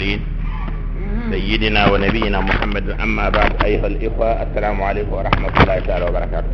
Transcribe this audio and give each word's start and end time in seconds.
المرسلين 0.00 0.20
سيدنا 1.30 1.92
ونبينا 1.92 2.40
محمد 2.40 2.84
أما 3.00 3.28
بعد 3.28 3.52
أيها 3.64 3.86
الإخوة 3.86 4.28
السلام 4.42 4.82
عليكم 4.82 5.12
ورحمة 5.12 5.52
الله 5.60 5.78
تعالى 5.86 6.04
وبركاته. 6.08 6.52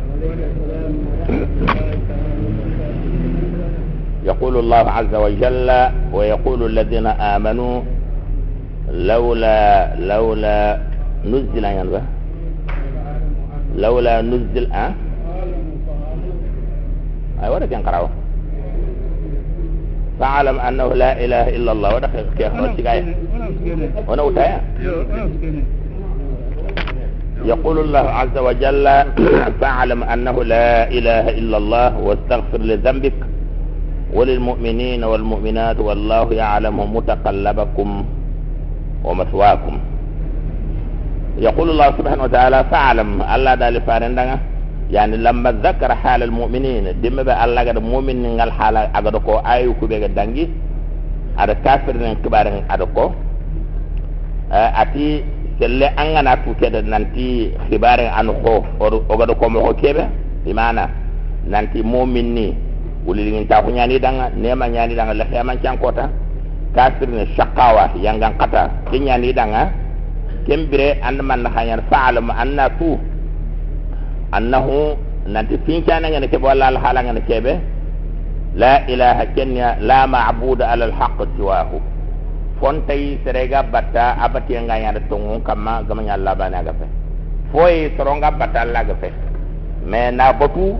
يقول 4.25 4.53
الله 4.57 4.85
عز 4.91 5.13
وجل 5.15 5.69
ويقول 6.13 6.59
الذين 6.65 7.07
آمنوا 7.07 7.75
لولا 8.91 9.59
لولا 9.95 10.59
نزل 11.25 11.63
يعني 11.63 11.89
لولا 13.75 14.21
نزل 14.21 14.65
أه 14.71 14.91
أي 17.43 17.49
ورد 17.49 17.71
ينقرأه 17.71 18.09
فاعلم 20.19 20.59
أنه 20.59 20.87
لا 20.93 21.11
إله 21.25 21.45
إلا 21.55 21.71
الله. 21.71 21.89
ورد 21.95 22.05
كيف 22.37 22.53
نسيقايا 22.53 23.15
وأنا 24.07 24.21
وتايا 24.21 24.61
يقول 27.45 27.77
الله 27.79 27.99
عز 28.19 28.37
وجل 28.37 28.85
فاعلم 29.61 30.03
أنه 30.03 30.43
لا 30.43 30.89
إله 30.89 31.25
إلا 31.29 31.57
الله 31.57 31.97
واستغفر 31.97 32.57
لذنبك 32.61 33.13
وللمؤمنين 34.13 35.03
والمؤمنات 35.03 35.77
والله 35.79 36.33
يعلم 36.33 36.77
متقلبكم 36.95 37.89
ومثواكم. 39.03 39.75
يقول 41.37 41.67
الله 41.69 41.87
سبحانه 41.97 42.23
وتعالى 42.23 42.59
فاعلم. 42.71 43.09
الله 43.35 43.53
دالي 43.55 43.79
فارندنا 43.81 44.35
yani 44.89 45.17
lamma 45.19 45.51
dhakara 45.51 45.95
hal 45.99 46.23
al 46.23 46.31
mu'minin 46.31 46.95
dimma 47.01 47.23
ba 47.23 47.39
allah 47.43 47.65
ga 47.67 47.75
mu'min 47.79 48.23
ngal 48.39 48.51
hala 48.51 48.87
aga 48.93 49.19
ko 49.19 49.41
ayu 49.43 49.75
ku 49.79 49.87
be 49.87 49.99
dangi 50.07 50.47
ada 51.37 51.53
kafir 51.61 51.93
nan 51.93 52.17
kibar 52.25 52.49
ada 52.49 52.85
ko. 52.97 53.13
Eh, 54.49 54.69
ati 54.73 55.21
selle 55.59 55.91
angana 55.99 56.39
tu 56.41 56.55
keda 56.55 56.79
nanti 56.81 57.51
kibar 57.69 57.99
an 57.99 58.31
ko 58.41 58.63
o 58.79 59.13
ga 59.19 59.25
ko 59.35 59.45
mo 59.51 59.73
kebe 59.75 60.07
imana 60.47 60.87
nanti 61.43 61.83
mu'min 61.83 62.27
ni 62.31 62.47
wuli 63.03 63.27
ngin 63.27 63.47
ta 63.47 63.59
ku 63.59 63.71
nyani 63.75 63.99
danga 63.99 64.31
ne 64.35 64.55
ma 64.55 64.67
nyani 64.71 64.95
danga 64.95 65.13
la 65.19 65.25
xema 65.27 65.51
cyan 65.59 65.75
kota 65.83 66.07
kafir 66.71 67.09
ne 67.11 67.27
shaqawa 67.35 67.91
yangan 67.99 68.39
qata 68.39 68.71
ki 68.87 68.99
nyani 69.03 69.33
danga 69.35 69.67
kembire 70.47 70.95
an 71.03 71.19
man 71.19 71.43
la 71.43 71.49
hayar 71.51 71.83
fa'alam 71.91 72.31
anna 72.31 72.69
tu 72.79 72.95
annahu 74.31 74.97
nanti 75.27 75.55
finkana 75.67 76.07
ngene 76.09 76.27
ke 76.27 76.37
wala 76.39 76.71
al 76.71 76.77
hala 76.79 77.03
ngene 77.03 77.21
kebe 77.27 77.53
la 78.55 78.83
ilaha 78.87 79.23
kenya 79.35 79.77
la 79.83 80.07
ma'budu 80.07 80.63
ala 80.63 80.87
al 80.89 80.95
haqq 80.95 81.19
siwahu 81.37 81.77
fontay 82.59 83.21
serega 83.21 83.61
batta 83.63 84.17
abati 84.17 84.57
nga 84.57 84.75
yanda 84.81 85.01
tongu 85.07 85.37
kama 85.45 85.85
gamanya 85.85 86.17
Allah 86.17 86.33
bana 86.33 86.59
gafe 86.65 86.87
foy 87.53 87.93
soronga 87.95 88.33
batta 88.33 88.65
Allah 88.65 88.81
gafe 88.87 89.09
me 89.85 90.09
na 90.11 90.33
botu 90.33 90.73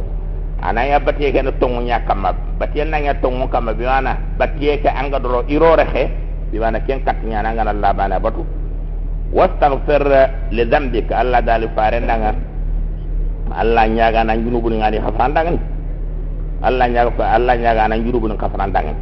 anaya 0.61 0.97
bati 0.99 1.29
ke 1.29 1.41
no 1.45 1.53
tongu 1.61 1.85
nya 1.85 2.01
kama 2.03 2.33
bati 2.57 2.81
na 2.83 2.97
nya 2.97 3.13
tongu 3.21 3.45
kama 3.47 3.77
biwana 3.77 4.17
bati 4.41 4.81
ke 4.81 4.89
anga 4.89 5.21
doro 5.21 5.45
iro 5.45 5.77
rehe 5.77 6.09
biwana 6.49 6.81
ken 6.81 7.05
kat 7.05 7.21
nya 7.23 7.45
na 7.45 7.53
ngana 7.53 7.71
Allah 7.77 7.91
bana 7.93 8.17
batu 8.17 8.41
wastaghfir 9.31 10.01
li 10.51 10.63
dhanbika 10.65 11.21
Allah 11.21 11.45
dali 11.45 11.69
fare 11.77 12.01
nanga 12.01 12.33
Allah 13.53 13.85
nyaga 13.87 14.23
na 14.23 14.35
junubu 14.37 14.69
ngani 14.71 14.97
hafandangan 14.99 15.57
Allah 16.63 16.85
nyaga 16.89 17.11
ko 17.13 17.21
Allah 17.21 17.53
nyaga 17.53 17.85
nan 17.93 18.01
nan 18.01 18.37
kafran 18.37 18.73
dangan 18.73 18.97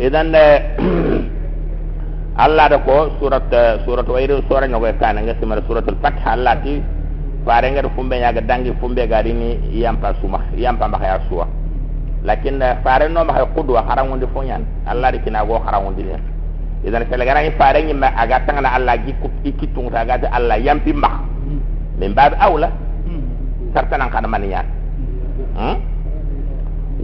idan 0.00 0.32
de 0.32 0.44
Allah 2.44 2.66
da 2.66 2.78
ko 2.82 3.14
surat 3.20 3.46
surat 3.86 4.06
wa 4.08 4.18
iru 4.18 4.42
sura 4.48 4.66
nyogo 4.66 4.88
kana 4.98 5.22
nga 5.22 5.36
simara 5.38 5.62
surat 5.68 5.86
al-fath 5.86 6.18
Allah 6.26 6.56
ti 6.64 6.82
fare 7.44 7.68
nga 7.70 7.84
fumbe 7.94 8.16
nyaga 8.18 8.40
dangi 8.42 8.72
fumbe 8.80 9.06
ga 9.06 9.22
dini 9.22 9.60
yampa 9.76 10.16
suma 10.18 10.40
yampa 10.56 10.88
ma 10.88 10.98
ya 10.98 11.20
suwa 11.28 11.46
lakin 12.24 12.58
fare 12.82 13.06
no 13.12 13.22
ma 13.22 13.44
qudwa 13.54 13.84
harangu 13.86 14.16
ndi 14.16 14.26
fonyan 14.32 14.64
Allah 14.88 15.12
di 15.12 15.20
kina 15.22 15.44
go 15.44 15.60
harangu 15.60 15.92
ndi 15.92 16.08
idan 16.88 17.04
sele 17.08 17.24
gara 17.24 17.44
fare 17.60 17.84
ngi 17.84 17.92
ma 17.94 18.08
aga 18.16 18.40
tangana 18.48 18.72
Allah 18.74 18.96
gi 19.04 19.12
ku 19.20 19.28
ikitung 19.44 19.92
ta 19.92 20.02
ga 20.04 20.16
Allah 20.32 20.56
yampi 20.58 20.92
ma 20.92 21.20
min 22.00 22.12
bab 22.16 22.34
aula 22.40 22.72
sartanan 23.74 24.08
kana 24.10 24.28
maniyan 24.30 24.66
hmm? 25.58 25.94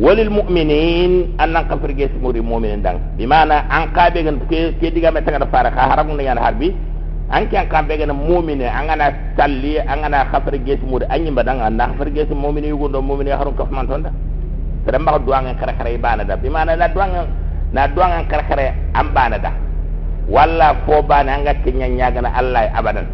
Walil 0.01 0.31
mu'minin 0.31 1.35
annan 1.37 1.67
kafir 1.67 1.93
ge 1.99 2.07
sumuri 2.15 2.39
mu'minin 2.41 2.79
dang. 2.81 3.19
Di 3.19 3.27
mana 3.27 3.67
an 3.69 3.91
ka 3.93 4.09
be 4.15 4.23
gan 4.23 4.39
ke 4.49 4.87
diga 4.95 5.11
me 5.13 5.21
tanga 5.21 5.45
fara 5.51 5.69
ka 5.69 5.91
haram 5.93 6.15
ne 6.17 6.23
yana 6.25 6.41
harbi 6.41 6.71
an 7.29 7.45
kan 7.51 7.67
kan 7.69 7.85
be 7.91 7.99
gan 8.01 8.09
mu'mine 8.15 8.65
an 8.71 8.87
ana 8.89 9.11
salli 9.37 9.77
an 9.77 10.01
ana 10.07 10.31
kafir 10.31 10.57
ge 10.63 10.79
sumuri 10.81 11.05
an 11.11 11.27
yi 11.27 11.31
badang 11.35 11.61
an 11.61 11.77
kafir 11.77 12.09
ge 12.17 12.23
sumuri 12.31 12.49
mu'mini 12.63 12.69
yugo 12.73 12.89
do 12.89 13.03
mu'mini 13.03 13.29
harun 13.35 13.53
kaf 13.59 13.69
man 13.69 13.85
tonda 13.91 14.09
tere 14.87 14.97
mba 14.99 15.19
duwa 15.21 15.43
ngan 15.43 15.59
kare 15.61 15.73
kare 15.77 15.99
bana 15.99 16.25
da 16.25 16.37
bi 16.39 16.49
mana 16.49 16.77
na 16.81 16.89
duwa 16.89 17.07
ngan 17.11 17.27
na 17.75 17.87
duwa 17.93 18.07
ngan 18.09 18.25
kare 18.31 18.43
kare 18.49 18.67
an 18.95 19.07
bana 19.13 19.37
da 19.43 19.53
walla 20.31 20.81
fo 20.87 21.03
bana 21.03 21.35
an 21.35 21.45
ga 21.45 21.55
tinya 21.61 21.85
nyaga 21.91 22.21
na 22.23 22.31
Allah 22.39 22.71
abadan. 22.73 23.07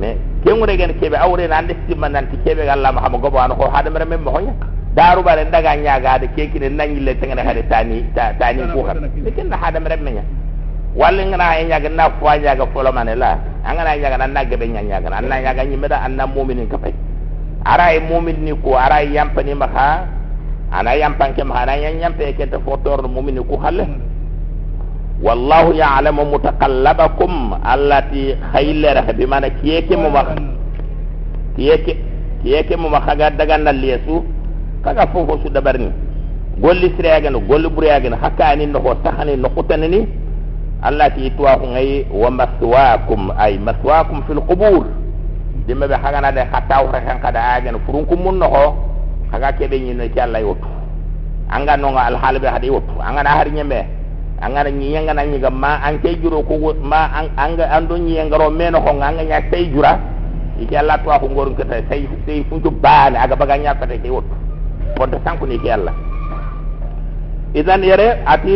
Me 0.00 0.16
kengure 0.44 0.76
gen 0.76 0.92
kebe 1.00 1.16
awre 1.16 1.48
na 1.48 1.58
ande 1.58 1.74
simman 1.88 2.12
nan 2.12 2.28
ti 2.30 2.36
kebe 2.44 2.68
Allah 2.68 2.92
Muhammad 2.92 3.20
gobo 3.20 3.38
an 3.38 3.56
ko 3.56 3.68
hadam 3.72 3.96
reme 3.96 4.16
mo 4.20 4.30
honya 4.30 4.52
daru 4.94 5.22
bare 5.26 5.44
daga 5.50 5.74
nyaga 5.76 6.18
de 6.22 6.26
keki 6.36 6.58
ne 6.62 7.42
hade 7.42 7.62
tani 7.68 8.04
tani 8.14 8.62
ko 8.72 8.86
har 8.86 8.96
lekin 9.00 9.48
na 9.50 9.56
hada 9.56 9.80
mere 9.80 9.96
menya 9.96 10.22
walli 10.94 11.26
ngana 11.26 11.58
ay 11.58 11.66
nyaga 11.66 11.88
na 11.90 12.10
fwa 12.20 12.38
nyaga 12.38 12.66
folo 12.72 12.92
manela. 12.94 13.38
Angana 13.66 13.96
nyaga 13.98 14.18
na 14.18 14.26
nagge 14.30 14.56
be 14.56 14.68
nyaga 14.70 15.10
na. 15.10 15.20
Na 15.20 15.64
meda 15.76 15.98
anna 15.98 16.26
mu'minin 16.26 16.68
ka 16.70 16.78
fay 16.78 16.94
ara 17.66 17.90
ay 17.90 17.98
mu'min 18.00 18.44
ni 18.44 18.52
ko 18.62 18.76
ara 18.78 19.02
ay 19.02 19.10
yampani 19.16 19.54
ma 19.56 19.66
ha 19.66 20.06
ana 20.70 20.94
yampan 20.94 21.34
ke 21.34 21.42
ma 21.42 21.64
ana 21.64 21.74
yampe 21.80 22.36
ke 22.36 22.46
to 22.46 22.60
fotor 22.60 23.02
mu'min 23.08 23.40
ko 23.48 23.56
halle 23.58 23.88
wallahu 25.24 25.72
ya'lamu 25.72 26.24
mutaqallabakum 26.36 27.56
allati 27.64 28.36
khaylera 28.52 29.08
bi 29.16 29.24
mana 29.26 29.48
kiyeke 29.50 29.96
mo 29.96 30.12
ma 30.12 30.22
kiyeke 31.56 31.96
kiyeke 32.44 32.76
mo 32.76 32.92
ma 32.92 33.00
kaga 33.00 33.32
daga 33.32 33.56
nal 33.56 33.80
yesu 33.80 34.20
kaga 34.84 35.08
fofo 35.08 35.40
su 35.40 35.48
dabarni 35.48 35.88
golli 36.60 36.92
sireyagene 36.96 37.40
golli 37.48 37.68
bureyagene 37.72 38.16
hakkani 38.20 38.66
no 38.68 38.78
ho 38.84 38.94
tahani 39.00 39.36
no 39.40 39.48
hutanini 39.48 40.04
allah 40.84 41.08
ti 41.16 41.30
tuwa 41.32 41.56
ko 41.56 41.66
ngay 41.72 42.04
wa 42.12 42.28
maswakum 42.30 43.32
ay 43.40 43.56
maswakum 43.56 44.20
fil 44.28 44.44
qubur. 44.44 44.84
Dimbe 45.66 45.88
be 45.88 45.96
hagana 45.96 46.28
de 46.32 46.44
hatta 46.44 46.84
wa 46.84 46.92
kan 46.92 47.16
kada 47.24 47.40
agene 47.56 47.80
furun 47.88 48.04
kum 48.04 48.20
mun 48.20 48.36
no 48.36 48.46
ho 48.52 48.64
kaga 49.32 49.52
kebe 49.56 49.80
nyi 49.80 49.94
ne 49.96 50.12
Allah 50.20 50.40
yotu 50.44 50.68
anga 51.48 51.76
no 51.80 51.96
al 51.96 52.16
halbe 52.20 52.44
hadi 52.44 52.66
yotu 52.68 52.92
anga 53.00 53.22
na 53.24 53.30
har 53.40 53.48
nyembe 53.48 53.80
anga 54.40 54.64
na 54.64 54.70
nyi 54.70 54.92
yanga 54.94 55.14
na 55.14 55.22
nyi 55.24 55.38
ga 55.38 55.50
ma 55.50 55.78
an 55.82 55.98
juro 56.22 56.42
ko 56.42 56.74
ma 56.82 57.10
anga 57.36 57.64
ando 57.70 57.96
nyi 57.98 58.18
ngaro 58.24 58.50
meno 58.50 58.80
ho 58.80 58.90
anga 58.90 59.22
nya 59.22 59.40
tay 59.50 59.70
jura 59.70 59.98
iki 60.60 60.76
Allah 60.76 60.98
tuwa 61.02 61.18
ko 61.18 61.26
ngorun 61.30 61.54
kata 61.58 61.82
say 61.90 62.06
say 62.26 62.44
funju 62.48 62.70
baane 62.82 63.18
aga 63.18 63.36
baga 63.36 63.56
nya 63.58 63.74
pate 63.74 63.98
ke 64.02 64.06
yotu 64.08 64.34
fonta 64.96 65.18
sanku 65.24 65.46
ni 65.46 65.58
yalla 65.64 65.92
idan 67.54 67.82
yare 67.86 68.18
ati 68.26 68.54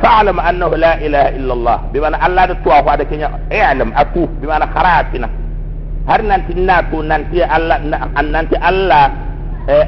fa'lam 0.00 0.40
annahu 0.40 0.76
la 0.80 0.96
ilaha 1.04 1.28
illa 1.36 1.52
allah 1.52 1.76
bimana 1.92 2.16
allah 2.16 2.42
da 2.48 2.54
ko 2.64 2.72
da 2.72 3.04
kenya 3.04 3.28
i'lam 3.52 3.92
atu 3.92 4.24
bimana 4.40 4.64
kharatina 4.72 5.28
har 6.08 6.20
nanti 6.24 6.56
natu 6.56 7.04
nanti 7.04 7.44
allah 7.44 7.76
nanti 8.24 8.56
allah 8.56 9.12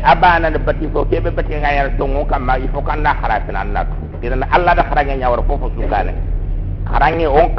abana 0.04 0.52
da 0.52 0.60
bati 0.60 0.84
fo 0.92 1.08
kebe 1.08 1.32
bati 1.32 1.56
ngayar 1.56 1.96
tongo 1.96 2.24
kamma 2.28 2.60
ifo 2.60 2.84
kan 2.84 3.00
na 3.00 3.16
kharatina 3.16 3.64
natu 3.64 3.96
allah 4.52 4.74
da 4.74 4.84
sukane 4.84 6.14
on 7.28 7.50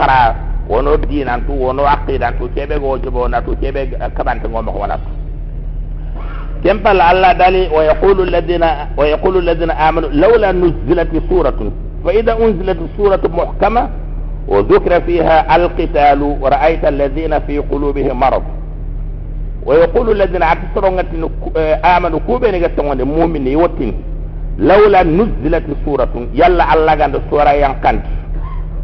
wono 0.69 0.97
dinan 0.97 1.41
tu 1.45 1.51
wono 1.53 1.83
aqidan 1.85 2.33
tu 2.39 2.47
kebe 2.55 2.79
go 2.79 2.97
jobo 2.97 3.27
na 3.27 3.41
tu 3.41 3.55
kebe 3.57 3.89
wala 4.79 4.97
ويقول 7.77 8.17
الذين 8.27 8.63
ويقول 8.97 9.37
الذين 9.37 9.71
امنوا 9.71 10.09
لولا 10.09 10.51
نزلت 10.51 11.09
سورة 11.29 11.71
فإذا 12.05 12.33
أنزلت 12.45 12.77
سورة 12.97 13.21
محكمة 13.33 13.89
وذكر 14.47 15.01
فيها 15.01 15.55
القتال 15.55 16.21
ورأيت 16.41 16.85
الذين 16.85 17.39
في 17.39 17.57
قلوبهم 17.57 18.19
مرض 18.19 18.43
ويقول 19.65 20.11
الذين 20.11 20.41
اعتصروا 20.41 21.01
آمنوا 21.97 22.19
كوبين 22.27 22.55
يقتلون 22.55 22.99
المؤمن 23.01 23.47
يوتين 23.47 23.93
laula 24.59 25.03
nuzilat 25.03 25.63
suratu 25.85 26.27
yalla 26.33 26.67
Allah 26.71 26.95
da 26.97 27.19
sura 27.29 27.53
yang 27.55 27.79
kandi. 27.81 28.09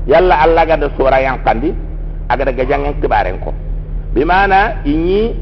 Yalla 0.08 0.40
Allah 0.46 0.64
da 0.78 0.88
sura 0.96 1.20
yang 1.20 1.44
kandi 1.44 1.74
aga 2.30 2.44
daga 2.52 2.64
jangen 2.66 2.96
tibaren 3.02 3.40
ko. 3.44 3.52
Bimana 4.16 4.84
inyi 4.86 5.36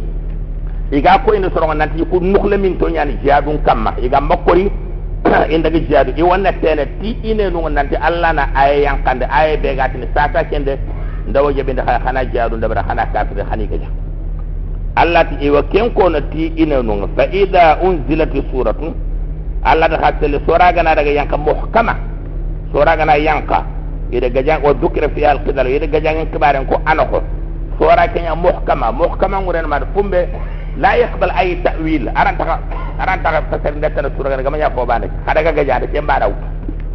iga 0.92 1.22
ko 1.26 1.34
inda 1.34 1.50
soro 1.54 1.74
nanti 1.74 2.02
ku 2.10 2.20
nukle 2.22 2.58
min 2.58 2.78
to 2.78 2.90
nyani 2.90 3.18
jiadun 3.22 3.62
kamma. 3.66 3.94
Iga 4.02 4.22
makori 4.22 4.86
inda 5.54 5.70
ga 5.70 5.80
jiadu 5.80 6.12
i 6.16 6.22
wonna 6.24 6.52
tene 6.54 6.86
ti 7.02 7.18
ine 7.24 7.50
nu 7.50 7.70
nanti 7.70 7.96
allah 7.96 8.34
na 8.34 8.44
ay 8.54 8.82
yang 8.86 9.02
kandi 9.04 9.26
ay 9.26 9.58
be 9.58 9.74
gatin 9.76 10.06
sata 10.14 10.44
kende 10.46 10.78
ndawo 11.28 11.52
je 11.52 11.64
binda 11.64 11.84
khana 11.84 12.20
ha- 12.20 12.26
jihadu 12.26 12.58
da 12.58 12.68
bara 12.68 12.84
khana 12.84 13.06
kafir 13.14 13.42
hani 13.50 13.66
ga 13.68 13.78
allah 14.96 15.26
ti 15.30 15.46
iwa 15.46 15.64
ken 15.74 15.90
ko 15.94 16.10
na 16.10 16.22
ti 16.22 16.54
ine 16.56 16.82
nu 16.82 17.08
fa 17.16 17.26
ida 17.32 17.78
unzilat 17.82 18.30
suratu 18.52 18.94
allah 19.66 19.88
da 19.90 19.98
hasele 19.98 20.40
sura 20.46 20.72
gana 20.74 20.96
daga 20.96 21.10
yanka 21.12 21.38
muhkama 21.38 21.98
sura 22.72 22.96
gana 22.96 23.18
yanka 23.18 23.66
ida 24.12 24.30
gajan 24.30 24.62
wa 24.62 24.74
dhukra 24.74 25.10
fi 25.10 25.26
al-qidal 25.26 25.68
ida 25.68 25.88
gajan 25.90 26.30
kibaren 26.32 26.66
ko 26.70 26.78
anako 26.86 27.22
sura 27.82 28.08
kenya 28.14 28.36
muhkama 28.38 28.92
muhkama 28.94 29.42
nguren 29.42 29.66
ma 29.68 29.82
fumbe 29.94 30.30
la 30.78 30.94
yaqbal 31.02 31.32
ay 31.34 31.58
ta'wil 31.66 32.12
aranta 32.14 32.60
aranta 33.02 33.42
fasar 33.50 33.74
ndata 33.76 34.06
sura 34.16 34.30
gana 34.30 34.44
gamanya 34.44 34.70
ko 34.70 34.86
bande 34.86 35.10
kada 35.26 35.42
ga 35.44 35.52
gajan 35.52 35.82
de 35.82 35.88
kemba 35.90 36.20
daw 36.22 36.32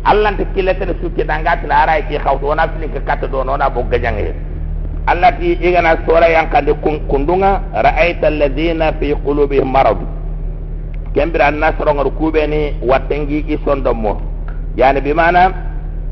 allah 0.05 0.33
ta 0.39 0.45
kilata 0.55 0.85
da 0.87 0.95
suke 1.03 1.25
dangati 1.27 1.67
na 1.67 1.83
ara 1.83 2.01
ki 2.07 2.19
khawto 2.23 2.47
wana 2.55 2.69
filin 2.71 2.93
ka 2.95 3.01
katta 3.03 3.27
do 3.27 3.43
nona 3.45 3.69
bo 3.69 3.83
gajan 3.91 4.15
he 4.17 4.33
allah 5.11 5.33
ti 5.39 5.59
igana 5.61 5.99
sura 6.07 6.29
yanka 6.31 6.63
de 6.63 6.73
kundunga 7.11 7.61
ra'aita 7.75 8.27
alladhina 8.31 8.93
fi 9.01 9.11
qulubihim 9.27 9.67
marad 9.69 9.99
kembira 11.15 11.51
nasrongar 11.51 12.07
kuɓeni 12.19 12.75
wattengi 12.83 13.45
i 13.49 13.59
sondommo. 13.65 14.21
Yani 14.77 15.01
bimana 15.01 15.53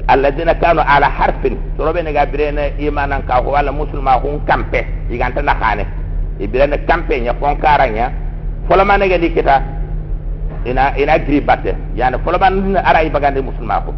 alladina 0.09 0.55
kanu 0.55 0.81
ala 0.87 1.09
harfin. 1.09 1.57
Soroɓene 1.77 2.13
ga 2.13 2.27
birene 2.27 2.73
imanan 2.79 3.23
ka 3.27 3.43
ko 3.43 3.51
walla 3.51 3.73
musulma 3.73 4.19
kun 4.21 4.41
kampe. 4.47 4.87
Iganta 5.11 5.43
nakane 5.43 5.87
i 6.41 6.47
birene 6.47 6.79
kampe 6.87 7.21
ña 7.21 7.35
fonkaraña 7.35 8.11
folomanege 8.69 9.19
ndi 9.19 9.31
kita 9.31 9.63
ina 10.65 10.97
ina 10.99 11.19
gri 11.19 11.41
batte 11.41 11.75
yani 11.97 12.19
foloman 12.25 12.77
ara 12.77 13.03
i 13.03 13.11
bagande 13.11 13.41
musulma 13.43 13.81
ko 13.81 13.95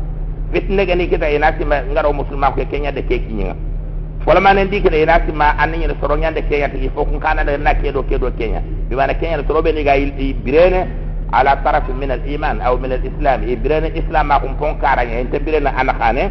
fitnege 0.52 0.94
ndi 0.94 1.08
kita 1.08 1.30
ina 1.30 1.52
sima 1.58 1.82
ngaro 1.92 2.12
musulma 2.12 2.50
ko 2.50 2.56
ke 2.60 2.64
keñade 2.70 3.02
ke 3.08 3.18
kiñinga 3.18 3.54
folomane 4.24 4.64
ndi 4.64 4.80
kita 4.80 4.96
ina 4.96 5.20
sima 5.26 5.58
anniñene 5.58 5.94
soro 6.00 6.16
ñande 6.16 6.42
keñata 6.42 6.76
il 6.76 6.90
faut 6.94 7.04
kun 7.08 7.18
kanade 7.20 7.56
na 7.58 7.74
keɗo 7.74 8.02
keɗo 8.08 8.30
keña 8.38 8.60
bimana 8.88 9.14
keñal 9.14 9.44
soroɓeni 9.48 9.82
ga 9.84 9.94
birene 10.44 10.86
ala 11.32 11.56
taraf 11.64 11.88
min 11.94 12.10
al 12.10 12.20
iman 12.26 12.60
aw 12.60 12.76
min 12.76 12.92
al 12.92 13.04
islam 13.04 13.42
i 13.48 13.56
birene 13.56 13.90
islam 13.94 14.26
ma 14.26 14.40
kum 14.40 14.54
pon 14.56 14.74
karaña 14.82 15.20
inte 15.20 15.38
birene 15.40 15.70
anakhane 15.70 16.30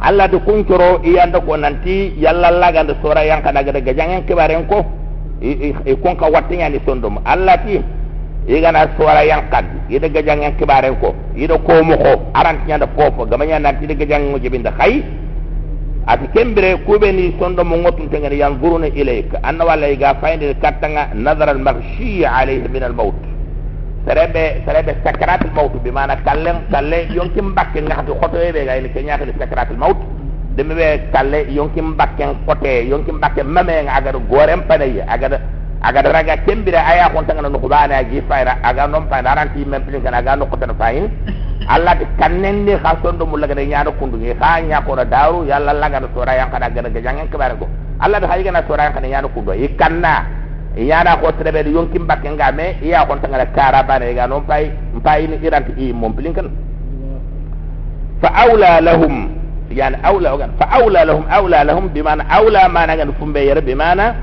allah 0.00 0.28
de 0.28 0.38
kuncoro 0.38 1.00
iyanda 1.04 1.40
ko 1.40 1.56
nanti 1.56 2.14
yalla 2.16 2.50
lagande 2.50 2.94
sora 3.02 3.24
yankadagada 3.24 3.80
gajangen 3.80 4.24
kibaren 4.24 4.66
ko 4.66 4.84
i 5.42 5.94
konka 6.02 6.26
wattiñani 6.30 6.80
sondom 6.86 7.18
allah 7.24 7.58
ti 7.66 7.82
igana 8.48 8.88
sora 8.96 9.24
yankad 9.24 9.64
ida 9.90 10.08
gajangen 10.08 10.56
kibaren 10.56 10.96
ko 11.00 11.14
ida 11.36 11.58
komoko 11.58 12.30
arantiñanda 12.32 12.86
fofo 12.96 13.26
gamaña 13.26 13.58
nanti 13.58 13.84
ida 13.84 13.94
gajangen 13.94 14.40
jebinde 14.40 14.70
hay 14.78 15.02
ati 16.08 16.26
kembire 16.34 16.70
kuɓeni 16.86 17.36
sondomo 17.38 17.76
ngottuntengene 17.76 18.36
yanzuruna 18.40 18.86
ilayka. 18.88 19.38
Anna 19.42 19.64
walla 19.64 19.88
iga 19.92 20.14
fayndede 20.20 20.54
kattanga 20.62 21.08
nadara 21.14 21.52
al 21.52 21.58
maghshi 21.60 22.24
alayhi 22.24 22.68
min 22.72 22.82
al 22.82 22.92
maut 22.96 23.14
serebe 24.08 24.64
serebe 24.64 24.96
sakaratul 25.04 25.52
maut 25.52 25.72
bi 25.84 25.90
mana 25.92 26.16
kallen 26.24 26.64
kalle 26.72 27.08
yonki 27.12 27.40
mbakke 27.44 27.82
ngati 27.84 28.12
khoto 28.20 28.40
ebe 28.40 28.64
ga 28.64 28.76
ile 28.80 28.88
kenya 28.88 29.18
kale 29.20 29.32
sakaratul 29.38 29.76
maut 29.76 29.98
demi 30.56 30.74
be 30.74 30.88
kalle 31.12 31.44
yonki 31.52 31.82
mbakke 31.82 32.24
khote 32.48 32.88
yonki 32.88 33.12
mbakke 33.12 33.42
mame 33.44 33.84
nga 33.84 33.92
agar 34.00 34.16
gorem 34.30 34.62
panay 34.68 35.02
agar 35.04 35.40
agar 35.84 36.04
raga 36.08 36.36
kembira 36.46 36.80
aya 36.88 37.10
kon 37.12 37.26
tanga 37.28 37.42
no 37.48 37.58
kubana 37.60 38.00
gi 38.10 38.22
fayra 38.28 38.56
aga 38.64 38.86
non 38.88 39.04
pa 39.12 39.20
daranti 39.22 39.64
mem 39.68 39.82
pilin 39.84 40.02
kana 40.02 40.18
aga 40.24 40.36
no 40.36 40.46
kota 40.46 40.66
fayin 40.80 41.06
alla 41.68 41.94
de 41.94 42.06
kannen 42.18 42.64
de 42.66 42.74
khason 42.80 43.18
do 43.18 43.26
mulaga 43.26 43.54
de 43.54 43.66
nyaado 43.66 43.92
kundu 44.00 44.16
ngi 44.16 44.34
kha 44.40 44.60
nya 44.64 44.80
ko 44.80 44.94
na 44.96 45.04
daru 45.04 45.44
yalla 45.44 45.72
laga 45.72 46.00
do 46.00 46.08
sora 46.14 46.32
yang 46.34 46.48
kada 46.50 46.70
gada 46.72 46.88
jangen 47.00 47.28
kebar 47.28 47.52
go 47.60 47.68
alla 48.00 48.18
de 48.20 48.26
hayga 48.26 48.50
na 48.52 48.62
sora 48.66 48.84
yang 48.88 48.94
kana 48.96 49.08
nyaado 49.08 49.28
kundu 49.28 49.52
ikanna 49.52 50.14
iyana 50.76 51.16
ko 51.20 51.28
trebe 51.36 51.62
de 51.64 51.70
yonki 51.76 51.98
mbakke 51.98 52.30
ngame 52.32 52.80
iya 52.82 53.04
kon 53.06 53.20
tanga 53.20 53.44
kara 53.52 53.82
bane 53.84 54.14
ga 54.16 54.26
non 54.26 54.42
pay 54.48 54.72
pay 55.04 55.26
ni 55.28 55.36
iranti 55.44 55.72
i 55.76 55.92
mom 55.92 56.12
pilin 56.16 56.32
kan? 56.34 56.48
Fa 58.22 58.28
awla 58.48 58.80
lahum 58.80 59.28
yani 59.70 59.96
awla 60.02 60.34
ogan 60.34 60.50
fa 60.58 60.66
awla 60.72 61.04
lahum 61.04 61.24
awla 61.28 61.64
lahum 61.68 61.88
bimana 61.92 62.24
awla 62.32 62.68
mana 62.68 62.96
gan 62.96 63.12
fumbe 63.20 63.44
yere 63.44 63.60
bimana 63.60 64.14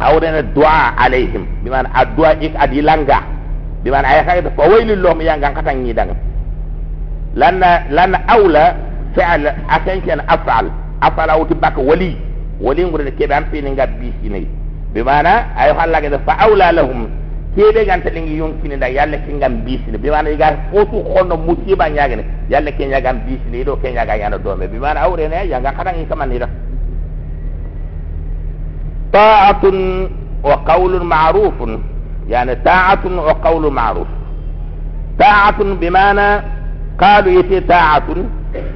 awrena 0.00 0.42
du'a 0.42 0.94
alaihim 0.98 1.46
bimana 1.62 1.88
addu'a 1.94 2.34
ik 2.42 2.52
adi 2.58 2.82
langa 2.82 3.22
bimana 3.84 4.08
ay 4.10 4.26
khayta 4.26 4.50
fa 4.58 4.66
waylil 4.68 4.98
lahum 5.02 5.22
ya 5.22 5.38
ngan 5.38 5.54
ni 7.34 7.40
lanna 7.40 7.82
lanna 7.90 8.18
awla 8.28 8.64
fi'l 9.14 9.44
akan 9.68 9.98
kan 10.06 10.20
af'al 10.28 10.66
af'al 11.00 11.30
awti 11.30 11.54
bak 11.54 11.76
wali 11.78 12.16
wali 12.60 12.82
ngure 12.84 13.10
ke 13.18 13.26
ban 13.28 13.44
fi 13.50 13.62
ni 13.62 13.70
ngabbi 13.70 14.12
sinai 14.22 14.46
bimana 14.94 15.52
ay 15.56 15.70
halaga 15.76 16.10
da 16.10 16.18
fa 16.24 16.34
awla 16.44 16.72
lahum 16.72 17.06
kebe 17.56 17.84
ganta 17.84 18.10
lingi 18.10 18.36
yonkini 18.38 18.76
da 18.78 18.86
yalla 18.88 19.18
ke 19.18 19.32
ngam 19.32 19.64
bisini 19.64 19.98
bimana 19.98 20.30
iga 20.30 20.56
fotu 20.72 21.02
khono 21.04 21.36
musiba 21.36 21.90
nyagene 21.90 22.24
yalla 22.48 22.70
ke 22.72 22.86
nyagam 22.86 23.20
bisini 23.26 23.64
do 23.64 23.76
ke 23.76 23.92
nyaga 23.92 24.16
yana 24.16 24.38
do 24.38 24.54
me 24.56 24.66
bimana 24.68 25.00
awre 25.06 25.28
ne 25.28 25.48
ya 25.48 25.60
ga 25.60 25.72
kadang 25.72 25.98
ikaman 26.02 26.32
ida 26.32 26.48
ta'atun 29.12 30.08
wa 30.44 30.56
qawlun 30.64 31.04
ma'rufun 31.04 31.72
yani 32.28 32.54
ta'atun 32.64 33.16
wa 33.18 33.34
qawlun 33.42 33.72
ma'ruf 33.72 34.08
ta'atun 35.18 35.76
bimana 35.80 36.44
qalu 37.01 37.29
yati 37.37 37.61
ta'atun 37.67 38.19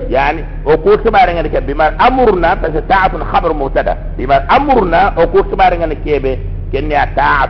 يعني 0.10 0.42
وقول 0.66 1.00
سبارة 1.06 1.38
عندك 1.38 1.56
بما 1.70 1.88
أمرنا 2.08 2.54
بس 2.54 2.72
طاعة 2.90 3.24
خبر 3.24 3.54
مبتدا 3.54 3.98
بما 4.18 4.38
أمرنا 4.58 5.14
وقول 5.18 5.46
سبارة 5.52 5.82
عندك 5.82 5.98
كيبه 6.06 6.38
كنيا 6.74 7.10
طاعة 7.18 7.50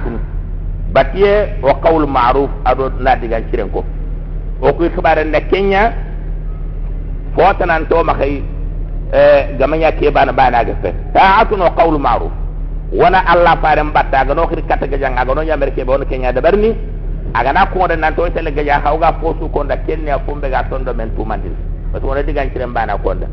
باتيه 0.91 1.57
وقول 1.63 2.03
معروف 2.09 2.49
أدو 2.67 2.89
نادي 2.99 3.35
عن 3.35 3.43
شرنكو 3.51 3.83
وقول 4.61 4.91
سبارة 4.97 5.19
عندك 5.19 5.43
كنيا 5.51 5.83
فوتنا 7.37 7.77
أنتو 7.77 8.03
مخي 8.03 8.43
جمعنا 9.59 9.89
كيبان 9.89 10.31
بانا 10.31 10.63
جفه 10.63 10.93
طاعة 11.15 11.47
وقول 11.63 11.95
معروف 12.01 12.31
wana 12.93 13.19
allah 13.27 13.59
faren 13.59 13.91
batta 13.91 14.19
aga 14.23 14.33
no 14.33 14.47
khiri 14.47 14.63
kata 14.63 14.87
gajang 14.87 15.19
aga 15.19 15.33
no 15.35 15.41
yamere 15.43 15.71
kebe 15.75 15.91
on 15.91 16.05
kenya 16.07 16.31
dabarni 16.31 16.69
aga 16.71 16.79
na 17.32 17.66
ko 17.66 17.86
de 17.88 17.96
nan 17.96 18.14
to 18.14 18.28
tele 18.30 18.50
gaja 18.52 18.80
hawga 18.84 19.12
fosu 19.20 19.48
ko 19.52 19.64
nda 19.64 19.76
kenya 19.86 20.18
fumbe 20.26 20.50
ga 20.50 20.62
tondo 20.68 20.92
men 20.94 21.10
tumandil 21.16 21.52
parce 21.92 22.02
que 22.02 22.08
wona 22.08 22.22
digan 22.22 22.48
ciren 22.52 22.72
bana 22.72 22.96
konda. 22.96 23.26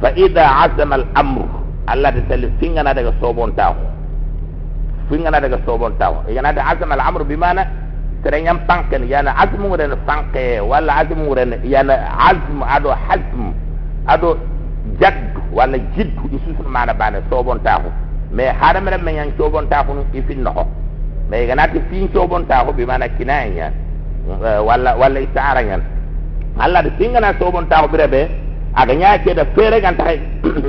Fa 0.00 0.10
ida 0.16 0.46
azama 0.62 0.94
al 0.94 1.06
amru 1.14 1.44
allah 1.86 2.10
de 2.12 2.20
tele 2.28 2.48
fingana 2.60 2.94
daga 2.94 3.12
sobon 3.20 3.52
taw 3.54 3.74
fingana 5.08 5.40
daga 5.40 5.58
sobon 5.66 5.92
taw 5.98 6.14
yana 6.28 6.52
da 6.52 6.62
azama 6.70 6.94
al 6.94 7.00
amru 7.00 7.24
bi 7.24 7.36
mana 7.36 7.62
tere 8.22 8.40
nyam 8.42 8.58
panken 8.66 9.04
yana 9.08 9.30
azmu 9.42 9.68
ngren 9.68 9.94
panke 10.06 10.60
wala 10.60 10.92
azmu 11.02 11.24
ngren 11.30 11.60
yana 11.64 11.94
azm 12.30 12.62
ado 12.62 12.90
hazm 13.06 13.52
ado 14.06 14.38
jadd 15.00 15.36
wala 15.52 15.78
jidd 15.96 16.10
isusul 16.36 16.68
mana 16.68 16.94
bana 16.94 17.18
sobon 17.30 17.58
taw 17.62 17.80
mais 18.32 18.52
hada 18.60 18.80
mere 18.80 18.98
men 18.98 19.14
yan 19.14 19.30
sobon 19.38 19.68
taw 19.68 19.84
no 19.94 20.04
ifin 20.14 20.42
no 20.42 20.66
mais 21.30 21.46
gana 21.46 21.68
ti 21.68 21.80
fin 21.90 22.08
sobon 22.12 22.46
taw 22.46 22.72
bi 22.72 22.84
mana 22.84 23.08
kinaya 23.08 23.72
wala 24.64 24.96
wala 24.96 25.20
isaara 25.20 25.62
nyan 25.62 25.82
Allah 26.58 26.82
da 26.86 26.90
singa 26.98 27.20
na 27.20 27.34
sobon 27.38 27.66
ta 27.68 27.86
birebe 27.88 28.28
aga 28.74 28.94
nya 28.94 29.18
ke 29.18 29.34
da 29.34 29.44
fere 29.54 29.80
kan 29.80 29.96
ta 29.96 30.04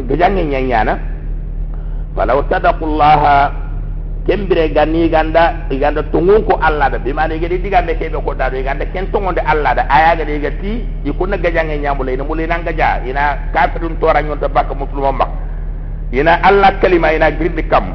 gajange 0.09 0.43
nyanya 0.51 0.83
na 0.83 0.93
sadaqullah 2.49 3.51
kembire 4.25 4.73
gani 4.73 5.05
ganda 5.09 5.69
iganda 5.69 6.01
tungun 6.09 6.41
ko 6.49 6.57
Allah 6.57 6.89
da 6.89 6.97
bima 6.97 7.27
ne 7.29 7.37
gedi 7.37 7.61
diga 7.61 7.85
me 7.85 7.93
ke 7.93 8.09
be 8.09 8.17
ko 8.25 8.33
da 8.33 8.49
do 8.49 8.57
iganda 8.57 8.85
ken 8.89 9.05
tungun 9.13 9.35
de 9.37 9.41
Allah 9.45 9.75
da 9.77 9.83
aya 9.85 10.15
ga 10.17 10.25
de 10.25 10.39
gati 10.41 10.71
ikunna 11.05 11.37
gajange 11.37 11.77
nyamule 11.77 12.13
ina 12.17 12.23
mule 12.25 12.47
nan 12.49 12.65
gaja 12.65 13.05
ina 13.05 13.37
kafirun 13.53 13.99
tora 14.01 14.21
nyon 14.25 14.39
ta 14.41 14.47
bak 14.49 14.73
muslimo 14.73 15.11
mbak 15.13 15.29
ina 16.11 16.41
Allah 16.41 16.73
kalima 16.81 17.13
ina 17.13 17.29
girdi 17.37 17.63
kam 17.69 17.93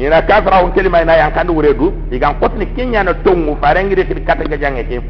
ina 0.00 0.22
kafira 0.22 0.60
on 0.64 0.72
kalima 0.72 1.02
ina 1.02 1.16
yang 1.16 1.32
kandu 1.32 1.54
wuredu 1.56 1.92
igan 2.12 2.36
kotni 2.40 2.66
kenya 2.76 3.02
na 3.04 3.14
tungu 3.24 3.56
farengi 3.60 3.94
de 3.96 4.04
kata 4.04 4.44
gajange 4.44 4.84
ke 4.84 5.00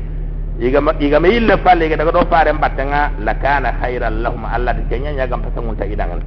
igama 0.63 0.95
igama 1.01 1.29
illa 1.29 1.59
falle 1.59 1.89
ga 1.91 1.97
daga 1.97 2.13
do 2.13 2.23
fare 2.31 2.53
mbatanga 2.53 3.11
la 3.21 3.35
kana 3.35 3.73
khairan 3.83 4.23
lahum 4.23 4.45
allah 4.47 4.73
de 4.79 4.83
kenya 4.89 5.11
nya 5.13 5.27
gam 5.27 5.43
pasangun 5.43 5.75
ta 5.77 5.85
idangan 5.85 6.23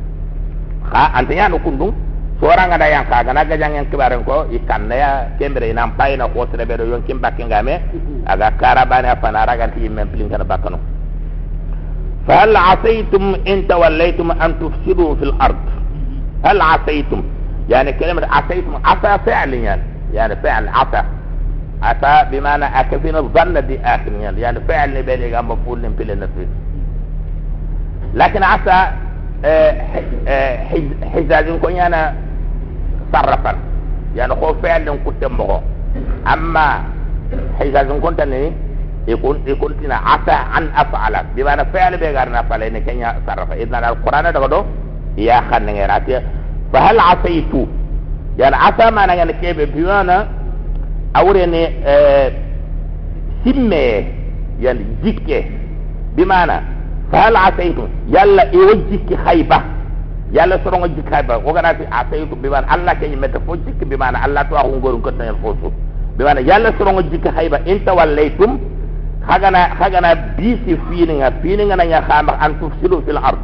ha 0.92 1.12
antanya 1.16 1.48
no 1.50 1.58
kundum 1.64 1.96
soranga 2.42 2.78
da 2.78 2.88
yang 2.92 3.08
kaga 3.08 3.32
naga 3.34 3.56
jangen 3.58 3.88
kibaren 3.90 4.24
ko 4.28 4.46
ikanna 4.52 4.96
ya 4.96 5.10
kembere 5.40 5.70
ina 5.72 5.88
pai 5.96 6.18
na 6.20 6.28
ko 6.28 6.46
tere 6.46 6.66
be 6.68 6.76
do 6.78 6.84
yon 6.86 7.02
kimba 7.08 7.32
kengame 7.32 7.80
aga 8.28 8.52
karabane 8.60 9.08
apa 9.08 9.32
naraga 9.32 9.72
ti 9.72 9.88
men 9.90 10.08
pilin 10.12 10.30
kana 10.30 10.44
bakano 10.44 10.80
فهل 12.30 12.54
عصيتم 12.58 13.36
ان 13.48 13.66
توليتم 13.68 14.32
ان 14.32 14.52
تفسدوا 14.62 15.16
في 15.16 15.24
الارض 15.24 15.64
هل 16.46 16.62
عصيتم 16.62 17.22
يعني 17.69 17.93
كلمة 17.93 18.27
عسيت 18.31 18.65
عسى 18.85 19.19
فعل 19.27 19.55
يعني 19.55 19.83
يعني 20.13 20.37
فعل 20.37 20.69
عسى. 20.69 21.05
عسى 21.83 22.31
بمعنى 22.31 22.65
أكفين 22.65 23.17
الظن 23.17 23.67
دي 23.67 23.81
آخر 23.81 24.13
يعني 24.13 24.41
يعني 24.41 24.61
فعل 24.61 25.03
بالي 25.03 25.43
مفعول 25.43 25.93
في 25.99 26.05
نفسي 26.05 26.47
لكن 28.15 28.43
عسى 28.43 28.91
آه، 29.45 29.73
حزاز 31.15 31.49
آه، 31.49 31.59
كون 31.59 31.73
يعني 31.73 32.15
صرفا. 33.13 33.55
يعني 34.17 34.33
هو 34.33 34.55
فعل 34.55 34.99
كنت 35.05 35.25
مغو. 35.25 35.61
أما 36.33 36.83
حزاز 37.61 37.87
كنت 37.87 38.21
ني 38.21 38.53
يكون 39.09 39.43
يكون 39.47 39.75
تنا 39.83 39.95
عسى 39.95 40.37
أن 40.59 40.69
أفعل. 40.77 41.25
بمعنى 41.37 41.65
فعل 41.65 41.97
بيغار 41.97 42.31
نفعل 42.31 42.63
إن 42.63 42.79
كان 42.79 42.97
يصرف. 42.99 43.53
إذن 43.53 43.75
القرآن 43.75 44.33
ده 44.33 44.65
يا 45.19 45.41
خنغيرات 45.51 46.09
kenya 46.75 46.99
sarrafa 46.99 47.29
idan 47.29 47.45
alquran 47.45 47.47
daga 47.47 47.49
do 47.51 47.55
ya 47.55 47.55
khanne 47.55 47.55
ngerati 47.55 47.55
fa 47.55 47.59
hal 47.61 47.63
asaitu 47.65 47.69
yani 48.39 48.57
asa 48.57 48.91
mana 48.91 49.15
ngane 49.17 49.33
kebe 49.41 49.67
bimana 49.67 50.27
awrene 51.15 51.63
eh, 51.87 52.33
simme 53.45 54.07
yani 54.61 54.85
jikke 55.03 55.51
bimana 56.17 56.63
fahal 57.11 57.37
asaytum 57.37 57.89
yalla 58.11 58.53
iwo 58.53 58.75
jikki 58.91 59.15
hayba 59.15 59.63
yalla 60.33 60.59
sorongo 60.65 60.89
jikki 60.89 61.11
hayba 61.15 61.37
woganati 61.39 61.83
asaytum 61.91 62.43
bimana 62.43 62.69
allah 62.69 62.95
keñi 63.01 63.17
metta 63.17 63.41
fo 63.47 63.57
jikki 63.57 63.85
bimana 63.85 64.23
allah 64.23 64.49
to 64.49 64.57
axu 64.59 64.77
ngoru 64.77 64.99
kottañel 64.99 65.37
fo 65.43 65.55
suuf 65.61 65.73
bimana 66.19 66.41
yalla 66.41 66.73
sorongo 66.79 67.03
jikki 67.03 67.29
hayba 67.29 67.59
in 67.67 67.85
tawallaytum 67.85 68.59
hagana 69.29 69.59
hagana 69.79 70.15
bisi 70.37 70.77
fininga 70.91 71.31
fininga 71.43 71.77
naña 71.77 72.03
xamax 72.09 72.37
an 72.41 72.55
tufsidu 72.61 73.03
fil 73.07 73.19
ard 73.19 73.39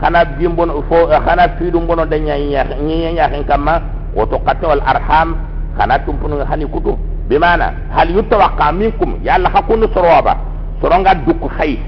xana 0.00 0.24
bimbono 0.24 0.82
fo 0.88 1.08
xana 1.26 1.48
fiidu 1.58 1.80
mbono 1.80 2.04
da 2.06 2.16
ñañaxin 2.18 3.44
kamma 3.46 3.80
woto 4.16 4.38
qatte 4.46 4.66
wal 4.66 4.82
arham 4.86 5.36
kana 5.76 5.98
tumpunu 5.98 6.44
hani 6.50 6.66
kutu. 6.66 6.98
Bimana? 7.28 7.72
Hal 7.94 8.10
yutawaqqa 8.10 8.72
minkum? 8.72 9.20
Yalla 9.22 9.48
hakunu 9.54 9.86
soroba 9.94 10.36
soronga 10.82 11.14
dukku 11.14 11.48
khay 11.48 11.78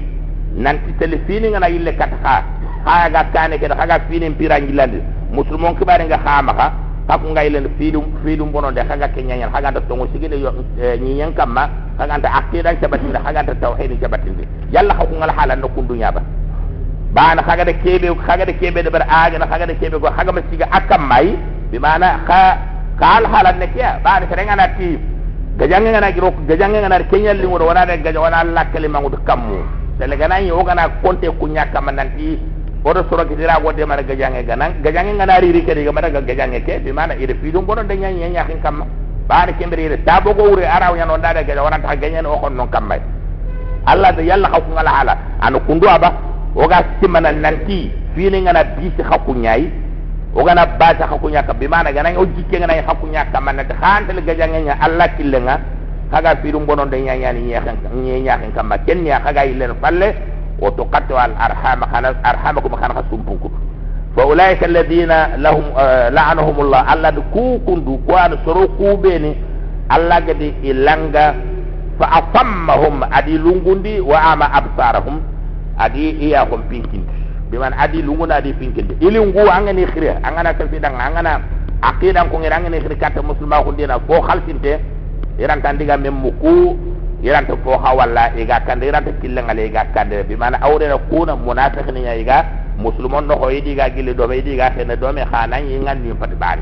nanti 0.55 0.93
telefini 0.99 1.49
ngana 1.51 1.67
yille 1.67 1.91
katha 1.93 2.17
ha. 2.23 3.09
Ga 3.09 3.23
kane 3.31 3.57
ke 3.59 3.67
daga 3.67 3.99
fini 4.11 4.29
pirangilande 4.35 4.99
musulmon 5.31 5.75
kibare 5.75 6.03
nga 6.05 6.19
hama 6.19 6.53
ka 6.53 6.67
kaku 7.07 7.31
ngay 7.31 7.49
len 7.49 7.67
fidum 7.79 8.05
fidum 8.23 8.51
bono 8.51 8.71
de 8.71 8.81
haga 8.83 9.07
kenyanya 9.07 9.47
haga 9.51 9.71
da 9.71 9.81
tongo 9.87 10.07
sigile 10.11 10.35
yo 10.39 10.51
nyiyan 10.99 11.31
kamma 11.33 11.69
haga 11.97 12.19
da 12.19 12.29
akida 12.43 12.75
cabatinde 12.75 13.19
haga 13.23 13.43
da 13.43 13.55
tauhid 13.55 13.99
cabatinde 13.99 14.43
yalla 14.71 14.93
hakku 14.99 15.15
ngal 15.15 15.31
halan 15.31 15.59
no 15.59 15.67
kundunya 15.71 16.11
ba 16.11 16.19
bana 17.13 17.41
haga 17.47 17.65
de 17.65 17.73
kebe 17.83 18.07
haga 18.27 18.45
de 18.45 18.53
kebe 18.53 18.83
de 18.83 18.89
bar 18.89 19.05
aaga 19.09 19.37
na 19.39 19.45
haga 19.45 19.65
de 19.67 19.75
kebe 19.75 19.99
go 19.99 20.09
haga 20.09 20.31
masiga 20.31 20.65
akam 20.71 21.01
mai. 21.07 21.37
Bimana 21.71 22.21
ka 22.27 22.57
kal 22.99 23.25
halan 23.25 23.57
ne 23.59 23.67
kiya 23.73 23.99
bana 24.03 24.25
serenga 24.29 24.55
na 24.55 24.67
ti 24.77 24.97
gajange 25.57 25.89
ngana 25.89 26.11
giro 26.13 26.31
gajange 26.49 26.79
ngana 26.81 27.03
kenyal 27.09 27.37
li 27.37 27.45
wana 27.45 27.85
de 27.85 27.97
gaja 28.01 28.19
wana 28.19 28.43
lakkali 28.43 28.87
mangu 28.87 29.09
kammu. 29.25 29.57
Tele 29.99 30.17
gana 30.17 30.39
yi 30.39 30.51
ogana 30.51 30.89
konte 31.01 31.29
kunya 31.39 31.65
kama 31.73 31.91
nanti. 31.91 32.39
Odo 32.85 33.05
soro 33.09 33.25
kitira 33.25 33.59
go 33.61 33.71
de 33.71 33.85
mara 33.85 34.03
gajange 34.03 34.43
gana 34.45 34.69
gajange 34.83 35.13
ngana 35.13 35.39
riri 35.39 35.61
kedi 35.65 35.83
ga 35.83 35.91
mara 35.91 36.09
ke 36.09 36.79
bi 36.83 36.91
mana 36.91 37.13
ide 37.15 37.33
fidum 37.41 37.65
bono 37.65 37.83
de 37.83 37.95
nyanya 37.95 38.27
nya 38.29 38.45
kin 38.45 38.61
kamma. 38.61 38.85
Baare 39.27 39.53
kembere 39.57 39.85
ide 39.85 39.97
tabo 40.03 40.33
go 40.33 40.43
wure 40.49 40.65
araw 40.65 40.95
nyano 40.95 41.17
ndade 41.17 41.45
gaja 41.45 41.61
wana 41.63 41.79
ta 41.79 41.95
ganyen 41.95 42.25
o 42.25 42.37
kon 42.39 42.51
non 42.55 42.67
kamma. 42.69 42.95
Allah 43.85 44.11
da 44.15 44.21
yalla 44.21 44.49
hakku 44.49 44.71
ngala 44.73 44.89
hala. 44.89 45.17
Anu 45.41 45.59
kundu 45.61 45.87
aba 45.89 46.32
oga 46.55 46.85
simana 47.01 47.31
nanti 47.31 47.89
fini 48.15 48.41
ngana 48.41 48.63
bisi 48.77 49.01
hakku 49.01 49.33
nyai 49.33 49.69
ogana 50.35 50.65
bata 50.65 51.05
hakku 51.07 51.29
nyaka 51.29 51.53
bi 51.53 51.67
mana 51.67 51.91
gana 51.93 52.13
o 52.17 52.25
jikke 52.25 52.59
ngana 52.59 52.73
hakku 52.85 53.07
nyaka 53.07 53.41
man 53.41 53.57
ta 53.67 53.73
hantel 53.81 54.21
gajange 54.21 54.61
nya 54.61 54.77
Allah 54.81 55.09
killenga 55.17 55.59
kaga 56.11 56.35
firum 56.41 56.65
bonon 56.65 56.89
de 56.89 57.01
nya 57.01 57.17
nya 57.17 57.33
ni 57.33 57.49
nyakan 57.53 57.77
nya 58.05 58.19
nyakan 58.21 58.49
kamma 58.53 58.77
ken 58.85 59.01
nya 59.03 59.19
kaga 59.21 59.45
ilen 59.45 59.73
falle 59.81 60.13
wa 60.61 60.69
tuqattu 60.71 61.17
al 61.17 61.33
arham 61.37 61.81
khana 61.89 62.13
arhamakum 62.21 62.73
khana 62.77 62.93
khasumpukum 63.01 63.51
fa 64.15 64.21
ulaika 64.25 64.65
alladhina 64.69 65.37
lahum 65.41 65.65
la'anahum 66.13 66.69
Allah 66.69 66.81
alla 66.85 67.09
ku 67.33 67.57
kundu 67.65 67.97
ko 68.05 68.13
an 68.13 68.37
soro 68.45 68.69
ku 68.77 68.93
beni 69.01 69.33
alla 69.89 70.21
gadi 70.21 70.53
ilanga 70.61 71.33
fa 71.97 72.21
afammahum 72.21 73.01
adi 73.09 73.37
lungundi 73.41 73.97
wa 74.01 74.21
ama 74.37 74.49
absarahum 74.53 75.32
adi 75.77 76.09
iya 76.29 76.45
hum 76.45 76.61
pinkindi 76.69 77.07
biman 77.51 77.73
adi 77.77 78.01
lunguna 78.01 78.35
adi 78.35 78.53
pinkindi 78.53 78.95
ili 78.99 79.19
ngu 79.21 79.39
angani 79.51 79.85
khire 79.85 80.17
angana 80.23 80.53
kalfidang 80.53 80.95
angana 80.99 81.41
aqidan 81.81 82.29
ko 82.29 82.39
ngira 82.39 82.55
angani 82.57 82.79
khire 82.81 82.95
kata 82.95 83.21
muslima 83.21 83.63
ko 83.63 83.71
dina 83.71 83.99
fo 84.07 84.21
khalsinte 84.21 84.79
iran 85.39 85.61
tan 85.61 85.77
diga 85.77 85.97
mem 85.97 86.13
muku 86.13 86.77
iran 87.23 87.45
to 87.45 87.57
fo 87.63 87.77
hawalla 87.77 88.31
iga 88.37 88.59
kande 88.65 88.87
iran 88.87 89.03
to 89.05 89.11
killengal 89.21 89.59
iga 89.59 89.85
kande 89.93 90.23
bi 90.27 90.35
mana 90.35 90.57
awre 90.61 90.87
na 90.87 90.97
kuna 90.97 91.35
munafiq 91.35 91.87
ni 91.93 92.01
iga. 92.21 92.63
Muslimon 92.77 93.27
no 93.27 93.35
hoyidi 93.37 93.75
ga 93.75 93.89
gille 93.89 94.13
do 94.13 94.27
be 94.27 94.41
diga 94.41 94.69
hene 94.73 94.95
do 94.97 95.11
me 95.13 95.21
khana 95.25 95.59
yi 95.59 95.77
ngandi 95.79 96.09
fati 96.19 96.35
bari 96.35 96.61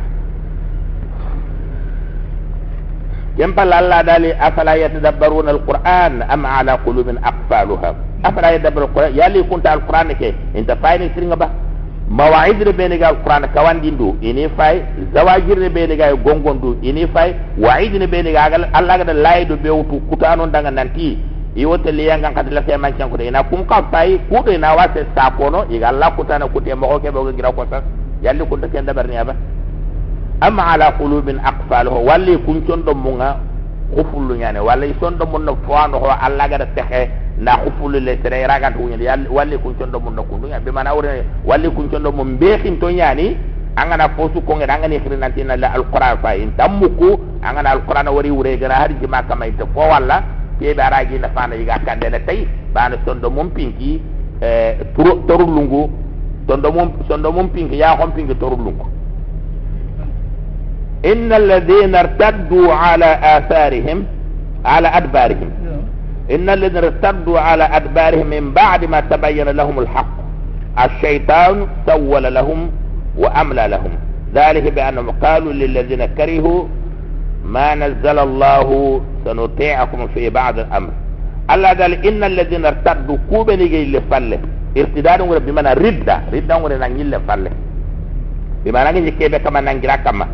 kem 3.38 3.54
pal 3.54 3.72
alla 3.74 4.04
dali 4.04 4.32
afala 4.32 4.76
yatadabbaruna 4.78 5.52
alquran 5.52 6.22
am 6.28 6.46
ala 6.46 6.78
qulubin 6.86 7.18
aqfaluha. 7.24 7.96
Afala 8.24 8.52
yatadabbaruna 8.54 8.88
alquran 8.92 9.16
yali 9.16 9.44
kunta 9.50 9.72
alquran 9.72 10.16
ke? 10.20 10.34
Inta 10.56 10.76
fayni 10.76 11.10
siringa 11.16 11.36
ba 11.36 11.50
mawa'id 12.10 12.62
re 12.68 12.74
bene 12.74 12.98
ga 13.00 13.08
alquran 13.14 13.48
kawandindu 13.56 14.18
ini 14.22 14.50
fay 14.58 14.84
zawajir 15.14 15.58
re 15.60 15.70
bene 15.70 15.96
ga 15.96 16.12
gongondu 16.16 16.78
ini 16.82 17.08
fay 17.08 17.36
wa'id 17.58 17.94
ne 17.96 18.08
bene 18.08 18.32
ga 18.32 18.50
Allah 18.74 18.98
ga 19.04 19.14
laydo 19.14 19.56
bewtu 19.58 20.00
kutano 20.10 20.48
danga 20.48 20.72
nanti. 20.72 21.18
I 21.56 21.66
wote 21.66 21.92
liya 21.92 22.16
ngan 22.18 22.32
kad 22.34 22.48
la 22.54 22.62
feman 22.64 22.96
chan 22.98 23.10
kude 23.12 23.28
ina 23.28 23.44
kum 23.44 23.66
ka 23.68 23.84
fay 23.92 24.16
kude 24.32 24.56
na 24.58 24.72
wase 24.76 25.04
sakono 25.16 25.66
iga 25.70 25.90
Allah 25.90 26.16
kutana 26.16 26.48
kute 26.48 26.72
mo 26.76 26.96
ke 27.00 27.12
bo 27.12 27.28
gira 27.36 27.52
ko 27.52 27.66
sa 27.70 27.84
yalli 28.24 28.46
kunta 28.48 28.68
ken 28.72 28.86
da 28.86 28.94
barni 28.94 29.18
aba 29.18 29.36
amma 30.42 30.64
ala 30.74 30.92
qulubin 30.98 31.40
aqfaluhu. 31.40 32.06
Walli 32.06 32.38
kun 32.46 32.62
condo 32.68 32.94
munga 32.94 33.38
khufulu 33.96 34.36
nyane 34.36 34.60
walli 34.60 34.96
sondo 35.00 35.26
mun 35.26 35.44
no 35.46 35.58
fwano 35.68 36.00
ho 36.00 36.08
Allah 36.10 36.48
ga 36.50 36.66
texe 36.76 37.10
na 37.38 37.58
khufulu 37.58 38.00
le 38.00 38.16
tere 38.22 38.48
raga 38.48 38.72
to 38.72 38.80
nyali 38.80 39.04
yalli 39.06 39.28
walli 39.30 39.58
kun 39.58 39.76
condo 39.76 40.00
mun 40.00 40.16
no 40.16 40.24
kundu 40.24 40.48
be 40.64 40.72
mana 40.72 40.94
wure 40.96 41.26
walli 41.46 41.70
kun 41.76 41.90
condo 41.90 42.12
mun 42.12 42.38
be 42.38 42.58
khin 42.64 42.80
to 42.80 42.88
nyani 42.88 43.36
angana 43.76 44.10
fosu 44.16 44.42
ko 44.42 44.56
ngada 44.56 44.80
ngani 44.80 45.00
khirin 45.00 45.20
nanti 45.20 45.44
na 45.44 45.56
alquran 45.74 46.18
fa 46.22 46.36
in. 46.36 46.52
Tammuku 46.58 47.20
angana 47.44 47.72
alquran 47.72 48.08
wari 48.08 48.32
wure 48.32 48.58
gara 48.58 48.76
har 48.76 48.90
jima 49.00 49.24
kama 49.24 49.48
ite 49.48 49.64
ko 49.74 49.80
walla 49.80 50.24
ke 50.60 50.74
be 50.74 50.82
araji 50.82 51.20
na 51.20 51.30
fana 51.30 51.56
yiga 51.56 51.80
kande 51.86 52.10
na 52.10 52.20
tay 52.20 52.48
bana 52.74 52.96
sondo 53.06 53.30
mun 53.30 53.50
pinki 53.52 54.02
eh 54.42 54.78
torulungu. 54.96 55.90
Sondo 56.48 56.72
mun 56.72 56.92
sondo 57.08 57.32
mun 57.32 57.50
pinki 57.50 57.78
ya 57.78 57.96
hon 57.96 58.12
pinki 58.12 58.36
torulungu 58.36 58.88
إن 61.06 61.34
الذين 61.34 61.96
ارتدوا 61.96 62.74
على 62.74 63.20
آثارهم 63.38 64.06
على 64.66 64.88
أدبارهم. 64.88 65.50
إن 66.32 66.50
الذين 66.50 66.78
ارتدوا 66.78 67.40
على 67.40 67.64
أدبارهم 67.64 68.28
من 68.28 68.54
بعد 68.54 68.86
ما 68.86 69.00
تبين 69.00 69.50
لهم 69.50 69.80
الحق 69.80 70.16
الشيطان 70.86 71.68
سول 71.88 72.34
لهم 72.34 72.72
وأملى 73.18 73.68
لهم. 73.68 73.92
ذلك 74.36 74.74
بأنهم 74.74 75.10
قالوا 75.10 75.54
للذين 75.54 76.06
كرهوا 76.06 76.62
ما 77.46 77.76
نزل 77.76 78.20
الله 78.20 79.02
سنطيعكم 79.26 80.08
في 80.08 80.30
بعض 80.30 80.60
الأمر. 80.60 80.90
الله 81.52 81.70
قال 81.70 82.08
إن 82.08 82.24
الذين 82.24 82.66
ارتدوا 82.66 83.18
كوبني 83.30 83.68
جي 83.68 83.98
لفله. 83.98 84.40
ارتداد 84.78 85.22
بمعنى 85.46 85.74
ردة 85.74 86.16
ردة 86.34 86.58
ونجي 86.58 87.04
لفله. 87.04 87.52
بمعنى 88.66 89.00
نجي 89.00 89.12
كيبه 89.12 89.38
كما 89.38 89.62
نجرا 89.62 89.96
كما 89.96 90.28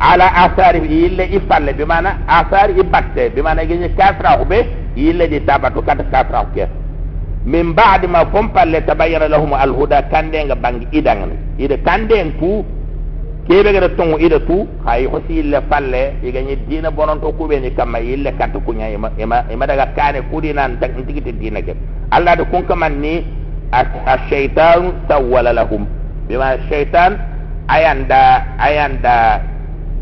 ala 0.00 0.26
asari 0.34 0.80
yille 0.88 1.24
ifalle 1.36 1.72
bi 1.76 1.84
mana 1.84 2.16
asari 2.26 2.72
ibatte 2.80 3.28
bi 3.36 3.42
mana 3.44 3.64
gi 3.68 3.76
kasra 3.96 4.38
ko 4.40 4.44
be 4.44 4.58
yille 4.96 5.28
di 5.28 5.40
tabatu 5.44 5.82
kat 5.84 6.00
kasra 6.10 6.44
ke. 6.54 6.64
Min 7.44 7.72
ba'd 7.74 8.04
ma 8.08 8.24
pompalle 8.24 8.80
tabayyana 8.84 9.28
lahum 9.28 9.52
alhuda 9.52 10.02
kande 10.12 10.40
nga 10.44 10.56
bangi 10.56 10.86
idang 10.92 11.28
ni 11.28 11.36
ida 11.64 11.76
kande 11.84 12.12
en 12.16 12.32
ku 12.40 12.64
kebe 13.48 13.72
gara 13.72 13.88
tongu 13.96 14.16
ida 14.20 14.40
tu 14.40 14.64
hay 14.84 15.04
hosi 15.04 15.32
yille 15.40 15.60
falle 15.68 16.16
diga 16.22 16.40
ni 16.40 16.56
dina 16.68 16.90
bononto 16.90 17.32
ku 17.36 17.46
be 17.48 17.60
ni 17.60 17.70
kam 17.76 17.92
yille 18.00 18.32
kat 18.40 18.52
ku 18.64 18.72
ima 18.72 19.10
ima, 19.20 19.66
daga 19.66 19.86
kane 19.96 20.20
ku 20.32 20.40
dina 20.40 20.68
tak 20.80 20.96
ntigiti 20.96 21.32
dina 21.32 21.60
ke. 21.60 21.76
Allah 22.10 22.36
do 22.40 22.44
kun 22.48 22.64
kam 22.64 22.84
ni 23.00 23.24
ash-shaytan 23.72 24.92
tawwala 25.08 25.52
lahum. 25.52 25.84
Bima 26.28 26.56
shaytan 26.68 27.20
ayanda 27.68 28.44
ayanda 28.58 29.49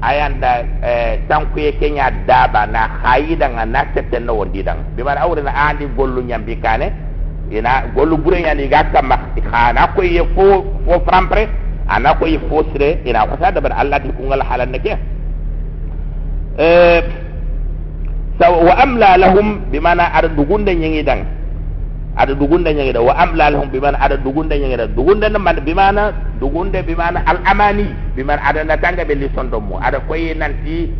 ayanda 0.01 0.63
eh 0.83 1.19
tankuye 1.29 1.73
kenya 1.79 2.11
daba 2.27 2.67
na 2.67 2.87
hayida 3.03 3.51
nga 3.51 3.65
na 3.67 3.83
tete 3.95 4.19
no 4.23 4.39
wondidang 4.39 4.79
bi 4.95 5.03
man 5.03 5.19
awre 5.19 5.43
na 5.43 5.53
andi 5.71 5.87
gollu 5.99 6.23
nyambi 6.23 6.57
kane 6.63 6.93
ina 7.51 7.91
gollu 7.95 8.17
bure 8.19 8.43
nyani 8.43 8.69
ga 8.69 8.85
kama 8.93 9.19
khana 9.51 9.89
ko 9.97 10.03
fo 10.35 10.47
fo 10.87 10.95
frampre 11.07 11.49
ana 11.89 12.15
ko 12.15 12.27
ye 12.27 12.39
fo 12.49 12.63
sire 12.73 13.01
ina 13.05 13.27
ko 13.27 13.35
sa 13.41 13.51
dabar 13.51 13.73
allah 13.75 13.99
di 13.99 14.11
kungal 14.15 14.43
halan 14.45 14.71
nake 14.71 14.95
eh 16.59 17.03
wa 18.39 18.75
amla 18.79 19.17
lahum 19.19 19.67
bimana 19.71 20.15
ada 20.15 20.29
dugunde 20.31 20.71
nyengi 20.75 21.03
dang 21.03 21.27
ada 22.19 22.35
dugunde 22.35 22.75
nyengi 22.75 22.93
da 22.93 23.01
wa 23.01 23.15
amla 23.15 23.51
lahum 23.55 23.71
bimana 23.71 23.95
ada 24.03 24.17
dugunde 24.19 24.59
nyengi 24.59 24.77
da 24.77 24.87
dugunde 24.91 25.29
na 25.31 25.39
man 25.39 25.57
bimana? 25.63 26.13
Dugunde 26.43 26.83
bimana? 26.83 27.23
Al 27.27 27.39
amani 27.47 27.87
bimana 28.19 28.43
ada 28.43 28.65
natanga 28.67 29.05
be 29.07 29.15
li 29.15 29.31
sondo 29.35 29.61
mo 29.63 29.79
ada 29.79 30.01
koy 30.03 30.35
nanti 30.35 30.91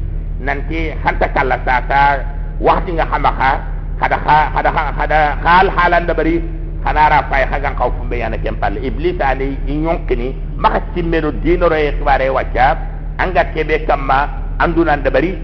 nanti 0.41 0.95
hanta 1.03 1.29
kala 1.35 1.59
sasa 1.67 2.23
wakti 2.63 2.95
nga 2.95 3.07
hamaka 3.11 3.51
hada 3.99 4.17
hada 4.55 4.71
hada 4.71 5.21
hal 5.43 5.67
halan 5.75 6.07
da 6.07 6.15
bari 6.15 6.39
kanara 6.87 7.27
fay 7.31 7.43
hagan 7.51 7.75
kaw 7.75 7.91
fumbe 7.99 8.19
yana 8.23 8.39
kempal 8.39 8.79
iblis 8.79 9.19
ani 9.21 9.59
inyonkini 9.67 10.35
maka 10.57 10.81
timmero 10.95 11.35
dinoro 11.43 11.75
e 11.75 11.91
khibare 11.99 12.31
wacca 12.31 12.67
anga 13.19 13.45
kebe 13.55 13.83
kamma 13.87 14.19
andunan 14.63 15.03
da 15.03 15.11
bari 15.11 15.35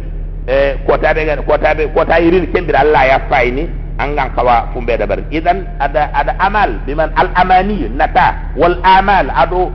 e 0.46 0.78
kota 0.86 1.10
be 1.14 1.22
kota 1.46 1.74
be 1.74 1.90
kota 1.90 2.18
irin 2.22 2.46
kembira 2.54 2.80
Allah 2.86 3.02
ya 3.10 3.18
fayni 3.26 3.66
angan 3.98 4.34
kawa 4.34 4.68
fumbe 4.74 4.96
da 4.98 5.06
bar 5.06 5.20
idan 5.30 5.66
ada 5.78 6.10
ada 6.14 6.34
amal. 6.40 6.70
Biman 6.86 7.10
al 7.16 7.30
amani 7.34 7.88
nata. 7.90 8.54
Wal 8.56 8.78
amal 8.82 9.30
ado 9.30 9.72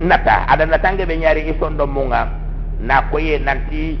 nata. 0.00 0.46
Ada 0.48 0.66
natange 0.66 1.06
be 1.06 1.16
nyari 1.16 1.48
isondo 1.50 1.86
munga. 1.86 2.28
Na 2.82 3.02
koye 3.10 3.38
nanti 3.38 3.98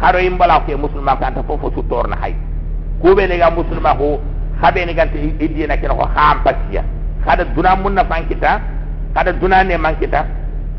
haro 0.00 0.18
imbala 0.18 0.64
ke 0.66 0.74
musulma 0.76 1.14
kan 1.20 1.34
ta 1.36 1.42
fofo 1.44 1.70
su 1.74 1.82
torna 1.88 2.16
hay 2.22 2.34
kube 3.02 3.26
le 3.28 3.36
ga 3.38 3.50
musulma 3.50 3.94
ko 3.94 4.18
habe 4.62 4.80
ni 4.86 4.94
gante 4.94 5.18
idina 5.38 5.76
kina 5.76 5.94
ko 5.94 6.04
ham 6.16 6.40
pasiya 6.44 6.82
kada 7.24 7.44
duna 7.54 7.76
munna 7.76 8.04
fankita 8.04 8.60
kada 9.14 9.32
duna 9.32 9.62
ne 9.64 9.76
mankita 9.76 10.24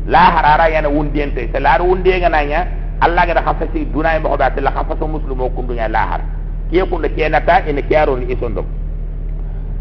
la 0.06 0.22
harara 0.34 0.66
yana 0.68 0.88
wundiente 0.88 1.48
se 1.52 1.58
la 1.60 1.78
wundiye 1.80 2.18
nanya 2.28 2.66
allah 3.00 3.26
ga 3.26 3.34
da 3.34 3.42
khafasi 3.42 3.86
duna 3.94 4.18
mo 4.20 4.36
ba 4.36 4.50
la 4.60 4.70
khafaso 4.70 5.06
muslimu 5.06 5.50
kun 5.54 5.66
dunya 5.66 5.88
lahar 5.88 6.20
kenata 7.16 7.62
ina 7.70 7.82
kyaro 7.82 8.16
ni 8.16 8.32
isondo 8.32 8.64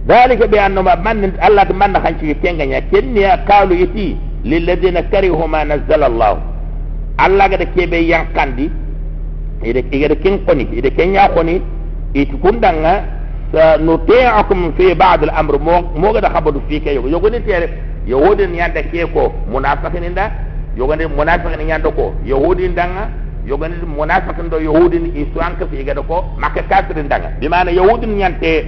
ذلك 0.07 0.49
بأنه 0.49 0.81
من 0.81 1.37
الله 1.47 1.65
من 1.77 1.93
خنشي 2.03 2.33
كينغا 2.41 2.79
كني 2.91 3.25
قالوا 3.49 3.77
يتي 3.83 4.17
للذين 4.45 4.99
كرهوا 5.13 5.47
ما 5.47 5.61
نزل 5.63 6.03
الله. 6.03 6.33
الله 7.25 7.45
قد 7.45 7.63
كيبي 7.77 8.09
ينقندي 8.09 8.69
إذا 9.93 10.13
كن 10.23 10.35
قني 10.47 10.65
إذا 10.73 10.89
كن 10.97 11.09
يقني 11.13 11.55
يتكون 12.15 12.59
دعنا 12.59 12.93
سنطيعكم 13.53 14.59
في 14.77 14.93
بعض 14.93 15.23
الأمر. 15.23 15.53
مو 15.57 15.75
مو 16.01 16.09
قد 16.17 16.25
خبر 16.25 16.53
فيك. 16.69 16.87
يو 16.97 17.07
يقولي 17.07 17.39
تيار 17.45 17.63
يهود 18.07 18.41
نياندا 18.41 18.81
كيكو 18.81 19.25
منافقين 19.53 20.13
دا 20.17 20.31
يقولي 20.77 21.05
منافقين 21.07 21.61
نياندا 21.61 21.89
كو 21.89 22.05
يهود 22.25 22.59
دعنا 22.75 23.03
yogani 23.45 23.75
munafiqin 23.85 24.49
do 24.49 24.57
yahudin 24.59 25.11
isuan 25.15 25.57
ka 25.59 25.65
fi 25.67 25.83
gada 25.83 26.01
ko 26.01 26.25
makka 26.37 26.61
kafirin 26.63 27.07
danga 27.09 27.29
bi 27.39 27.47
mana 27.49 27.71
yahudin 27.71 28.15
nyante 28.17 28.65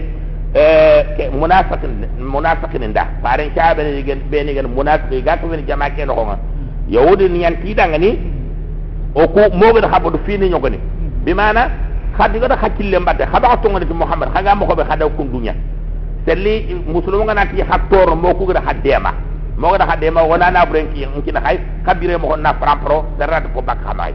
e 0.56 1.30
munafiqin 1.32 2.08
munafiqin 2.20 2.94
da 2.94 3.08
faran 3.22 3.50
kabe 3.56 3.84
ni 3.84 4.00
eh, 4.00 4.06
gen 4.06 4.20
be 4.30 4.44
ni 4.44 4.54
gen 4.54 4.68
munafiqi 4.68 5.22
ga 5.22 5.38
ko 5.38 5.48
ni 5.56 5.64
jama'a 5.68 5.90
ken 5.96 6.08
ko 6.10 6.24
ma 6.26 6.38
yahudin 6.90 7.34
nyanti 7.38 7.74
danga 7.76 7.98
ni 7.98 8.18
o 9.16 9.28
ko 9.28 9.50
mo 9.54 9.74
gada 9.74 9.88
habu 9.88 10.18
fi 10.26 10.38
ni. 10.38 10.50
Nyogani 10.50 10.80
bi 11.26 11.34
mana 11.34 11.70
khadi 12.18 12.40
gada 12.40 12.56
khakille 12.58 13.00
mbadde 13.00 13.26
khada 13.32 13.58
to 13.62 13.70
ngani 13.70 13.86
ti 13.86 13.94
muhammad 13.94 14.30
khaga 14.34 14.56
mo 14.56 14.66
ko 14.66 14.76
be 14.76 14.84
khada 14.84 15.06
ko 15.10 15.24
selli 16.26 16.76
muslim 16.88 17.22
nga 17.28 17.36
kan 17.36 17.36
nati 17.36 17.62
khator 17.64 18.16
mo 18.16 18.34
ko 18.34 18.46
gada 18.46 18.62
hadema 18.66 19.12
mo 19.58 19.72
gada 19.72 19.86
hadema 19.86 20.22
wona 20.24 20.50
na 20.52 20.66
brenki 20.66 21.06
ngi 21.06 21.32
na 21.32 21.40
hay 21.46 21.58
khabire 21.86 22.18
mo 22.18 22.36
na 22.38 22.54
frampro 22.56 23.06
derrat 23.20 23.44
ko 23.54 23.62
bakka 23.62 23.94
mai 23.94 24.14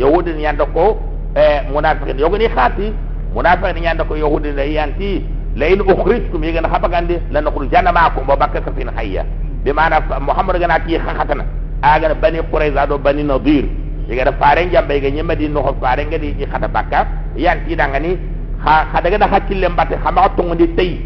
yahudi 0.00 0.32
ni 0.32 0.42
yanda 0.48 0.64
ko 0.66 0.98
e 1.36 1.40
eh, 1.40 1.60
munafiqin 1.72 2.18
yogo 2.18 2.36
ni 2.38 2.48
khati 2.48 2.92
munafiqin 3.34 3.74
ni 3.76 3.84
yanda 3.86 4.04
ko 4.04 4.14
yahudi 4.16 4.52
la 4.52 4.64
yanti 4.64 5.24
la 5.56 5.66
in 5.66 5.80
ukhrijtum 5.80 6.42
yegan 6.44 6.64
hapagande 6.64 7.20
la 7.30 7.40
nakhru 7.40 7.66
janama 7.70 8.10
ko 8.14 8.22
ba 8.26 8.36
bakka 8.36 8.62
fi 8.76 8.84
hayya. 8.96 9.24
Bi 9.64 9.72
ma'na 9.72 10.00
muhammad 10.20 10.56
gana 10.60 10.78
ki 10.80 10.96
khatana. 10.98 11.44
Aga 11.82 12.14
bani 12.14 12.38
quraiza 12.50 12.86
do 12.88 12.98
bani 12.98 13.22
nadir 13.24 13.64
yegan 14.08 14.32
faren 14.38 14.70
jambe 14.70 15.00
ga 15.00 15.10
nyema 15.10 15.34
di 15.34 15.48
no 15.48 15.62
faren 15.80 16.08
ga 16.10 16.18
di 16.18 16.34
ki 16.34 16.46
khata 16.46 16.68
bakka 16.68 17.06
yanti 17.36 17.74
da 17.76 17.86
ngani 17.88 18.18
ha 18.64 18.86
khada 18.92 19.10
ga 19.10 19.18
da 19.18 19.26
hakille 19.26 19.68
mbate 19.68 19.96
khama 20.02 20.28
to 20.36 20.42
tay 20.76 21.00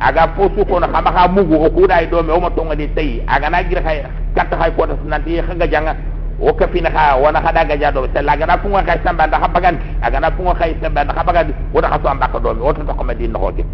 aga 0.00 0.28
fosu 0.36 0.64
ko 0.64 0.80
khama 0.80 1.10
ha 1.12 1.28
mugu 1.28 1.56
ko 1.58 1.68
kudai 1.70 2.06
do 2.10 2.22
me 2.22 2.32
o 2.32 2.40
ma 2.40 2.48
to 2.50 2.62
tay 2.94 3.22
aga 3.26 3.50
na 3.50 3.62
gira 3.64 3.82
kay 3.82 4.04
katta 4.36 4.56
hay 4.56 4.70
ko 4.76 4.86
to 4.86 4.94
nanti 5.08 5.40
khaga 5.42 5.66
janga 5.68 5.94
la 8.22 8.36
gana 8.36 8.58
funga 8.58 8.82
kay 8.82 8.98
samba 9.04 9.26
da 9.26 9.38
habagan 9.38 9.76
aga 10.02 10.20
na 10.20 10.30
funga 10.30 10.54
kay 10.54 10.74
samba 10.82 11.04
da 11.04 11.12
habagan 11.14 11.52
o 11.74 11.80
da 11.80 11.88
hasu 11.88 12.08
ambaka 12.08 12.38
do 12.40 12.48
o 12.60 12.72
to 12.72 12.82
ko 12.84 13.04
medin 13.04 13.32
no 13.32 13.52
ke 13.52 13.64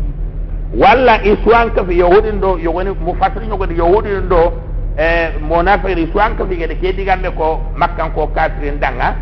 walla 0.75 1.21
iswan 1.25 1.71
ka 1.75 1.85
fi 1.85 1.99
yahudin 1.99 2.41
do 2.41 2.59
yogoni 2.59 2.91
mufassir 3.01 3.43
nyogo 3.49 3.67
di 3.67 3.75
yahudin 3.79 4.29
do 4.29 4.53
e 4.99 5.33
munafiq 5.41 5.99
iswan 5.99 6.37
ka 6.37 6.45
fi 6.47 6.57
ga 6.57 6.67
de 6.69 6.75
ke 6.77 6.93
digambe 6.93 7.31
ko 7.37 7.61
makkan 7.77 8.13
ko 8.15 8.27
kafirin 8.35 8.79
danga 8.81 9.15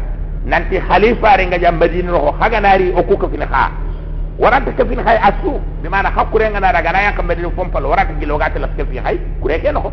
nanti 0.45 0.79
khalifa 0.81 1.37
re 1.37 1.47
nga 1.47 1.59
jam 1.59 1.77
medin 1.79 2.07
no 2.07 2.33
haga 2.41 2.61
nari 2.61 2.93
o 2.95 3.03
ku 3.03 3.17
ka 3.17 3.29
fina 3.29 3.47
ha 3.51 3.71
warata 4.39 4.73
ka 4.73 4.85
fina 4.87 5.03
hay 5.03 5.19
asu 5.23 5.61
bi 5.83 5.89
mana 5.89 6.11
hakure 6.11 6.51
nga 6.51 6.61
na 6.61 6.73
daga 6.73 6.93
na 6.93 7.01
yakam 7.11 7.27
medin 7.27 7.51
fompal 7.55 7.85
warata 7.87 8.13
gilo 8.19 8.39
ga 8.39 8.51
tele 8.51 8.67
ka 8.77 8.85
fi 8.91 8.99
hay 8.99 9.19
kure 9.41 9.59
ke 9.61 9.71
no 9.73 9.93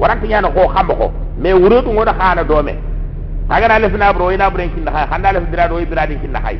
waranta 0.00 0.26
nyana 0.26 0.48
ko 0.50 0.68
xamba 0.74 0.94
ko 0.94 1.12
mais 1.38 1.54
wuretu 1.54 1.92
ngoda 1.92 2.12
xana 2.18 2.44
dome 2.44 2.74
haga 3.48 3.68
na 3.68 3.78
lefna 3.78 4.12
bro 4.12 4.32
ina 4.32 4.50
bro 4.50 4.64
kin 4.74 4.84
da 4.84 5.06
handa 5.10 5.32
lef 5.32 5.44
bira 5.50 5.68
do 5.68 5.76
bira 5.90 6.06
din 6.06 6.20
kin 6.20 6.32
da 6.32 6.40
hay 6.40 6.56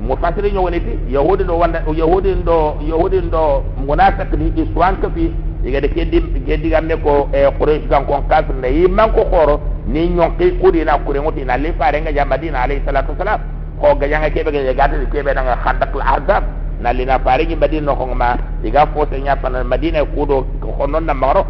mo 0.00 0.16
fasiri 0.16 0.52
nyo 0.52 0.62
woniti 0.62 0.98
yahudi 1.08 1.44
do 1.44 1.58
wanda 1.58 1.82
yahudi 1.96 2.34
do 2.44 2.76
yahudi 2.90 3.20
do 3.30 3.62
munafiq 3.86 4.32
ni 4.38 4.52
iswan 4.62 4.96
ka 5.02 5.08
fi 5.14 5.30
iga 5.64 5.80
de 5.80 5.88
keddi 5.88 6.20
keddi 6.46 6.68
gamne 6.70 6.96
ko 7.02 7.28
e 7.32 7.44
quraish 7.58 7.88
kan 7.90 8.04
kon 8.06 8.22
kafir 8.28 8.54
ne 8.62 8.68
yimman 8.68 9.12
ko 9.12 9.24
khoro 9.30 9.60
ni 9.86 10.08
nyonki 10.08 10.52
kudi 10.60 10.84
na 10.84 10.98
kure 10.98 11.20
ngoti 11.20 11.44
na 11.44 11.56
le 11.56 11.72
fare 11.78 12.00
nga 12.00 12.12
jamba 12.12 12.36
dina 12.38 12.62
alayhi 12.62 12.82
salatu 12.84 13.12
wasalam 13.12 13.40
ko 13.80 13.94
ga 14.00 14.08
janga 14.08 14.30
kebe 14.30 14.50
ga 14.52 14.72
gata 14.74 14.96
kebe 15.12 15.34
na 15.34 15.56
khandak 15.64 15.92
al 15.94 16.02
azab. 16.16 16.44
Na 16.80 16.92
lina 16.92 17.18
fare 17.18 17.46
gi 17.46 17.56
madina 17.56 17.94
ko 17.94 18.04
ma 18.06 18.36
iga 18.62 18.86
fo 18.92 19.06
se 19.10 19.18
nya 19.20 19.36
pana 19.36 19.64
madina 19.64 20.04
kudo 20.04 20.44
ko 20.60 20.86
non 20.86 21.04
na 21.06 21.14
maro 21.14 21.46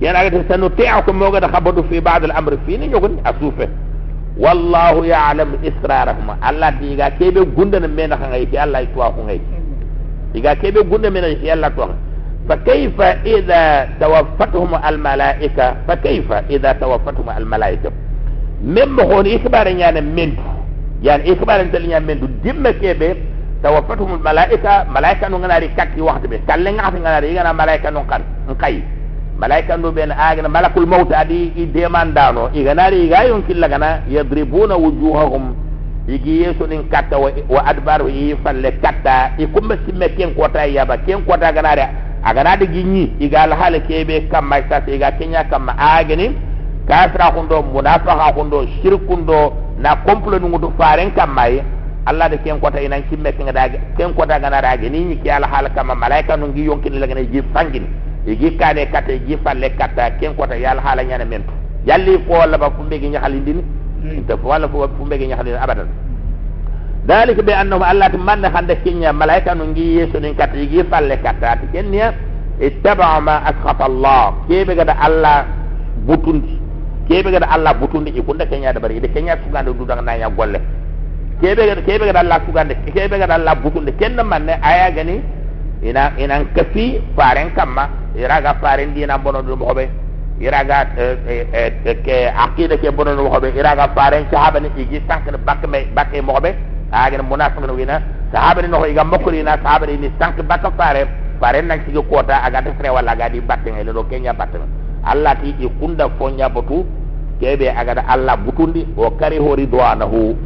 yana 0.00 0.28
ga 0.30 0.40
sanuti'ukum 0.48 1.16
mo 1.16 1.30
ga 1.30 1.48
khabadu 1.48 1.84
fi 1.88 2.00
ba'd 2.00 2.24
al-amr 2.24 2.56
fi 2.66 2.76
ni 2.78 2.88
nyogon 2.88 3.20
asufe 3.24 3.68
wallahu 4.36 5.04
ya'lam 5.04 5.56
israrahum 5.64 6.36
allah 6.42 6.70
diga 6.80 7.10
kebe 7.16 7.40
gunda 7.56 7.80
na 7.80 7.88
mena 7.88 8.16
kan 8.20 8.28
ngai 8.30 8.52
allah 8.60 8.84
tuwa 8.92 9.10
ko 9.16 9.24
ngai 9.24 9.40
diga 10.36 10.52
kebe 10.60 10.84
gunda 10.84 11.08
mena 11.10 11.32
fi 11.40 11.50
allah 11.50 11.70
tuwa 11.72 11.94
fa 12.48 12.56
kayfa 12.62 13.24
idha 13.24 13.88
tawaffatuhum 13.98 14.74
al-malaika 14.82 15.76
fa 15.86 15.96
kayfa 15.96 16.44
idha 16.52 16.74
tawaffatuhum 16.76 17.28
al-malaika 17.32 17.90
mem 18.62 18.90
mo 18.94 19.02
hon 19.04 19.26
ikbare 19.26 19.74
nyana 19.74 20.00
mendu. 20.00 20.42
Yani 21.02 21.24
ikbare 21.30 21.68
tel 21.70 21.84
nyana 21.86 22.06
mendu. 22.06 22.26
Dimma 22.42 22.72
kebe 22.72 23.16
tawaffatuhum 23.62 24.12
al-malaika 24.22 24.84
malaika 24.88 25.28
no 25.28 25.38
ngana 25.38 25.58
ri 25.60 25.68
kakki 29.40 29.72
waxtu 29.72 29.76
be 29.76 29.76
kalle 29.76 29.76
ngati 29.76 29.76
ngana 29.76 29.76
ri 29.76 29.76
ngana 29.76 29.76
malaika 29.76 29.76
no 29.76 29.76
kan 29.76 29.76
nkai 29.76 29.76
malaika 29.76 29.76
ndo 29.76 29.92
ben 29.92 30.10
agana 30.12 30.48
malakul 30.48 30.86
maut 30.86 31.12
adi 31.12 31.52
i 31.56 31.66
demandano 31.66 32.50
iganari 32.54 33.04
iga 33.06 33.24
yon 33.24 33.42
killa 33.42 33.68
gana 33.68 34.00
yadribuna 34.08 34.76
wujuhahum. 34.76 35.54
Igi 36.08 36.42
yeso 36.42 36.66
nin 36.66 36.88
katta 36.88 37.18
wa, 37.18 37.30
wa 37.48 37.66
adbaru 37.66 38.08
i 38.08 38.36
falle 38.44 38.72
katta 38.80 39.32
i 39.38 39.46
kumba 39.46 39.76
simme 39.86 40.08
ken 40.16 40.34
kota 40.34 40.66
yaba 40.66 40.96
ken 40.98 41.24
kota 41.26 41.52
ganari 41.52 41.82
agana 42.22 42.56
de 42.56 42.66
ginyi 42.66 43.12
iga 43.20 43.42
al 43.42 43.52
hale 43.52 43.80
kebe 43.80 44.20
kamma 44.30 44.56
sasa 44.68 44.90
iga 44.90 45.10
kenya 45.18 45.44
kamma 45.44 45.74
agani 45.78 46.30
kafira 46.88 47.30
kundo 47.32 47.62
munafiqa 47.62 48.32
kundo 48.36 48.66
shirkundo 48.82 49.52
na 49.78 49.96
complot 49.96 50.42
ngundu 50.42 50.72
faren 50.78 51.10
kamma 51.10 51.42
Allah 52.06 52.28
de 52.30 52.38
ken 52.38 52.60
kota 52.60 52.80
inan 52.80 53.02
simme 53.10 53.32
ken 53.32 53.50
ken 53.98 54.14
kota 54.14 54.38
ganari 54.38 54.90
ni. 54.90 55.16
Ki 55.22 55.30
al 55.30 55.42
hale 55.42 55.70
kamma 55.74 55.94
malaika 55.94 56.36
nungi 56.36 56.64
yonkin 56.66 57.00
lagana 57.00 57.24
ji 57.24 57.42
fangini 57.52 58.05
igi 58.26 58.50
kane 58.58 58.86
kata 58.90 59.12
igi 59.12 59.36
falle 59.44 59.70
kata 59.78 60.10
ken 60.18 60.34
kota 60.34 60.56
yal 60.58 60.78
hala 60.82 61.02
nyana 61.04 61.24
mentu 61.24 61.52
yalli 61.86 62.18
ko 62.26 62.32
wala 62.42 62.58
ba 62.58 62.70
fumbe 62.74 62.98
gi 63.00 63.08
nyahali 63.14 63.38
ndini 63.40 63.62
te 64.26 64.34
fo 64.42 64.48
wala 64.50 64.68
fo 64.68 64.88
fumbe 64.98 65.18
gi 65.18 65.26
nyahali 65.30 65.54
abadan. 65.54 65.88
Dalika 67.06 67.42
bi 67.42 67.52
annahum 67.54 67.82
allah 67.86 68.10
man 68.18 68.42
hande 68.44 68.74
kinya 68.82 69.12
malaika 69.14 69.54
no 69.54 69.64
ngi 69.70 69.96
yeso 70.02 70.18
nin 70.18 70.34
kata 70.34 70.58
igi 70.58 70.82
falle 70.90 71.16
kata 71.22 71.56
ti 71.62 71.66
kenya 71.72 72.12
ittaba 72.60 73.20
ma 73.22 73.46
askhata 73.46 73.84
allah. 73.86 74.34
Kebe 74.50 74.74
gada 74.74 74.98
allah 74.98 75.46
butundi 76.06 76.58
kebe 77.08 77.30
gada 77.30 77.46
allah 77.50 77.72
butundi 77.78 78.10
e 78.10 78.22
kunda 78.22 78.46
kenya 78.46 78.72
da 78.74 78.80
bari 78.82 79.00
de 79.00 79.08
kenya 79.08 79.38
sugande 79.46 79.70
dudang 79.72 80.02
na 80.02 80.14
ya 80.18 80.28
golle 80.28 80.58
kebe 81.40 81.62
gada 81.66 81.82
kebe 81.86 82.04
gada 82.10 82.20
allah 82.20 82.38
sugande 82.46 82.74
kebe 82.90 83.16
gada 83.18 83.34
allah 83.38 83.54
butundi 83.54 83.92
kenna 83.94 84.22
manne 84.26 84.58
aya 84.62 84.90
gani 84.90 85.22
ina 85.82 86.12
ina 86.18 86.42
kafi 86.54 86.98
faren 87.16 87.54
kamma 87.54 87.86
iraga 88.16 88.54
faren 88.60 88.94
dina 88.94 89.18
bono 89.18 89.42
dum 89.42 89.60
hobe 89.60 89.88
iraga 90.40 90.84
ke 92.04 92.16
aqida 92.28 92.76
ke 92.76 92.90
bonon 92.92 93.16
mo 93.24 93.40
be 93.40 93.48
iraga 93.56 93.88
faren 93.96 94.24
sahaba 94.30 94.60
ni 94.60 94.68
igi 94.76 95.00
sank 95.08 95.24
ne 95.32 95.38
bak 95.38 95.64
me 95.68 95.88
bakke 95.96 96.20
mo 96.22 96.36
be 96.40 96.52
agene 96.92 97.22
munafiq 97.22 97.64
no 97.66 97.74
wina. 97.74 98.02
Sahaba 98.32 98.62
ni 98.62 98.68
no 98.68 98.84
iga 98.84 99.04
mokri 99.04 99.42
na 99.42 99.56
sahaba 99.62 99.86
ni 99.86 100.10
sank 100.18 100.36
bak 100.44 100.60
fare 100.76 101.08
fare 101.40 101.62
nak 101.62 101.84
sigi 101.86 102.00
kota 102.10 102.36
aga 102.44 102.60
de 102.62 102.70
fre 102.78 102.88
wala 102.92 103.16
ga 103.16 103.28
di 103.28 103.40
batte 103.40 103.70
ngel 103.72 103.92
do 103.92 104.04
kenya 104.04 104.32
batte 104.34 104.58
allah 105.04 105.34
ti 105.40 105.54
i 105.60 105.68
kunda 105.80 106.08
fonya 106.18 106.48
botu 106.48 106.84
kebe 107.40 107.68
aga 107.72 107.94
da 107.94 108.02
allah 108.08 108.36
butundi 108.36 108.84
o 108.96 109.10
kari 109.16 109.38
hori 109.38 109.66
duanahu. 109.66 110.36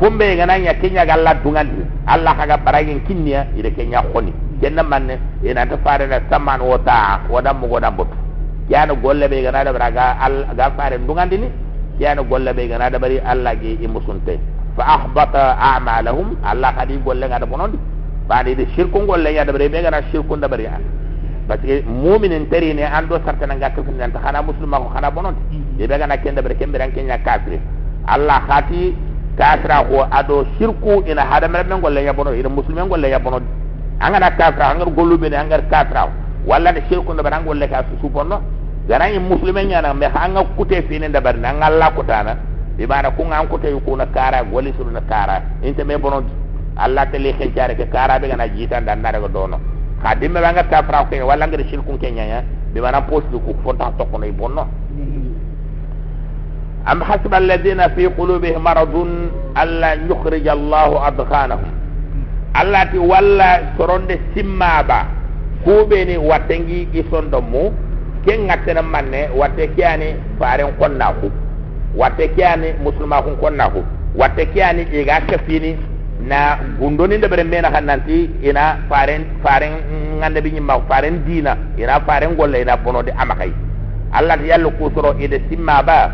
Fumbe 0.00 0.36
ngana 0.36 0.58
nya 0.58 0.74
kenya 0.80 1.04
ga 1.04 1.14
allah 1.20 1.34
dungandi 1.44 1.84
allah 2.06 2.32
kaga 2.36 2.56
baragin 2.64 3.00
kinniya 3.04 3.46
ide 3.56 3.70
kenya 3.76 4.00
khoni 4.12 4.32
kenna 4.60 4.82
manne 4.82 5.18
ina 5.44 5.66
ta 5.66 5.76
fare 5.84 6.06
na 6.06 6.20
saman 6.30 6.60
wota 6.60 7.20
wadam 7.30 7.58
mo 7.60 7.66
godam 7.68 7.96
botu 7.96 8.16
yana 8.68 8.94
golle 8.94 9.28
be 9.28 9.42
gana 9.42 9.64
da 9.64 9.72
braga 9.72 10.18
al 10.20 10.44
ga 10.56 10.70
fare 10.76 10.98
ndungandi 10.98 11.38
ni 11.38 11.48
golle 12.28 12.52
be 12.54 12.68
gana 12.68 12.90
da 12.90 12.98
bari 12.98 13.18
Allah 13.20 13.54
ge 13.60 13.78
imusunte 13.82 14.38
fa 14.76 14.84
ahbata 14.94 15.56
a'malahum 15.58 16.36
Allah 16.44 16.74
kadi 16.76 16.98
golle 17.04 17.26
ngada 17.28 17.46
bonondi 17.46 17.78
bani 18.28 18.54
de 18.54 18.66
golle 19.06 19.32
ya 19.34 19.44
da 19.44 19.52
bari 19.52 19.68
be 19.68 19.82
gana 19.82 20.02
shirku 20.10 20.36
da 20.36 20.48
bari 20.48 20.66
parce 21.48 21.62
que 21.64 21.82
mu'minin 21.86 22.46
tari 22.50 22.74
ne 22.74 22.82
ando 22.84 23.16
sartana 23.24 23.54
ngaka 23.56 23.82
fin 23.82 23.96
nan 23.96 24.12
khana 24.12 24.42
muslima 24.42 24.78
ko 24.78 24.90
khana 24.94 25.10
bonondi 25.10 25.40
be 25.78 25.86
be 25.86 25.98
gana 25.98 26.16
kenda 26.18 26.42
bari 26.42 26.54
kembe 26.56 26.78
ran 26.78 26.92
kenya 26.92 27.18
kafir 27.24 27.58
Allah 28.06 28.42
khati 28.48 28.94
kafira 29.38 29.84
ko 29.88 30.04
ado 30.10 30.44
shirku 30.58 31.02
ina 31.08 31.22
hada 31.24 31.48
men 31.48 31.80
golle 31.80 32.04
ya 32.04 32.12
bonondi 32.12 32.40
ina 32.40 32.48
muslimen 32.48 32.88
golle 32.88 33.08
ya 33.10 33.18
bonondi 33.18 33.57
angana 34.00 34.30
kafira 34.30 34.70
angar 34.70 34.90
gollu 34.90 35.18
be 35.18 35.28
ne 35.28 35.36
angar 35.36 35.62
kafira 35.70 36.08
walla 36.46 36.72
de 36.72 36.82
shirku 36.88 37.14
da 37.14 37.22
bari 37.22 37.44
golle 37.44 37.68
ka 37.68 37.84
su 38.00 38.08
bonno 38.08 38.40
ganayi 38.88 39.18
muslime 39.18 39.64
ñana 39.64 39.94
me 39.94 40.06
anga 40.06 40.42
kute 40.56 40.82
fini 40.88 41.08
ndabar 41.08 41.36
na 41.36 41.52
ngalla 41.54 41.90
kutana 41.90 42.36
bi 42.76 42.86
mana 42.86 43.10
ku 43.10 43.24
ngan 43.24 43.48
kute 43.48 43.68
kuna 43.84 44.06
kara 44.06 44.42
goli 44.44 44.72
suru 44.78 44.90
na 44.90 45.00
kara. 45.00 45.42
Inte 45.62 45.82
me 45.84 45.98
bonon 45.98 46.24
Allah 46.76 47.06
te 47.10 47.18
xencare 47.18 47.74
ke 47.74 47.88
kara 47.90 48.18
be 48.20 48.28
gana 48.28 48.46
jita 48.48 48.80
ndan 48.80 49.00
na 49.02 49.10
dono. 49.28 49.58
Ka 50.02 50.14
dimme 50.14 50.38
banga 50.40 50.62
ta 50.70 50.82
fra 50.86 51.04
ko 51.10 51.26
wala 51.26 51.46
ngir 51.48 51.66
shirku 51.68 51.98
ke 51.98 52.06
nyanya 52.10 52.44
bi 52.72 52.80
mana 52.80 53.02
post 53.02 53.26
ku 53.32 53.54
fonta 53.64 53.90
to 53.98 54.04
ko 54.06 54.16
nay 54.18 54.30
bonno 54.30 54.62
am 56.86 57.00
hasba 57.02 57.36
alladhina 57.36 57.88
fi 57.96 58.06
qulubihim 58.16 58.62
maradun 58.62 59.30
alla 59.54 59.94
yukhrij 60.08 60.46
Allah 60.46 61.10
adghanahum 61.10 61.70
Allah 62.54 62.88
ti 62.90 62.98
walla 62.98 63.74
soronde 63.76 64.20
simmaba. 64.34 65.06
Kubeni 65.64 66.16
watengi 66.16 66.88
isondo 66.94 67.40
mu 67.42 67.72
ken 68.24 68.46
ngatena 68.46 68.82
manne 68.82 69.28
watte 69.36 69.68
kiani 69.76 70.14
faren 70.38 70.72
konna 70.78 71.12
ku. 71.20 71.28
Watte 71.96 72.28
kiani 72.36 72.72
muslima 72.82 73.22
kun 73.22 73.36
konna 73.36 73.68
ku. 73.70 73.82
Watte 74.14 74.46
kiani 74.54 74.82
iga 74.92 75.20
kafini 75.26 75.76
na 76.28 76.58
gundoni 76.78 77.18
da 77.18 77.28
bare 77.28 77.44
mena 77.44 77.70
hananti 77.70 78.30
ina 78.42 78.78
faren 78.88 79.24
faren 79.42 79.72
ngande 80.18 80.40
bi 80.42 80.50
nyima 80.52 80.80
faren 80.88 81.22
dina 81.26 81.56
ina 81.78 82.00
faren 82.06 82.34
golle 82.36 82.62
ina 82.62 82.76
bono 82.76 83.02
de 83.02 83.12
amakai. 83.12 83.52
Allah 84.12 84.38
yallu 84.46 84.70
kusoro 84.78 85.14
ide 85.20 85.42
simma 85.50 85.82
ba 85.82 86.10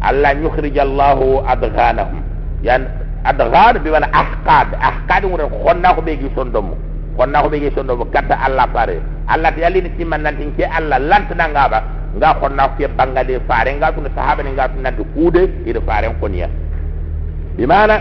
allah 0.00 0.32
yukhrij 0.42 0.78
allah 0.78 1.18
adghanahum. 1.50 2.22
Yan 2.62 2.86
adghan 3.24 3.78
bi 3.82 3.90
wana 3.90 4.08
ahqad. 4.12 4.68
Ahqad 4.80 5.22
ngure 5.24 5.48
konna 5.64 5.94
ko 5.94 6.00
be 6.02 6.16
gi 6.20 6.28
sondomo 6.36 6.76
konna 7.16 7.42
ko 7.42 7.48
be 7.48 7.58
gi 7.60 7.70
sondomo 7.74 8.04
kata 8.12 8.36
allah 8.46 8.68
fare 8.72 9.00
allah 9.26 9.50
ta 9.54 9.60
yalini 9.60 9.90
timman 9.96 10.22
nantin 10.22 10.52
ke 10.56 10.64
allah 10.68 10.98
lantana 11.00 11.48
ngaba 11.48 11.78
nga 12.20 12.34
konna 12.40 12.68
ke 12.76 12.88
bangade 12.96 13.40
fare 13.48 13.72
nga 13.80 13.92
tun 13.92 14.06
sahaba 14.14 14.42
ni 14.42 14.50
nga 14.52 14.68
tun 14.68 14.82
nanti 14.82 15.02
kude 15.14 15.42
ida 15.66 15.80
fare 15.80 16.08
konya 16.20 16.48
bimana? 17.56 17.96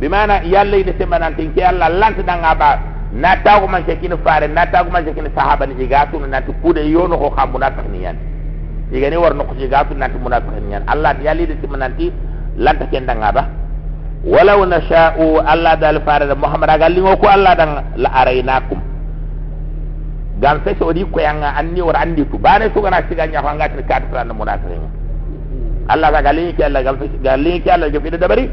Bimana? 0.00 0.42
Yalla 0.44 0.76
ida 0.76 0.92
timman 0.92 1.20
nantin 1.24 1.54
ke 1.54 1.62
allah 1.64 1.88
lantana 1.88 2.34
ngaba 2.36 2.70
na 3.16 3.36
tagu 3.40 3.66
man 3.68 3.84
kin 3.86 4.12
fare 4.24 4.46
na 4.48 4.66
tagu 4.66 4.90
man 4.90 5.04
kin 5.04 5.30
sahaba 5.34 5.64
ni 5.66 5.74
iga 5.84 6.06
tun 6.12 6.28
nanti 6.28 6.52
kude 6.62 6.84
yono 6.84 7.16
ko 7.16 7.30
xam 7.32 7.50
munafiq 7.56 7.86
ni 7.90 8.04
yan 8.04 8.16
iga 8.92 9.08
ni 9.10 9.16
warno 9.16 9.44
ko 9.48 9.54
iga 9.56 9.84
tun 9.88 9.96
nanti 9.98 10.18
munafiq 10.20 10.52
ni 10.60 10.72
yan 10.76 10.84
allah 10.86 11.14
ta 11.16 11.22
yalla 11.22 11.42
ida 11.42 11.54
timman 11.62 11.80
nanti 11.80 12.12
lanta 12.58 12.84
ken 12.92 13.06
ngaba 13.08 13.65
walau 14.26 14.66
nasha'u 14.66 15.38
allah 15.46 15.78
dal 15.78 16.02
fare 16.02 16.26
muhammad 16.34 16.68
agalli 16.74 17.00
ko 17.00 17.26
allah 17.30 17.54
dan 17.54 17.70
la 17.96 18.10
arainakum. 18.10 18.96
Gam 20.40 20.60
fe 20.64 20.76
so 20.78 20.92
di 20.92 21.00
ko 21.08 21.16
yanga 21.20 21.56
anni 21.56 21.80
wor 21.80 21.96
andi 21.96 22.24
tu. 22.28 22.36
Bare 22.38 22.68
so 22.74 22.82
gana 22.82 23.00
siga 23.08 23.24
nya 23.26 23.40
hanga 23.40 23.68
tin 23.72 23.80
kat 23.88 24.02
fran 24.12 24.28
munafiqin 24.36 24.84
Allah 25.88 26.10
ga 26.12 26.20
gali 26.22 26.52
ki 26.52 26.62
Allah 26.62 26.82
gam 26.84 26.98
fe 27.00 27.08
gali 27.24 27.62
ki 27.64 27.70
Allah 27.70 27.88
jofi 27.88 28.10
da 28.10 28.18
dabari. 28.20 28.50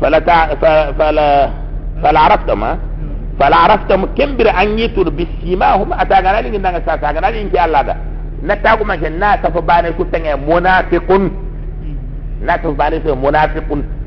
Fala 0.00 0.20
ta 0.20 0.52
fala 0.60 1.26
fala 2.04 2.18
araftum 2.28 2.60
fala 3.40 3.56
araftum 3.64 4.12
kembir 4.14 4.48
an 4.52 4.76
yitur 4.76 5.08
bisimahum 5.10 5.88
ataga 5.96 6.36
nali 6.36 6.50
ngi 6.52 6.58
nanga 6.60 6.84
sa 6.84 7.00
sa 7.00 7.12
ga 7.16 7.20
nali 7.20 7.48
ki 7.48 7.56
Allah 7.58 7.82
da. 7.88 7.94
Na 8.42 8.54
tagu 8.60 8.84
ma 8.84 8.96
na 8.96 9.36
ta 9.40 9.48
fa 9.50 9.60
bane 9.62 9.96
ku 9.96 10.04
tenge 10.12 10.36
munafiqun. 10.36 11.32
Na 12.44 12.58
ta 12.60 12.68
bane 12.76 13.00
so 13.06 13.16
munafiqun 13.16 13.97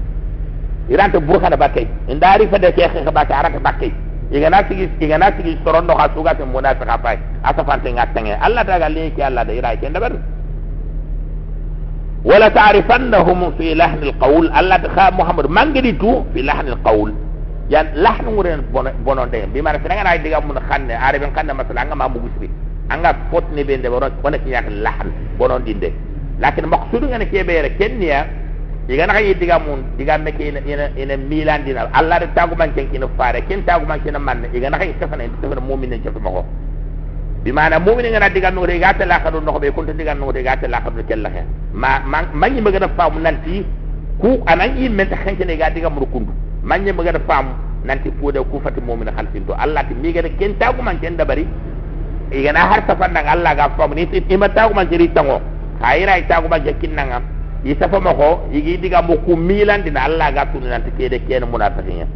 iranta 0.92 1.20
burka 1.20 1.48
da 1.50 1.58
bakai 1.58 1.88
indari 2.12 2.48
fa 2.52 2.58
da 2.60 2.72
ke 2.72 2.84
ka 3.06 3.12
ba 3.12 3.24
ta 3.26 3.40
arata 3.40 3.60
bakai 3.60 3.92
igana 4.32 4.64
sigi 4.68 4.90
igana 5.00 5.32
sigi 5.38 5.58
sorondo 5.64 5.94
ha 5.96 6.08
suga 6.16 6.36
te 6.36 6.44
munafiqa 6.44 6.98
fay 7.04 7.18
asa 7.44 7.64
fante 7.64 7.88
ngatenge 7.92 8.34
allah 8.46 8.64
daga 8.64 8.90
le 8.90 9.12
ki 9.16 9.22
allah 9.24 9.44
da 9.48 9.54
ira 9.54 9.76
ke 9.80 9.88
ndabar 9.90 10.12
wala 12.24 12.48
ta'rifannahum 12.52 13.52
fi 13.58 13.76
lahn 13.76 14.00
alqawl 14.04 14.46
allah 14.54 14.78
ta 14.84 14.90
kha 14.96 15.06
muhammad 15.20 15.48
mangedi 15.50 15.94
tu 15.98 16.24
fi 16.34 16.44
lahn 16.44 16.68
alqawl 16.76 17.12
yan 17.70 17.88
lahn 17.96 18.26
nguren 18.32 18.62
bonon 19.04 19.28
de 19.32 19.48
bi 19.54 19.62
mara 19.62 19.80
fina 19.80 19.96
ngana 19.96 20.18
diga 20.24 20.40
mun 20.44 20.60
khanne 20.70 20.92
are 20.96 21.20
ben 21.20 21.32
khanne 21.36 21.54
masala 21.56 21.86
nga 21.88 21.96
ma 21.96 22.08
mu 22.08 22.20
gusbi 22.20 22.48
anga 22.90 23.14
pot 23.32 23.44
ne 23.56 23.64
be 23.64 23.78
de 23.80 23.88
bonon 23.90 24.12
wona 24.24 24.38
ki 24.40 24.50
yak 24.50 24.68
lahn 24.84 25.08
bonon 25.40 25.64
dinde 25.64 25.92
lakin 26.40 26.66
maqsudu 26.68 27.08
ngene 27.08 27.26
ke 27.32 27.44
be 27.48 27.62
re 27.68 27.70
kenya 27.80 28.28
igana 28.90 29.14
kay 29.14 29.34
diga 29.38 29.60
mun 29.62 29.86
diga 29.98 30.18
me 30.18 30.32
ke 30.34 30.50
ina 30.50 30.90
ina 30.98 31.18
milan 31.18 31.62
dina 31.66 31.86
allah 31.94 32.18
de 32.20 32.28
tagu 32.34 32.56
man 32.58 32.74
ken 32.74 32.90
ina 32.94 33.06
fare 33.18 33.42
ken 33.46 33.62
tagu 33.64 33.86
man 33.86 34.02
ken 34.02 34.18
man 34.18 34.48
igana 34.54 34.78
kay 34.82 34.94
tafana 34.98 35.30
tafana 35.42 35.62
mu'minin 35.62 36.02
ci 36.02 36.10
mako 36.10 36.42
bi 37.46 37.52
mana 37.54 37.78
mu'minin 37.80 38.12
ngana 38.18 38.30
diga 38.34 38.50
no 38.50 38.66
de 38.66 38.80
gata 38.82 39.06
la 39.06 39.20
khadu 39.22 39.40
no 39.40 39.60
be 39.60 39.70
kun 39.72 39.86
diga 39.86 40.14
no 40.18 40.32
de 40.32 40.42
gata 40.42 40.68
la 40.68 40.82
khadu 40.82 41.04
kel 41.06 41.22
la 41.22 41.30
he 41.30 41.44
ma 41.74 42.00
man 42.34 42.56
yi 42.56 42.62
magana 42.62 42.88
fam 42.98 43.22
nanti 43.22 43.62
ku 44.20 44.42
anan 44.50 44.74
yi 44.78 44.90
men 44.90 45.08
ta 45.10 45.16
kanke 45.16 45.46
ne 45.46 45.56
ga 45.58 45.70
diga 45.70 45.90
mur 45.90 46.08
kundu 46.10 46.32
man 46.64 46.82
yi 46.86 46.92
magana 46.92 47.20
fam 47.30 47.54
nanti 47.86 48.10
fu 48.20 48.32
de 48.32 48.42
ku 48.50 48.60
fati 48.66 48.82
mu'min 48.82 49.14
khalfin 49.14 49.46
to 49.46 49.54
allah 49.54 49.84
ti 49.86 49.94
mi 49.94 50.12
ga 50.12 50.22
ken 50.40 50.58
tagu 50.58 50.82
man 50.82 50.98
ken 51.00 51.16
da 51.16 51.26
bari 51.26 51.46
igana 52.34 52.60
har 52.66 52.82
tafanda 52.90 53.22
allah 53.30 53.54
ga 53.56 53.70
fam 53.78 53.94
ni 53.94 54.08
ti 54.10 54.26
ima 54.34 54.50
tagu 54.50 54.74
man 54.74 54.88
jeri 54.90 55.08
tango 55.14 55.38
kayira 55.80 56.18
tagu 56.28 56.48
man 56.50 56.64
jakin 56.66 56.96
nangam 56.98 57.22
isa 57.64 57.86
fa 57.90 58.00
mako 58.02 58.50
igi 58.50 58.78
diga 58.82 59.02
mo 59.06 59.22
ku 59.22 59.38
milan 59.38 59.86
dina 59.86 60.10
Allah 60.10 60.34
ga 60.34 60.50
tunu 60.50 60.66
nan 60.66 60.82
take 60.82 61.10
da 61.14 61.18
ken 61.30 61.46
munafiqin 61.46 62.02
ya 62.02 62.08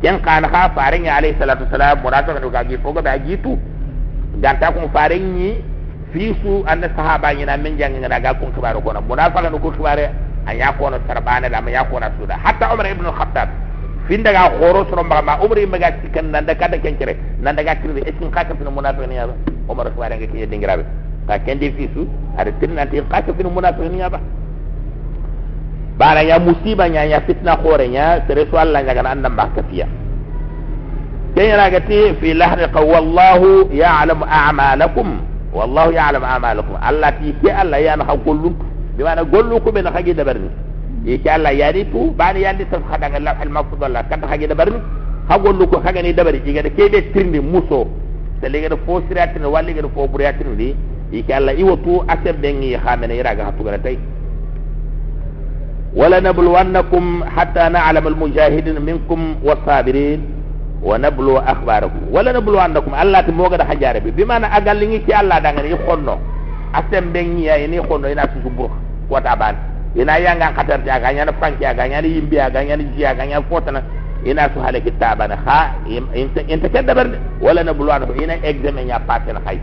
ken 0.00 0.16
kana 0.24 0.48
ha 0.48 0.72
farin 0.72 1.04
alayhi 1.04 1.36
salatu 1.36 1.68
wasalam 1.68 2.00
munafiqin 2.00 2.48
ga 2.48 2.64
gi 2.64 2.76
foga 2.80 3.02
ba 3.04 3.18
gitu 3.20 3.60
dan 4.40 4.56
ta 4.56 4.72
kun 4.72 4.88
farin 4.88 5.36
yi 5.36 5.60
fi 6.12 6.32
su 6.40 6.64
anna 6.64 6.88
sahaba 6.96 7.36
ni 7.36 7.44
na 7.44 7.56
min 7.60 7.76
jang 7.76 7.92
ngana 8.00 8.16
ga 8.20 8.32
kun 8.40 8.48
kibaro 8.56 8.80
ko 8.80 8.92
na 8.96 9.00
munafiqin 9.04 9.60
ko 9.60 9.70
kibare 9.76 10.08
an 10.48 10.56
ya 10.56 10.72
ko 10.72 10.88
na 10.88 10.98
tarbana 11.04 11.48
da 11.52 11.60
ya 11.68 11.84
ko 11.84 11.98
na 12.00 12.08
suda 12.16 12.40
hatta 12.40 12.72
umar 12.72 12.88
ibn 12.88 13.04
al-khattab 13.04 13.48
fin 14.08 14.22
daga 14.24 14.56
khoro 14.56 14.88
suro 14.88 15.04
ma 15.04 15.20
ma 15.20 15.36
umar 15.44 15.58
ibn 15.60 15.76
ga 15.76 15.92
cikan 16.00 16.32
nan 16.32 16.46
da 16.48 16.54
kada 16.56 16.80
ken 16.80 16.96
kire 16.96 17.12
nan 17.44 17.52
daga 17.56 17.76
kire 17.76 18.00
iskin 18.08 18.32
khata 18.32 18.56
fin 18.56 18.72
munafiqin 18.72 19.12
ya 19.12 19.28
umar 19.68 19.92
ko 19.92 20.00
ga 20.00 20.16
ke 20.16 20.48
dingirabe 20.48 20.84
ka 21.28 21.36
ken 21.44 21.58
di 21.60 21.68
fi 21.76 21.90
su 21.92 22.08
nan 22.40 22.88
tin 22.88 23.04
khata 23.12 23.36
fin 23.36 23.52
munafiqin 23.52 24.00
ya 24.00 24.08
ba 24.08 24.16
bara 25.98 26.22
ya 26.22 26.38
musiba 26.38 26.88
nya 26.88 27.04
ya 27.04 27.20
fitna 27.20 27.56
khore 27.60 27.88
nya 27.88 28.20
tere 28.26 28.46
so 28.50 28.56
Allah 28.56 28.80
nya 28.82 29.28
ba 29.30 29.46
kafiya 29.56 29.86
kenya 31.34 31.56
raga 31.56 31.80
ti 31.88 32.12
fi 32.20 32.34
lahri 32.36 32.68
qaw 32.72 32.84
wallahu 32.84 33.72
ya'lamu 33.72 34.24
a'malakum 34.28 35.08
wallahu 35.56 35.92
ya'lamu 35.92 36.24
a'malakum 36.28 36.76
Allah 36.80 37.12
ti 37.20 37.32
ke 37.40 37.48
Allah 37.48 37.80
ya 37.80 37.96
na 37.96 38.04
hakullu 38.04 38.52
bi 38.96 39.00
mana 39.04 39.24
gollu 39.24 39.56
ko 39.64 39.72
ben 39.72 39.88
hagi 39.88 40.12
da 40.12 40.24
barni 40.28 40.48
e 41.08 41.16
ke 41.16 41.28
Allah 41.32 41.52
ya 41.56 41.72
di 41.72 41.84
tu 41.88 42.12
bani 42.12 42.44
ya 42.44 42.52
di 42.52 42.64
taf 42.68 42.84
khada 42.88 43.08
Allah 43.16 43.36
al 43.40 43.48
mafdal 43.48 43.88
Allah 43.88 44.04
kan 44.12 44.20
hagi 44.28 44.44
da 44.48 44.52
barni 44.56 44.76
ha 45.28 45.38
gollu 45.40 45.64
ko 45.68 45.80
haga 45.80 46.02
ni 46.04 46.12
da 46.12 46.24
bari 46.24 46.40
iga 46.44 46.62
da 46.68 46.70
ke 46.72 46.88
be 46.92 47.00
tirndi 47.16 47.40
muso 47.40 47.88
te 48.40 48.48
lega 48.52 48.68
da 48.68 48.76
fo 48.84 49.00
siratin 49.08 49.44
walli 49.48 49.72
ga 49.72 49.82
da 49.84 49.88
fo 49.88 50.04
buriyatin 50.08 50.52
di 50.56 50.76
e 51.12 51.22
ke 51.24 51.32
Allah 51.32 51.56
iwatu 51.56 52.04
asem 52.12 52.36
bengi 52.44 52.76
khamene 52.76 53.16
iraga 53.16 53.48
hatu 53.48 53.64
gara 53.64 53.78
tay 53.80 53.96
ولنبلونكم 55.95 57.23
حتى 57.37 57.69
نعلم 57.69 58.07
المجاهدين 58.07 58.81
منكم 58.81 59.35
والصابرين 59.43 60.19
ونبلو 60.83 61.37
اخباركم 61.37 61.99
ولنبلونكم 62.11 62.91
الله 63.01 63.21
تموغا 63.21 63.57
دا 63.57 63.63
حجاره 63.63 63.99
بي 63.99 64.11
بما 64.11 64.37
انا 64.37 64.47
اغال 64.57 64.77
لي 64.77 64.99
تي 64.99 65.19
الله 65.21 65.39
دا 65.39 65.49
غني 65.51 65.75
خونو 65.87 66.17
asem 66.73 67.11
bengi 67.15 67.45
ya 67.47 67.55
ini 67.57 67.79
kono 67.87 68.11
ina 68.11 68.27
su 68.33 68.37
subur 68.43 68.69
ko 69.09 69.15
ta 69.23 69.33
ban 69.39 69.55
ina 69.95 70.19
yanga 70.19 70.51
khatar 70.51 70.83
ta 70.85 70.99
ga 70.99 71.09
nyana 71.15 71.31
fanki 71.39 71.63
ga 71.63 71.85
nyana 71.87 72.07
yimbi 72.07 72.35
ga 72.35 72.59
nyana 72.67 72.83
jiya 72.93 73.15
ga 73.15 73.23
nyana 73.25 73.45
fotana 73.49 73.81
ina 74.27 74.49
su 74.53 74.59
hale 74.59 74.81
kitabana 74.83 75.35
ha 75.47 75.59
inta 76.13 76.41
inta 76.53 76.67
kedabar 76.69 77.07
wala 77.41 77.63
na 77.63 77.71
bulwana 77.73 78.05
ina 78.23 78.35
examen 78.43 78.87
ya 78.91 78.99
patel 78.99 79.39
hay 79.47 79.57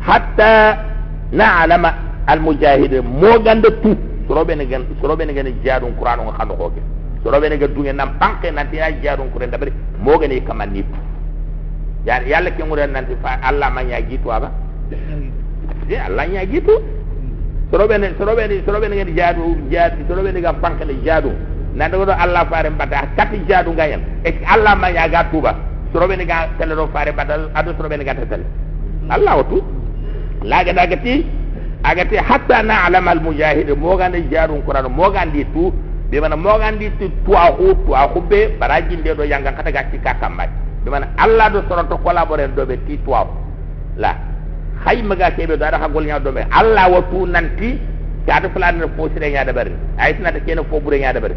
hatta 0.00 0.78
na'lama 1.32 1.90
al 2.26 2.40
mujahid 2.40 3.02
mo 3.02 3.38
ganda 3.42 3.70
tu. 3.82 3.96
Sorobe 4.28 4.54
ne 4.56 4.66
gan 4.66 4.86
sorobe 5.00 5.24
ne 5.24 5.32
gan 5.32 5.46
jaadun 5.62 5.94
qur'an 5.98 6.18
khando 6.36 6.54
ko 6.54 6.70
ke 6.70 6.80
sorobe 7.22 7.48
ne 7.48 7.58
gadunge 7.58 7.92
nam 7.92 8.18
panke 8.18 8.50
nan 8.50 8.68
tiya 8.70 8.90
jaadun 9.02 9.30
qur'an. 9.30 9.50
Dabari 9.50 9.72
mo 9.98 10.18
gane 10.18 10.42
kamanni 10.42 10.84
ya 12.04 12.22
yalla 12.22 12.50
ke 12.50 12.62
ngure 12.62 12.86
nan 12.86 13.06
fa 13.22 13.38
allah 13.42 13.70
ma 13.70 13.82
nya 13.82 14.00
gitu 14.02 14.30
aba 14.30 14.50
ya 15.88 16.06
allah 16.06 16.26
nya 16.26 16.44
gitu. 16.46 16.82
Sorobe 17.70 17.98
ne 17.98 18.14
sorobe 18.18 18.46
ne 18.46 18.62
sorobe 18.66 18.88
ne 18.88 18.96
gan 18.96 19.14
jaadu 19.14 19.56
jaadu 19.70 20.06
sorobe 20.08 20.32
ne 20.32 20.40
gan 20.40 20.58
panke 20.60 20.84
ne 20.84 20.94
jaadu 21.02 21.30
nan 21.76 21.90
do 21.92 22.02
allah 22.24 22.42
faare 22.50 22.70
mbata 22.70 23.06
kati 23.16 23.38
jaadu 23.48 23.70
ngayen 23.76 24.00
e 24.24 24.30
allah 24.54 24.74
ma 24.76 24.88
nya 24.90 25.08
ga 25.08 25.24
tuba 25.30 25.52
sorobe 25.92 26.16
ne 26.16 26.24
ga 26.24 26.48
tele 26.58 26.74
do 26.74 26.88
faare 26.92 27.12
badal 27.12 27.50
ado 27.54 27.70
sorobe 27.76 27.96
ne 28.00 28.04
ga 28.04 28.14
tele 28.14 28.44
allah 29.14 29.36
watu 29.40 29.60
laga 30.42 30.72
daga 30.72 30.96
ti 31.04 31.14
agati 31.82 32.16
hatta 32.16 32.62
na'lam 32.62 33.06
al 33.08 33.20
mujahid. 33.20 33.68
Mo 33.76 33.96
gande 33.96 34.22
jaadun 34.30 34.62
qur'an. 34.66 34.86
Gandi 35.12 35.44
tu 35.52 35.72
be 36.10 36.20
mana 36.20 36.36
mo 36.36 36.58
gandi 36.58 36.90
tu 36.98 37.10
tuwa 37.24 37.50
hu 37.58 37.74
tuwa 37.84 38.06
hu 38.12 38.20
be 38.20 38.48
baraji 38.60 38.96
de 39.02 39.14
do 39.14 39.22
yanga 39.24 39.52
kata 39.52 39.70
ga 39.72 39.82
ci 39.90 39.98
kakamba 39.98 40.46
be 40.84 40.90
mana 40.90 41.06
allah 41.18 41.50
do 41.50 41.62
soroto 41.68 41.96
collaborer 41.98 42.48
do 42.54 42.64
be 42.66 42.76
ti 42.86 42.96
tuwa 43.04 43.26
la 43.96 44.14
hay 44.84 45.02
maga 45.02 45.30
kebe 45.30 45.56
do 45.58 45.64
ada 45.64 45.78
hagol 45.78 46.04
nya 46.06 46.18
do 46.20 46.30
be 46.32 46.42
allah 46.50 46.86
watu 46.94 47.26
nanti 47.26 47.78
kada 48.26 48.48
fulan 48.54 48.78
fo 48.96 49.08
sire 49.14 49.30
nya 49.30 49.44
da 49.44 49.52
bari 49.52 49.72
ay 49.98 50.14
tana 50.14 50.30
ta 50.32 50.38
kene 50.46 50.62
fo 50.70 50.78
bure 50.80 50.98
nya 50.98 51.12
da 51.12 51.20
bari 51.20 51.34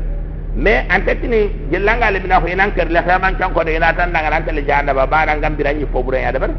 mais 0.55 0.85
en 0.89 1.01
fait 1.05 1.21
ni 1.27 1.49
jelanga 1.71 2.11
le 2.11 2.19
bina 2.19 2.39
ko 2.39 2.47
inan 2.47 2.71
ker 2.75 2.87
le 2.89 2.99
xaman 3.01 3.35
kan 3.37 3.53
ko 3.53 3.63
de 3.63 3.71
ina 3.75 3.93
tan 3.93 4.11
nan 4.11 4.43
tele 4.45 4.65
janda 4.65 4.93
ba 4.93 5.05
ba 5.05 5.25
ngam 5.25 5.55
birani 5.55 5.85
fo 5.91 6.01
bure 6.03 6.19
nya 6.19 6.31
da 6.31 6.39
bari 6.39 6.53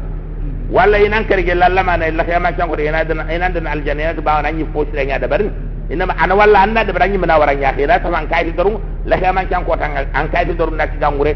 walla 0.69 0.97
inan 0.97 1.25
ker 1.27 1.39
ge 1.43 1.53
lalla 1.53 1.83
mana 1.83 2.09
la 2.11 2.23
xaman 2.23 2.55
kan 2.55 2.67
ko 2.69 2.75
de 2.75 2.83
ina 2.87 3.03
dan 3.03 3.19
ina 3.29 3.49
dan 3.49 3.67
aljanna 3.67 4.13
ba 4.21 4.41
nan 4.41 4.55
ni 4.55 4.65
fo 4.73 4.85
nya 4.93 5.19
bari 5.27 5.49
ina 5.89 6.05
ma 6.05 6.13
ana 6.17 6.35
walla 6.35 6.59
anda 6.61 6.83
de 6.85 6.91
bari 6.93 7.17
mina 7.17 7.37
wara 7.37 7.53
nya 7.53 7.73
xira 7.75 7.99
sama 8.01 8.23
kay 8.31 8.45
ti 8.45 8.51
doru 8.53 8.79
la 9.05 9.17
xaman 9.17 9.47
kan 9.49 9.63
ko 9.65 9.75
tan 9.75 9.91
an 10.13 10.29
kay 10.31 10.45
ti 10.45 10.53
doru 10.55 10.71
na 10.75 10.85
ci 10.87 10.97
gangure 10.97 11.35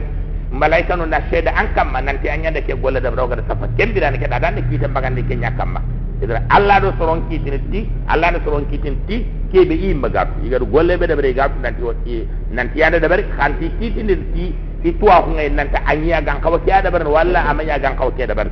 malaika 0.52 0.96
no 0.96 1.06
na 1.06 1.20
sheda 1.30 1.52
an 1.56 1.68
kamma 1.76 2.00
nanti 2.02 2.30
anya 2.30 2.52
de 2.52 2.62
ke 2.62 2.74
golle 2.82 3.00
da 3.02 3.10
roga 3.10 3.36
da 3.36 3.44
safa 3.48 3.68
kembirani 3.78 4.18
ke 4.18 4.28
da 4.30 4.40
dan 4.40 4.56
ki 4.70 4.78
te 4.80 4.88
bagandi 4.88 5.24
ke 5.28 5.36
nyakamma 5.36 5.82
idra 6.26 6.42
allah 6.50 6.80
do 6.82 6.90
soron 7.00 7.22
kitin 7.30 7.62
ti 7.72 7.86
allah 8.10 8.32
do 8.34 8.40
soron 8.46 8.66
kitin 8.72 8.98
ti 9.08 9.24
ke 9.54 9.64
be 9.70 9.76
i 9.88 9.94
magat 9.94 10.28
igar 10.44 10.62
golle 10.66 10.98
be 11.00 11.06
de 11.08 11.16
be 11.16 11.34
gat 11.34 11.52
nanti 11.64 11.82
o 11.82 11.94
ti 12.04 12.26
nanti 12.52 12.82
ada 12.84 13.00
da 13.00 13.08
ber 13.08 13.22
khanti 13.38 13.70
kitin 13.80 14.10
ti 14.34 14.46
ti 14.84 14.90
tuwa 15.00 15.22
ko 15.24 15.30
ngay 15.38 15.50
nanta 15.50 15.80
anya 15.86 16.22
gan 16.22 16.42
kawa 16.42 16.60
ke 16.66 16.72
ada 16.72 16.92
ber 16.92 17.08
walla 17.08 17.40
amanya 17.50 17.80
gan 17.80 17.96
kawa 17.96 18.12
ke 18.18 18.26
da 18.28 18.36
ber 18.36 18.50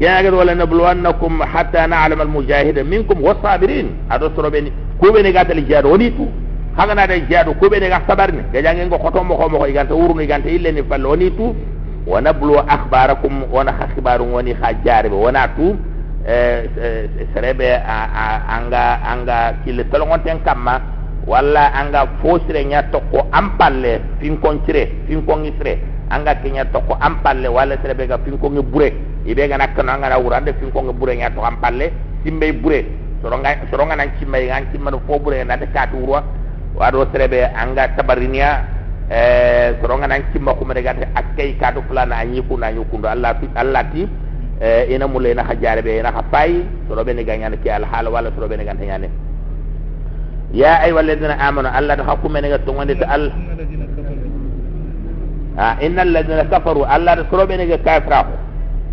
ya 0.00 0.22
ga 0.22 0.30
wala 0.32 0.54
nabluwannakum 0.54 1.40
hatta 1.44 1.84
na'lam 1.86 2.20
al-mujahid 2.24 2.76
minkum 2.88 3.20
was-sabirin. 3.20 3.92
Ado 4.08 4.32
soro 4.34 4.48
be 4.50 4.60
ni 4.64 4.70
ko 4.98 5.12
be 5.12 5.20
ne 5.22 5.28
gatal 5.32 5.60
jado 5.68 5.90
woni 5.92 6.08
tu. 6.16 6.24
Haga 6.76 6.94
na 6.94 7.06
da 7.06 7.20
jado 7.28 7.52
ko 7.60 7.68
be 7.68 7.78
ne 7.80 7.88
ga 7.92 8.00
sabar 8.08 8.32
ni. 8.32 8.40
Ga 8.52 8.62
jangen 8.64 8.88
go 8.88 8.96
khoto 8.96 9.20
mo 9.22 9.36
ko 9.36 9.48
mo 9.52 9.66
iganta 9.68 9.92
wurnu 9.94 10.22
iganta 10.24 10.48
ille 10.48 10.72
ni 10.72 10.82
fallo 10.88 11.10
woni 11.12 11.30
tu. 11.36 11.54
Wa 12.06 12.20
nablu 12.20 12.56
akhbarakum 12.64 13.52
wa 13.52 13.62
na 13.64 13.72
akhbarun 13.76 14.32
woni 14.32 14.54
khajare 14.56 15.10
be 15.12 15.16
wona 15.16 15.48
tu 15.52 15.76
serebe 16.24 17.80
anga 18.48 19.00
anga 19.04 19.56
kile. 19.64 19.84
Tolongonten 19.88 20.40
kamma 20.44 20.80
walla 21.26 21.72
anga 21.74 22.06
fosire 22.22 22.64
nya 22.64 22.82
tokko 22.92 23.28
ampalle 23.32 24.00
finkoncire 24.20 25.06
finkongisire 25.08 25.78
anga 26.10 26.34
kenya 26.42 26.64
tokko 26.68 26.96
ampalle 27.00 27.48
walla 27.48 27.76
serebe 27.82 28.06
ga 28.06 28.18
finkongi 28.18 28.62
bure. 28.62 28.92
Ibe 29.26 29.48
ga 29.48 29.56
nakano 29.58 29.92
anga 29.92 30.08
na 30.08 30.18
wurande 30.18 30.52
finkongi 30.60 30.92
bure 30.92 31.16
nya 31.16 31.30
to 31.30 31.40
ampalle 31.44 31.92
simbe 32.24 32.52
bure. 32.52 32.84
Soronga 33.22 33.68
soronga 33.70 33.96
nan 33.96 34.10
cimme 34.18 34.48
ngan 34.48 34.72
cimme 34.72 34.90
fo 35.06 35.18
bure 35.18 35.44
na 35.44 35.56
de 35.56 35.66
katu 35.72 35.96
urwa 36.00 36.24
wado 36.74 37.04
serebe 37.12 37.44
anga 37.44 37.88
tabarinia 37.96 38.64
eh 39.10 39.76
soronga 39.80 40.06
nan 40.08 40.22
ko 40.32 40.64
me 40.64 40.82
ga 40.82 40.96
akay 41.14 41.52
katu 41.60 41.82
fulana 41.88 42.16
anyi 42.16 42.40
kuna 42.48 42.66
anyi 42.68 42.84
kundo 42.90 43.08
allah 43.08 43.36
allah 43.56 43.84
ti. 43.92 44.02
eh 44.04 44.29
ina 44.60 45.08
mulle 45.08 45.32
na 45.34 45.42
hajare 45.44 45.80
be 45.82 46.02
na 46.04 46.12
hafai 46.12 46.60
soro 46.88 47.00
be 47.04 47.14
ne 47.16 47.24
ganyane 47.24 47.56
ki 47.62 47.70
al 47.70 47.84
hal 47.84 48.08
wala 48.12 48.28
soro 48.36 48.44
be 48.48 48.56
ne 48.60 48.64
ganta 48.64 48.84
nyane 48.84 49.08
ya 50.52 50.80
ay 50.84 50.92
walladina 50.92 51.38
amanu 51.40 51.68
alla 51.72 51.96
da 51.96 52.04
hakume 52.04 52.40
ne 52.44 52.48
gato 52.52 52.72
wonde 52.72 52.92
ta 52.98 53.06
al 53.08 53.32
ah 55.56 55.76
innal 55.80 56.12
ladina 56.12 56.44
kafaru 56.44 56.84
alla 56.84 57.16
da 57.16 57.24
soro 57.30 57.46
be 57.46 57.56
ne 57.56 57.66
ga 57.66 57.78
kafra 57.78 58.26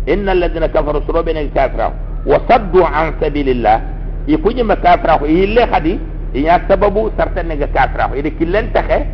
innal 0.08 0.38
ladina 0.40 0.68
kafaru 0.72 1.02
soro 1.06 1.22
be 1.22 1.32
ne 1.36 1.48
ga 1.52 1.68
kafra 1.68 1.92
wa 2.24 2.40
saddu 2.48 2.80
an 2.84 3.12
sabilillah 3.20 3.80
ikunyi 4.26 4.62
ma 4.64 4.76
kafra 4.80 5.20
ille 5.28 5.68
khadi 5.68 6.00
inya 6.32 6.64
sababu 6.68 7.12
sartan 7.16 7.46
ne 7.46 7.56
ga 7.60 7.68
kafra 7.68 8.08
ide 8.16 8.30
killen 8.40 8.72
taxe 8.72 9.04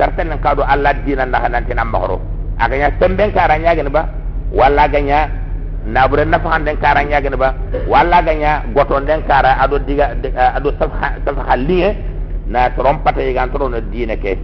sartan 0.00 0.28
ne 0.32 0.38
kado 0.40 0.64
alla 0.64 0.94
dina 1.04 1.26
na 1.28 1.40
hanante 1.44 1.74
na 1.76 1.84
mahro 1.84 2.20
aganya 2.58 2.88
semben 2.98 3.32
karanya 3.36 3.74
gane 3.76 3.90
ba 3.92 4.08
walla 4.52 4.88
ganya 4.88 5.39
nabure 5.86 6.24
nafahan 6.24 6.64
den 6.64 6.76
kara 6.76 7.02
ñagene 7.04 7.36
ba 7.36 7.54
walla 7.88 8.20
gaña 8.22 8.62
goton 8.74 9.06
den 9.06 9.22
kara 9.24 9.56
aɗo 9.64 9.78
diga 9.86 10.12
aɗo 10.56 10.72
safaha 11.24 11.56
liŋe 11.56 11.96
na 12.46 12.68
trompata 12.76 13.22
yigan 13.22 13.48
torono 13.50 13.80
dine 13.80 14.16
ke. 14.18 14.36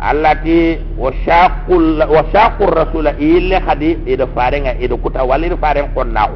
Allah 0.00 0.34
ti 0.42 0.78
wa 0.98 1.10
shaqu 1.24 2.64
rasula 2.70 3.12
ille 3.18 3.58
hadi 3.66 3.98
iɗo 4.06 4.26
farenga 4.34 4.74
iɗo 4.82 4.96
kuta 4.98 5.22
walla 5.24 5.46
iɗo 5.46 5.56
faren 5.62 5.90
konnaku 5.94 6.34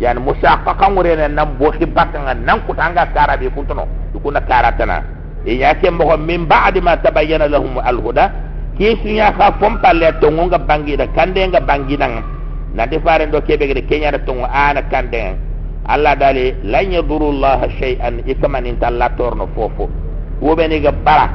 yani 0.00 0.20
musaqa 0.20 0.74
kangurene 0.74 1.28
nan 1.28 1.56
bo 1.58 1.70
xibbakanga 1.72 2.34
nan 2.34 2.60
kuta 2.66 2.82
anga 2.82 3.06
kara 3.14 3.36
ɓe 3.36 3.48
kuntono 3.54 3.86
ikuna 4.14 4.40
kara 4.40 4.72
tana 4.78 5.02
iña 5.46 5.74
ke 5.80 5.90
mogo 5.90 6.16
min 6.18 6.46
badi 6.46 6.80
ma 6.80 6.96
tabayyana 6.96 7.48
lahum 7.48 7.78
alhuda 7.78 8.30
kisuña 8.78 9.32
xa 9.38 9.52
fompalle 9.58 10.12
tongunga 10.20 10.58
bangiɗa 10.58 11.06
kandenga 11.14 11.60
banginanga 11.60 12.35
nanti 12.76 13.00
faren 13.00 13.30
do 13.32 13.40
kebe 13.40 13.66
gede 13.66 13.82
kenya 13.88 14.12
da 14.12 14.18
tongo 14.20 14.44
ana 14.44 14.82
kande 14.92 15.34
Allah 15.88 16.12
dali 16.18 16.50
lan 16.66 16.90
yadurullah 16.92 17.62
shay'an 17.78 18.20
ikaman 18.26 18.66
in 18.66 18.76
talla 18.82 19.08
torno 19.16 19.46
fofo. 19.54 19.86
Wo 20.42 20.52
ga 20.58 20.92
bara 20.92 21.30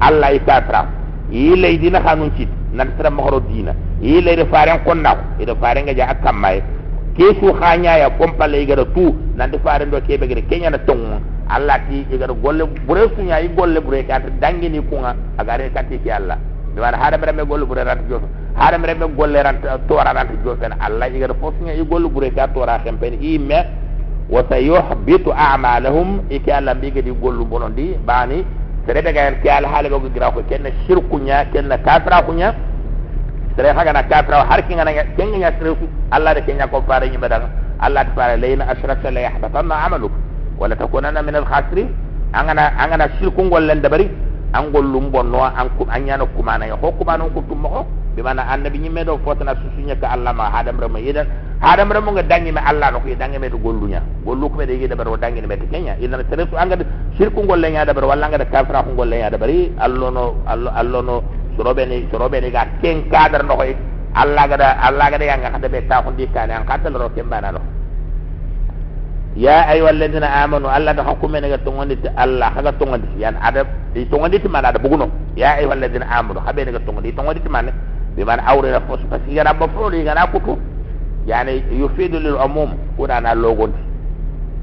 Allah 0.00 0.32
ikatra 0.34 0.88
ile 1.30 1.78
dina 1.78 2.00
kanun 2.00 2.32
cit 2.36 2.48
nan 2.72 2.96
tara 2.96 3.10
mahoro 3.10 3.38
dina. 3.44 3.76
Ile 4.02 4.34
de 4.36 4.44
faren 4.50 4.80
konna 4.84 5.36
ida 5.38 5.54
faren 5.54 5.84
ga 5.86 5.92
ja 5.94 6.08
akamai. 6.10 6.58
Ke 7.14 7.36
su 7.38 7.52
khanya 7.60 7.98
ya 8.00 8.10
kompale 8.16 8.64
ga 8.66 8.74
da 8.76 8.84
tu 8.96 9.14
nanti 9.36 9.58
faren 9.62 9.90
do 9.90 10.00
kebe 10.00 10.26
gede 10.26 10.42
kenya 10.48 10.72
Allah 11.50 11.78
ti 11.88 12.06
ga 12.18 12.26
golle 12.26 12.64
bure 12.86 13.06
sunya 13.14 13.38
i 13.38 13.48
golle 13.54 13.80
bure 13.80 14.02
ka 14.08 14.18
dangini 14.40 14.80
kunga 14.88 15.14
agare 15.38 15.70
kati 15.70 16.00
ki 16.02 16.10
Allah. 16.10 16.38
Mi 16.74 16.80
wara 16.80 16.96
haɗa 16.96 17.18
mbiɗa 17.18 17.32
me 17.36 17.42
golle 17.44 17.64
ɓuure 17.66 17.84
ranta 17.84 18.04
joofe 18.08 18.39
haɗa 18.56 18.78
mbiɗa 18.78 18.94
me 18.94 19.06
golle 19.16 19.42
ranta 19.42 19.78
tora 19.88 20.12
ranta 20.12 20.34
joofen 20.44 20.72
allah 20.80 21.08
igata 21.08 21.34
fof 21.40 21.54
ña 21.64 21.72
i 21.74 21.82
golle 21.84 22.08
ɓuure 22.08 22.30
ka 22.34 22.46
tora 22.48 22.78
hempen 22.84 23.14
imme 23.22 23.58
wa 24.30 24.42
sa 24.48 24.56
yuhbitu 24.58 25.32
amalahum 25.32 26.20
ike 26.30 26.48
allah 26.52 26.74
mbigadi 26.74 27.10
gollu 27.12 27.44
bonon 27.44 27.72
ndi 27.72 27.94
bani 28.06 28.44
sere 28.86 29.00
ɓe 29.02 29.12
gayen 29.12 29.34
ke 29.42 29.48
ala 29.50 29.68
haala 29.68 29.88
ɓe 29.88 29.98
gogira 30.00 30.30
ko 30.30 30.40
kenna 30.48 30.70
sirkuña 30.86 31.44
kenna 31.52 31.78
kafira 31.78 32.22
kuña 32.22 32.54
sere 33.56 33.72
hagana 33.72 34.02
kafira 34.02 34.44
har 34.48 34.62
kingana 34.68 34.90
kengaña 35.16 35.50
sere 35.58 35.74
allah 36.10 36.34
de 36.34 36.40
keña 36.42 36.66
ko 36.70 36.82
fare 36.86 37.08
ñimɓe 37.10 37.28
dan 37.28 37.42
allah 37.80 38.04
ta 38.04 38.12
fare 38.14 38.36
layna 38.36 38.64
ashrakta 38.68 39.10
la 39.10 39.20
yahbatanna 39.20 39.74
amaluk 39.86 40.12
wala 40.58 40.76
takunanna 40.76 41.22
min 41.22 41.34
alkhasirin 41.34 41.88
angana 42.32 42.70
angana 42.78 43.08
sirkungollen 43.18 43.80
dabari 43.82 44.10
an 44.52 44.70
gollum 44.72 45.10
bonno 45.10 45.42
an 45.42 45.68
ku 45.78 45.86
an 45.90 46.06
yana 46.06 46.24
kumana 46.26 46.66
ya 46.66 46.76
hokuma 46.76 47.16
non 47.18 47.30
ko 47.30 47.40
tummo 47.48 47.68
ko 47.68 47.86
be 48.16 48.22
mana 48.22 48.42
annabi 48.48 48.78
nyimme 48.78 49.04
do 49.04 49.18
fotana 49.24 49.54
susunya 49.60 49.94
ka 49.96 50.10
Allah 50.10 50.32
ma 50.34 50.50
hadam 50.50 50.78
rama 50.80 50.98
yidan 50.98 51.26
hadam 51.62 51.90
rama 51.92 52.12
nga 52.18 52.22
dangi 52.26 52.50
me 52.52 52.60
Allah 52.60 52.90
ko 52.98 53.06
dangi 53.06 53.38
me 53.38 53.48
do 53.48 53.58
gollunya 53.58 54.02
gollu 54.24 54.50
ko 54.50 54.64
de 54.66 54.74
yida 54.74 54.96
baro 54.96 55.16
dangi 55.16 55.40
me 55.46 55.56
kenya. 55.70 55.96
Ina 56.00 56.22
tere 56.24 56.46
su 56.50 56.56
anga 56.56 56.76
shirku 57.16 57.46
golle 57.46 57.70
nya 57.70 57.84
da 57.84 57.92
bar 57.94 58.04
walla 58.04 58.28
nga 58.28 58.38
da 58.38 58.46
kafra 58.50 58.82
ko 58.82 58.94
golle 58.98 59.16
nya 59.18 59.30
da 59.30 59.38
bari 59.38 59.72
allo 59.78 60.10
no 60.10 60.42
allo 60.46 60.70
allo 60.74 61.00
no 61.02 61.14
sorobe 61.56 61.86
ni 61.86 62.08
sorobe 62.10 62.40
ni 62.40 62.50
ga 62.50 62.66
ken 62.82 63.08
kadar 63.10 63.46
ko 63.46 63.62
Allah 64.14 64.44
ga 64.50 64.56
da 64.56 64.68
Allah 64.82 65.06
ga 65.10 65.18
da 65.18 65.24
yanga 65.24 65.50
kada 65.54 65.68
be 65.68 65.86
ta 65.86 66.02
di 66.16 66.26
an 66.34 66.66
kadal 66.66 66.94
ro 66.98 67.08
no 67.14 67.60
ya 69.38 69.62
ayyuhal 69.70 69.94
ladina 69.94 70.26
amanu 70.42 70.66
alla 70.66 70.90
ta 70.94 71.06
hukume 71.06 71.38
ne 71.40 71.48
ga 71.54 71.58
tongondi 71.62 71.94
ti 72.02 72.08
alla 72.18 72.50
haga 72.50 72.72
tongondi 72.74 73.06
yan 73.22 73.38
ada 73.38 73.62
di 73.94 74.02
tongondi 74.10 74.42
ti 74.42 74.48
mana? 74.50 74.74
Ada 74.74 74.82
buguno 74.82 75.06
ya 75.38 75.54
ayyuhal 75.54 75.78
ladina 75.78 76.06
amanu 76.10 76.42
habe 76.42 76.64
ne 76.66 76.72
ga 76.74 76.82
tongondi 76.82 77.14
tongondi 77.14 77.38
ti 77.40 77.48
mana 78.24 78.42
bi 78.42 78.46
man 78.46 78.56
awre 78.56 78.70
la 78.70 78.80
fos 78.80 78.98
parce 79.08 79.22
que 79.26 79.32
yara 79.32 79.52
ba 79.54 79.66
fro 79.68 79.88
li 79.90 80.02
ngana 80.02 80.26
kutu 80.26 80.56
yani 81.26 81.62
yufidu 81.72 82.18
lil 82.18 82.34
umum 82.44 82.70
kuna 82.96 83.20
na 83.20 83.34
logondi 83.34 83.78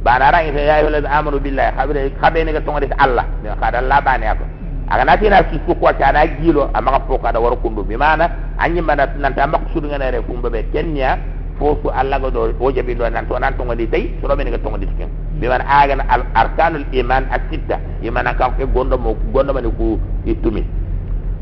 bana 0.04 0.32
ra 0.32 0.44
ita 0.44 0.60
ya 0.62 0.76
ayyuhal 0.76 0.92
ladina 0.94 1.12
amanu 1.18 1.40
billahi. 1.40 1.72
Habe 1.78 2.12
habe 2.22 2.44
ne 2.44 2.52
ga 2.54 2.62
tongondi 2.62 2.88
ti 2.88 2.94
alla 2.98 3.26
ne 3.44 3.50
kada 3.60 3.82
la 3.82 4.02
bane 4.02 4.24
ato 4.30 4.46
aga 4.90 5.04
na 5.06 5.18
tina 5.18 5.38
su 5.52 5.60
su 5.68 5.76
ko 5.80 5.92
ta 6.00 6.12
na 6.12 6.26
gilo 6.28 6.70
amma 6.74 7.00
ko 7.08 7.18
ka 7.18 7.32
da 7.32 7.40
war 7.40 7.56
bi 7.58 7.96
mana 7.98 8.30
anyi 8.58 8.82
mana 8.82 9.06
nan 9.18 9.34
ta 9.34 9.48
maksudu 9.48 9.88
ngana 9.88 10.12
re 10.12 10.22
kumbe 10.22 10.50
be 10.50 10.64
kenya 10.72 11.18
fofu 11.60 11.90
allah 11.90 12.20
go 12.20 12.30
do 12.30 12.54
o 12.60 12.72
jabi 12.72 12.96
do 12.96 13.04
nan 13.10 13.26
to 13.28 13.38
nan 13.40 13.54
to 13.58 13.64
ngadi 13.64 13.88
tay 13.90 14.04
so 14.22 14.28
robe 14.28 14.44
nga 14.46 14.58
to 14.58 14.70
ngadi 14.70 14.86
tiken 14.86 15.10
bi 15.40 15.48
man 15.48 15.62
aga 15.62 15.98
al 16.10 16.24
arkanul 16.36 16.86
iman 16.94 17.26
asitta 17.32 17.80
imana 18.02 18.34
ka 18.38 18.50
ko 18.58 18.66
gondo 18.68 18.98
mo 18.98 19.16
gondo 19.34 19.54
man 19.54 19.66
ku 19.78 20.00
itumi 20.26 20.64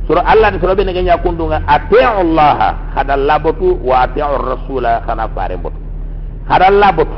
sura 0.08 0.22
allah 0.26 0.52
ni 0.54 0.58
robe 0.62 0.86
nga 0.86 1.02
nya 1.02 1.18
kundu 1.18 1.50
nga 1.50 1.62
ati'u 1.66 2.10
allah 2.22 2.58
hada 2.96 3.18
labatu 3.18 3.82
wa 3.82 4.06
ati'u 4.06 4.38
rasula 4.38 5.02
khana 5.06 5.26
fare 5.34 5.58
botu 5.58 5.78
hada 6.46 6.70
labatu 6.70 7.18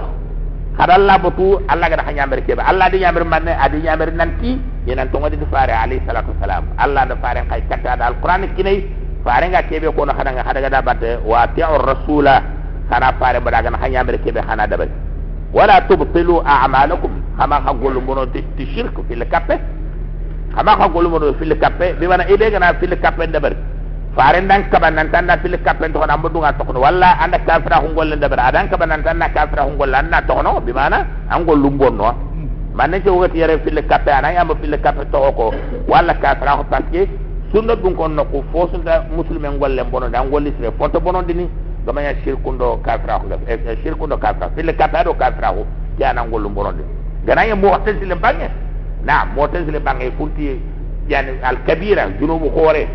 hada 0.80 0.96
labatu 0.98 1.60
allah 1.68 1.88
ga 1.92 2.04
hanya 2.08 2.24
mer 2.28 2.40
kebe 2.48 2.64
allah 2.64 2.88
di 2.88 3.04
nyamir 3.04 3.24
manne 3.28 3.52
adi 3.52 3.84
nyamir 3.84 4.12
nanti 4.16 4.56
yenan 4.88 5.12
to 5.12 5.20
ngadi 5.20 5.36
fare 5.52 5.76
alayhi 5.76 6.00
salatu 6.08 6.32
wassalam. 6.32 6.64
Allah 6.80 7.04
da 7.12 7.16
fare 7.20 7.44
kay 7.52 7.62
katta 7.68 8.00
da 8.00 8.08
alquran 8.08 8.48
kinai 8.56 8.88
fare 9.28 9.52
nga 9.52 9.62
kebe 9.68 9.92
ko 9.92 10.08
no 10.08 10.16
hada 10.16 10.32
nga 10.32 10.44
hada 10.48 10.60
ga 10.64 10.70
da 10.72 10.82
batte 10.82 11.20
wa 11.28 11.44
ati'u 11.44 11.76
rasula 11.84 12.36
kana 12.88 13.12
fare 13.20 13.44
bada 13.44 13.60
gana 13.68 13.76
hanya 13.84 14.00
mere 14.08 14.18
kebe 14.24 14.40
hana 14.40 14.64
dabari 14.64 14.92
wala 15.52 15.84
tubtilu 15.92 16.40
a'malakum 16.40 17.12
kama 17.36 17.60
ka 17.68 17.72
golu 17.76 18.00
mono 18.00 18.24
ti 18.32 18.44
shirku 18.72 19.04
fil 19.12 19.28
kappe 19.28 19.60
kama 20.58 20.74
ka 20.74 20.88
golu 20.90 21.10
mono 21.14 21.34
fil 21.38 21.54
kappe 21.62 21.94
bi 22.02 22.08
mana 22.10 22.26
ide 22.26 22.50
gana 22.50 22.74
fil 22.82 22.98
kappe 22.98 23.30
dabari 23.30 23.54
fare 24.18 24.42
ndan 24.42 24.66
kaba 24.74 24.90
nan 24.90 25.12
tan 25.14 25.30
fil 25.46 25.54
kappe 25.62 25.86
to 25.94 26.02
na 26.06 26.18
mbudu 26.18 26.40
nga 26.42 26.54
tokno 26.58 26.82
walla 26.82 27.14
anda 27.22 27.38
kafra 27.46 27.78
hu 27.78 27.94
golle 27.94 28.18
dabari 28.18 28.42
adan 28.42 28.66
kaba 28.70 28.86
nan 28.90 29.04
tan 29.06 29.22
kafra 29.38 29.64
hu 29.70 29.78
golle 29.78 29.94
anna 29.96 30.22
tokno 30.26 30.58
bi 30.66 30.74
mana? 30.74 31.06
An 31.30 31.46
gollu 31.46 31.70
bonno 31.70 32.10
manne 32.74 32.98
ci 33.04 33.10
wogati 33.10 33.38
yare 33.38 33.60
fil 33.62 33.78
kappe 33.86 34.10
ana 34.12 34.32
yamba 34.34 34.56
fil 34.58 34.74
kappe 34.82 35.06
to 35.14 35.20
ko 35.38 35.54
walla 35.88 36.14
kafra 36.18 36.58
hu 36.58 36.64
que 36.92 37.06
sunna 37.54 37.76
dun 37.76 37.94
kon 37.96 38.10
no 38.16 38.26
ko 38.26 38.44
fo 38.52 38.68
sunta 38.74 39.06
muslimen 39.16 39.60
golle 39.60 39.84
bono 39.86 40.10
dan 40.10 40.30
golli 40.30 40.52
sire 40.58 40.72
foto 40.78 41.00
bono 41.00 41.22
dini 41.22 41.48
gamanya 41.86 42.16
shirkundo 42.24 42.78
kafira 42.84 43.20
ko 43.20 43.26
e 43.48 43.78
shirkundo 43.84 44.18
kafira 44.18 44.50
fil 44.56 44.74
kafira 44.76 45.04
do 45.04 45.14
kafira 45.14 45.54
ko 45.54 45.66
yana 46.00 46.26
ngolum 46.26 46.54
boronde 46.54 46.84
gananya 47.26 47.56
mu'tazile 47.56 48.16
bange 48.16 48.50
na 48.50 48.50
mu'tazile 48.50 48.67
bange 49.06 50.12
kunti 50.18 50.60
yani 51.08 51.40
al 51.44 51.58
kabira 51.66 52.10
junubu 52.20 52.50
khore. 52.52 52.88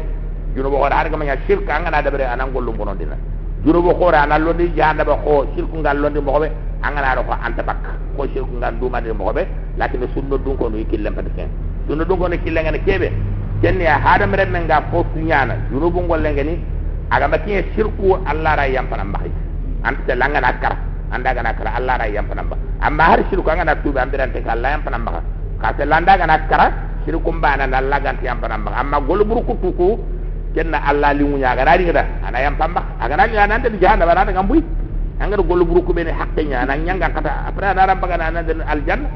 Junubu 0.55 0.77
khore 0.77 0.93
har 0.93 1.09
gamanya 1.09 1.37
shirk 1.47 1.69
anga 1.69 1.91
na 1.91 2.03
dabre 2.03 2.25
anan 2.29 2.51
ngolum 2.53 2.77
boronde 2.77 3.05
na 3.09 3.17
junubu 3.65 3.95
khore 3.97 4.15
anan 4.17 4.43
londi 4.45 4.69
janda 4.77 5.05
ba 5.05 5.17
ko 5.25 5.47
shirku 5.57 5.77
ngal 5.81 5.97
londi 5.97 6.21
mo 6.21 6.39
be 6.41 6.49
anga 6.83 7.01
na 7.01 7.15
ro 7.17 7.23
ko 7.25 7.33
anta 7.33 7.63
bak 7.63 7.79
ko 8.17 8.27
shirku 8.29 8.53
ngal 8.61 8.75
duma 8.79 9.01
de 9.01 9.13
mo 9.13 9.33
be 9.33 9.47
lakin 9.79 10.05
sunno 10.15 10.37
dun 10.37 10.57
ko 10.57 10.69
no 10.69 10.77
yikille 10.77 11.11
pati 11.11 11.31
sen 11.37 11.49
sunno 11.89 12.05
dun 12.05 12.19
ko 12.19 12.27
no 12.29 12.37
kille 12.37 12.61
ngane 12.63 12.79
kebe. 12.85 13.09
Kenni 13.63 13.85
ya 13.85 13.97
hada 13.99 14.27
mere 14.27 14.45
men 14.45 14.67
ga 14.67 14.83
fo 14.91 15.07
sunyana 15.15 15.55
junubu 15.71 16.03
ngolle 16.03 16.33
ngani 16.35 16.55
aga 17.11 17.29
makiye 17.29 17.65
shirku 17.75 18.19
Allah 18.27 18.57
ra 18.57 18.67
yam 18.69 18.87
panam 18.93 19.13
bahi 19.13 19.31
ante 19.85 20.15
langa 20.15 20.41
na 20.41 20.53
kara 20.61 20.77
anda 21.13 21.33
ga 21.35 21.43
na 21.43 21.53
kara 21.55 21.71
Allah 21.79 21.97
ra 21.97 22.23
panam 22.29 22.49
ba 22.51 22.57
amma 22.83 23.03
har 23.05 23.21
shirku 23.31 23.49
anga 23.49 23.65
na 23.65 23.75
tuba 23.77 24.03
ambirante 24.03 24.43
ka 24.45 24.53
Allah 24.53 24.71
yam 24.77 24.83
panam 24.83 25.05
ba 25.63 25.71
ka 25.71 25.79
se 25.79 25.85
landa 25.87 26.19
ga 26.19 26.27
na 26.27 26.39
kara 26.51 26.67
shirku 27.07 27.31
mbana 27.33 27.67
na 27.67 27.99
ga 28.01 28.13
yam 28.23 28.39
panam 28.43 28.65
ba 28.67 28.73
amma 28.83 28.99
golu 29.01 29.25
burku 29.25 29.55
tuku 29.63 29.99
kenna 30.55 30.79
Allah 30.83 31.15
li 31.15 31.25
munya 31.25 31.55
ga 31.55 31.65
radi 31.65 31.85
ngada 31.87 32.05
ana 32.27 32.39
yam 32.43 32.57
pamba 32.59 32.83
aga 33.01 33.17
na 33.17 33.25
ya 33.31 33.47
nande 33.47 33.71
jahannam 33.81 34.07
ba 34.09 34.15
nande 34.15 34.33
ngambui 34.35 34.61
anga 35.21 35.37
golu 35.39 35.65
burku 35.65 35.93
bene 35.95 36.11
hakke 36.11 36.43
nya 36.45 36.67
na 36.67 36.75
nyanga 36.77 37.09
kata 37.15 37.47
apra 37.47 37.75
na 37.75 37.87
ram 37.87 38.01
baga 38.01 38.17
na 38.19 38.31
nande 38.31 38.53
aljanna 38.67 39.09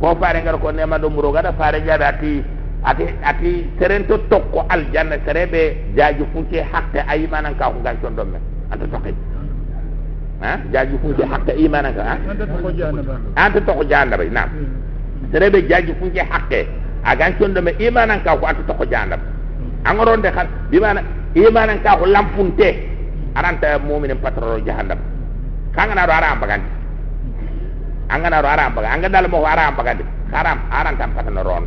ko 0.00 0.14
faare 0.20 0.42
ngar 0.42 0.58
ko 0.62 0.70
nema 0.72 0.98
do 0.98 1.10
muro 1.10 1.32
ga 1.32 1.42
da 1.42 1.52
faare 1.52 1.82
jabe 1.82 2.04
ati 2.06 2.42
ati 2.84 3.04
ati 3.22 3.50
serento 3.78 4.18
tokko 4.30 4.64
aljanna 4.68 5.16
serebe 5.26 5.92
jaji 5.96 6.24
funke 6.32 6.62
hakke 6.72 7.02
aymanan 7.08 7.54
ka 7.58 7.70
ko 7.74 7.78
ganton 7.82 8.14
do 8.16 8.24
men 8.24 8.42
anta 8.70 8.86
tokki 8.86 9.12
ha? 10.42 10.58
Jaji 10.72 10.94
funke 11.02 11.24
hakke 11.26 11.52
aymanan 11.58 11.94
ka 11.94 12.02
ha? 12.06 12.14
Anta 12.30 12.46
tokko 12.46 12.70
jannaba 12.78 13.14
anta 13.34 13.60
tokko 13.60 13.84
jannaba 13.90 14.24
na 14.30 14.42
serebe 15.32 15.62
jaji 15.68 15.94
funke 16.00 16.20
hakke. 16.30 16.66
A 17.04 17.14
ganton 17.16 17.54
do 17.54 17.62
men 17.62 17.74
aymanan 17.78 18.20
ka 18.24 18.36
ko 18.36 18.46
anta 18.46 18.62
tokko 18.66 18.84
jannaba 18.90 19.22
angoronde 19.84 20.30
khal 20.34 20.46
bi 20.70 20.78
mana 20.80 21.00
aymanan 21.36 21.78
ka 21.82 21.96
ko 21.96 22.04
lampunte 22.06 22.68
aranta 23.34 23.78
mu'minin 23.78 24.18
patroro 24.18 24.58
jahannam 24.66 24.98
kanga 25.74 25.94
na 25.94 26.02
aram 26.10 26.40
bagandi 26.42 26.68
anga 28.10 28.28
na 28.30 28.42
do 28.42 28.48
aram 28.48 28.74
bagandi 28.74 28.94
anga 28.98 29.08
dal 29.08 29.26
mo 29.30 29.44
aram 29.46 29.72
bagandi 29.78 30.04
haram 30.34 30.58
aranta 30.70 31.06
patano 31.16 31.42
ron 31.46 31.64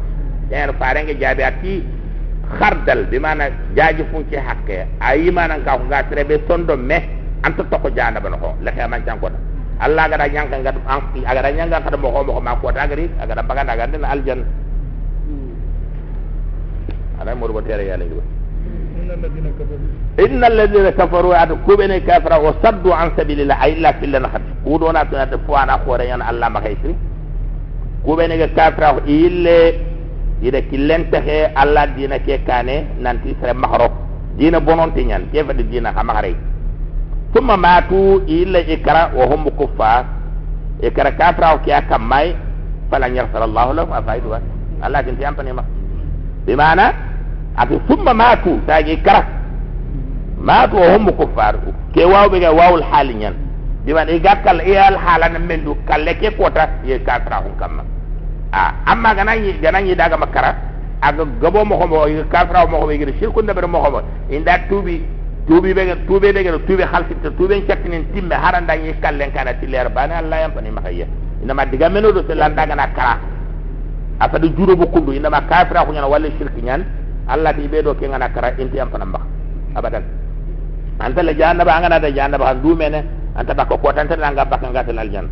en 0.52 0.70
farenga 0.80 1.14
jaabi 1.16 1.44
ati 1.44 1.74
khardal 2.60 3.08
bi 3.10 3.18
mana 3.20 3.48
jaaji 3.76 4.04
funki 4.12 4.36
hakke. 4.36 4.84
Ayi 5.00 5.32
mana 5.32 5.58
ka 5.64 5.78
ko 5.80 5.86
gasre 5.88 6.28
be 6.28 6.36
sondo 6.48 6.76
me 6.78 6.98
anta 7.44 7.64
to 7.64 7.78
ko 7.80 7.90
jana 7.96 8.20
bano 8.20 8.38
ko 8.38 8.50
kay 8.66 8.88
man 8.88 9.02
janko 9.08 9.30
Allah 9.82 10.06
ga 10.10 10.18
da 10.22 10.28
nyanga 10.30 10.58
ngad 10.62 10.78
am 10.86 11.02
aga 11.26 11.42
da 11.42 11.50
nyanga 11.52 11.82
kada 11.82 11.98
mo 11.98 12.12
ko 12.14 12.22
mo 12.24 12.40
ma 12.40 12.56
ko 12.62 12.72
ta 12.72 12.86
gari 12.88 13.10
aga 13.20 13.34
da 13.36 13.42
baganda 13.44 13.74
ga 13.76 13.88
den 13.90 14.06
aljan 14.06 14.46
ala 17.20 17.36
mo 17.36 17.48
rubo 17.50 17.62
tere 17.66 17.86
yalla 17.90 18.06
ngi 18.06 18.22
inna 20.22 20.48
alladhina 20.48 20.92
kafaru 20.94 21.34
adu 21.34 21.58
kubene 21.66 22.00
kafara 22.06 22.38
wa 22.40 22.54
saddu 22.62 22.94
an 22.94 23.10
sabilillah 23.18 23.58
illa 23.74 23.94
fil 24.00 24.14
nahat 24.22 24.42
kudona 24.64 25.02
tana 25.10 25.26
de 25.26 25.38
fo 25.46 25.54
ana 25.58 25.82
ko 25.82 25.98
re 25.98 26.06
yana 26.14 26.30
Allah 26.30 26.50
ma 26.50 26.62
kaysi 26.62 26.94
kubene 28.06 28.38
ga 28.38 28.48
kafara 28.54 29.02
ille 29.10 29.92
ida 30.42 30.62
killen 30.70 31.10
texe 31.14 31.54
allah 31.56 31.86
dina 31.94 32.18
ke 32.20 32.42
kane 32.46 32.98
nanti 33.02 33.34
sere 33.42 33.54
maharo 33.54 33.90
dina 34.38 34.60
bononte 34.60 35.02
ñan 35.06 35.30
ke 35.32 35.42
fadi 35.46 35.64
dina 35.70 35.94
xa 35.94 36.04
illa 38.28 38.60
ikra 38.60 39.12
wa 39.16 39.26
hum 39.26 39.48
kuffar 39.56 40.06
ikra 40.84 41.12
kafra 41.16 41.58
ke 41.64 41.72
akam 41.72 42.04
may 42.08 42.36
fala 42.90 43.08
yaghfir 43.08 43.42
allah 43.42 43.72
lahum 43.74 43.92
afaidu 43.94 44.36
allah 44.82 45.00
kin 45.04 45.16
tiampani 45.16 45.54
ma 45.54 45.64
bi 46.46 46.56
mana 46.56 46.92
ati 47.56 47.80
tumma 47.88 48.14
matu 48.14 48.60
tagi 48.68 49.00
ikra 49.00 49.24
matu 50.44 50.76
wa 50.76 50.88
hum 50.92 51.08
kuffar 51.16 51.56
ke 51.96 52.04
waw 52.04 52.28
be 52.30 52.40
ga 52.40 52.52
wawul 52.52 52.84
hal 52.84 53.08
ñan 53.08 53.36
bi 53.86 53.94
mana 53.94 54.12
igakkal 54.12 54.60
iyal 54.68 54.98
halan 55.00 55.40
mendu 55.48 55.78
kalle 55.88 56.14
ke 56.20 56.36
kota 56.36 56.68
ye 56.84 57.00
kafra 57.00 57.40
hum 57.48 57.56
kamma 57.60 57.84
a 58.52 58.74
amma 58.92 59.16
ganani 59.16 59.54
ganani 59.64 59.96
daga 59.96 60.18
makara 60.20 60.52
aga 61.02 61.24
gabo 61.42 61.64
mo 61.66 61.78
ko 61.80 61.88
kafra 62.30 62.68
mo 62.68 62.84
ko 62.84 62.92
tuubi 65.48 65.74
be 65.74 65.86
ga 65.86 65.96
tuube 66.06 66.30
be 66.34 66.44
ga 66.44 66.52
tuube 66.68 66.84
halti 66.86 67.16
te 67.22 67.30
tuube 67.38 67.66
chatine 67.68 68.06
timbe 68.14 68.34
haranda 68.36 68.76
yi 68.76 68.94
kallen 69.02 69.32
kana 69.34 69.54
ti 69.58 69.66
leer 69.68 69.90
bana 69.90 70.18
Allah 70.22 70.38
yam 70.46 70.52
pani 70.54 70.70
makaye 70.70 71.08
ina 71.44 71.54
ma 71.54 71.66
diga 71.66 71.90
meno 71.90 72.12
do 72.12 72.22
selan 72.30 72.54
daga 72.56 72.76
na 72.76 72.88
kara 72.94 73.18
afa 74.22 74.38
du 74.40 74.50
juro 74.54 74.76
bu 74.78 74.86
kundu 74.94 75.14
ina 75.14 75.30
ma 75.30 75.42
kafira 75.42 75.86
ko 75.86 75.92
nyana 75.92 76.08
walla 76.08 76.30
shirk 76.38 76.54
nyan. 76.62 76.86
Allah 77.28 77.54
ti 77.54 77.68
be 77.68 77.82
do 77.82 77.94
ke 77.98 78.06
ngana 78.06 78.30
kara 78.34 78.54
inti 78.62 78.78
yam 78.78 78.90
pana 78.94 79.06
mbax 79.06 79.24
abadan. 79.76 80.04
Anta 81.02 81.24
la 81.24 81.34
janna 81.34 81.66
ba 81.66 81.80
ngana 81.82 81.98
da 82.00 82.10
janna 82.14 82.38
ba 82.38 82.54
du 82.54 82.76
mene 82.76 83.02
anta 83.36 83.54
bakko 83.58 83.78
ko 83.82 83.90
tan 83.94 84.08
tan 84.08 84.20
langa 84.22 84.46
bakka 84.46 84.70
ngata 84.70 84.94
lal 84.94 85.10
jan 85.10 85.28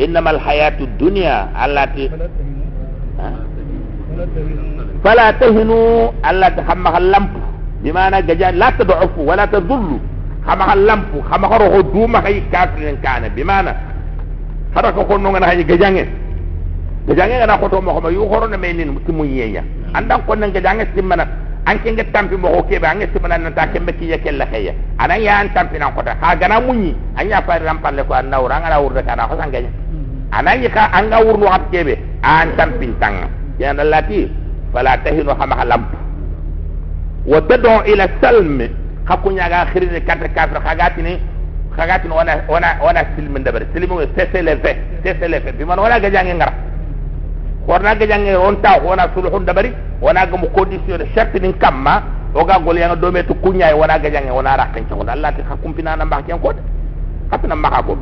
innamal 0.00 0.38
hayatu 0.40 0.86
dunya 0.96 1.52
allati 1.52 2.08
fala 5.04 5.32
tahinu. 5.36 6.08
Allati 6.24 6.60
hamma 6.64 6.96
lampu 7.00 7.51
بمعنى 7.83 8.21
ججان 8.21 8.53
لا 8.55 8.69
تضعفوا 8.69 9.23
ولا 9.29 9.45
تضلوا 9.45 9.99
خمخ 10.47 10.69
اللمب 10.77 11.05
خمخ 11.31 11.51
روح 11.61 11.73
دوما 11.93 12.21
خي 12.21 12.41
كافر 12.51 12.95
كان 13.03 13.23
بمعنى 13.35 13.71
حرك 14.75 14.95
خونو 15.07 15.29
ngana 15.31 15.45
hayi 15.49 15.63
gajange 15.63 16.03
gajange 17.07 17.35
ngana 17.39 17.57
ko 17.61 17.65
to 17.69 17.81
mo 17.81 18.01
ko 18.01 18.09
yu 18.09 18.23
horo 18.31 18.47
na 18.47 18.57
menin 18.57 18.89
timu 19.05 19.23
yenya 19.25 19.63
andan 19.97 20.21
ko 20.27 20.33
nan 20.35 20.51
gajange 20.55 20.85
simana 20.95 21.25
an 21.69 21.77
ke 21.83 21.89
nge 21.91 22.03
tampi 22.13 22.35
mo 22.37 22.47
ko 22.55 22.61
ke 22.69 22.79
ba 22.83 22.93
nge 22.97 23.07
simana 23.13 23.37
nan 23.37 23.53
ta 23.57 23.63
kembe 23.73 23.91
ki 23.99 24.05
yake 24.13 24.29
la 24.39 24.45
khaya 24.51 24.73
anan 25.03 25.19
ya 25.27 25.33
an 25.41 25.49
tampi 25.55 25.77
nan 25.81 25.93
ko 25.95 26.01
ta 26.07 26.13
ha 26.21 26.35
gana 26.35 26.59
munyi 26.61 26.91
an 27.19 27.25
ya 27.31 27.41
fa 27.47 27.57
ram 27.67 27.79
palle 27.83 28.01
ko 28.07 28.13
an 28.13 28.29
nawra 28.31 28.59
ngara 28.61 28.77
wurda 28.83 29.01
kana 29.07 29.27
ko 29.29 29.35
sanganya 29.39 29.71
anan 30.37 30.61
yi 30.63 30.69
ka 30.69 30.83
an 30.97 31.09
ga 31.11 31.17
wurnu 31.25 31.47
hat 31.53 31.63
kebe 31.71 31.93
an 32.21 32.47
tampi 32.57 32.87
tang 33.01 33.17
ya 33.61 33.73
lati 33.73 34.29
fala 34.73 34.97
tahinu 35.03 35.31
hama 35.39 35.55
halam 37.26 37.34
wa 37.34 37.40
tad'u 37.40 37.82
ila 37.92 38.08
salm 38.20 38.60
hakunya 39.04 39.48
ga 39.48 39.66
khirine 39.72 40.00
kata 40.00 40.28
kafir 40.28 40.60
khagati 40.60 41.02
ni 41.02 41.20
khagati 41.76 42.08
wana 42.08 42.42
wana 42.48 42.76
wana 42.84 43.04
silmi 43.16 43.40
ndabari 43.40 43.66
silmi 43.74 43.86
ngo 43.94 44.06
CCLV 44.06 44.64
CCLV 45.02 45.52
bi 45.58 45.64
man 45.64 45.78
wana 45.78 46.00
gajange 46.00 46.34
ngara 46.34 46.52
korna 47.66 47.94
gajange 47.94 48.34
on 48.36 48.56
ta 48.62 48.78
wana 48.84 49.08
sulhu 49.14 49.38
ndabari 49.40 49.72
wana 50.00 50.26
gamu 50.26 50.48
condition 50.50 50.98
de 50.98 51.06
charte 51.14 51.38
nin 51.40 51.52
kamma 51.54 52.02
oga 52.34 52.58
gol 52.58 52.78
yang 52.78 52.96
do 53.00 53.10
metu 53.12 53.34
kunya 53.34 53.74
wana 53.76 53.98
gajange 53.98 54.30
wana 54.30 54.56
rakken 54.56 54.84
ko 54.88 55.04
Allah 55.08 55.32
ti 55.34 55.42
hakumpina 55.42 55.96
na 55.96 56.04
mbak 56.04 56.26
ko 56.42 56.52
hatna 57.30 57.56
mbaka 57.56 57.82
ko 57.82 57.96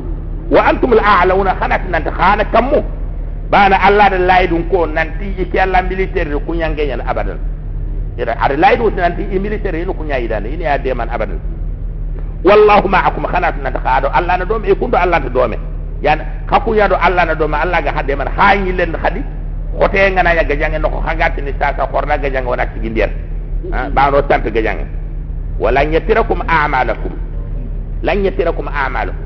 wa 0.51 0.65
antum 0.65 0.93
al 0.93 0.99
a'launa 0.99 1.55
khanat 1.55 1.81
nan 1.89 2.03
khana 2.03 2.43
kammu 2.45 2.83
bana 3.49 3.77
Allah 3.81 4.09
da 4.09 4.17
laydun 4.17 4.63
ko 4.69 4.85
nanti 4.87 5.35
iki 5.39 5.59
Allah 5.59 5.83
militaire 5.83 6.35
kunya 6.45 6.69
ngenya 6.69 6.99
abadan 7.07 7.37
ira 8.17 8.35
ada 8.39 8.55
laydu 8.57 8.89
nanti 8.91 9.23
militaire 9.39 9.85
ni 9.85 9.93
kunya 9.93 10.19
idane 10.19 10.49
ini 10.51 10.65
ade 10.67 10.93
man 10.93 11.07
abadan 11.09 11.39
wallahu 12.43 12.89
ma'akum 12.89 13.25
khanat 13.29 13.55
na 13.61 13.71
khado 13.71 14.09
allah 14.09 14.37
na 14.41 14.45
dome 14.45 14.65
e 14.67 14.73
kundo 14.75 14.97
allah 14.97 15.19
na 15.21 15.29
dome. 15.29 15.57
Yan 16.01 16.19
kaku 16.49 16.73
ya 16.75 16.89
do 16.89 16.97
allah 16.97 17.25
na 17.29 17.35
dome 17.37 17.53
allah 17.55 17.81
ga 17.81 17.93
hadde 17.93 18.17
man 18.17 18.27
haanyi 18.27 18.73
len 18.73 18.97
hadi 18.97 19.21
khote 19.77 20.01
ngana 20.11 20.33
ya 20.33 20.43
gajange 20.43 20.79
no 20.81 20.89
hagati 21.05 21.41
ni 21.41 21.53
sasa 21.61 21.85
khorna 21.87 22.17
gajange 22.17 22.49
wona 22.49 22.65
ci 22.73 22.81
gindier 22.81 23.09
ba 23.93 24.09
no 24.09 24.21
tampe 24.25 24.49
gajange 24.51 24.85
wala 25.61 25.83
yatirakum 25.85 26.41
a'malakum. 26.47 27.13
Lan 28.01 28.25
yatirakum 28.25 28.65
a'malakum. 28.65 29.21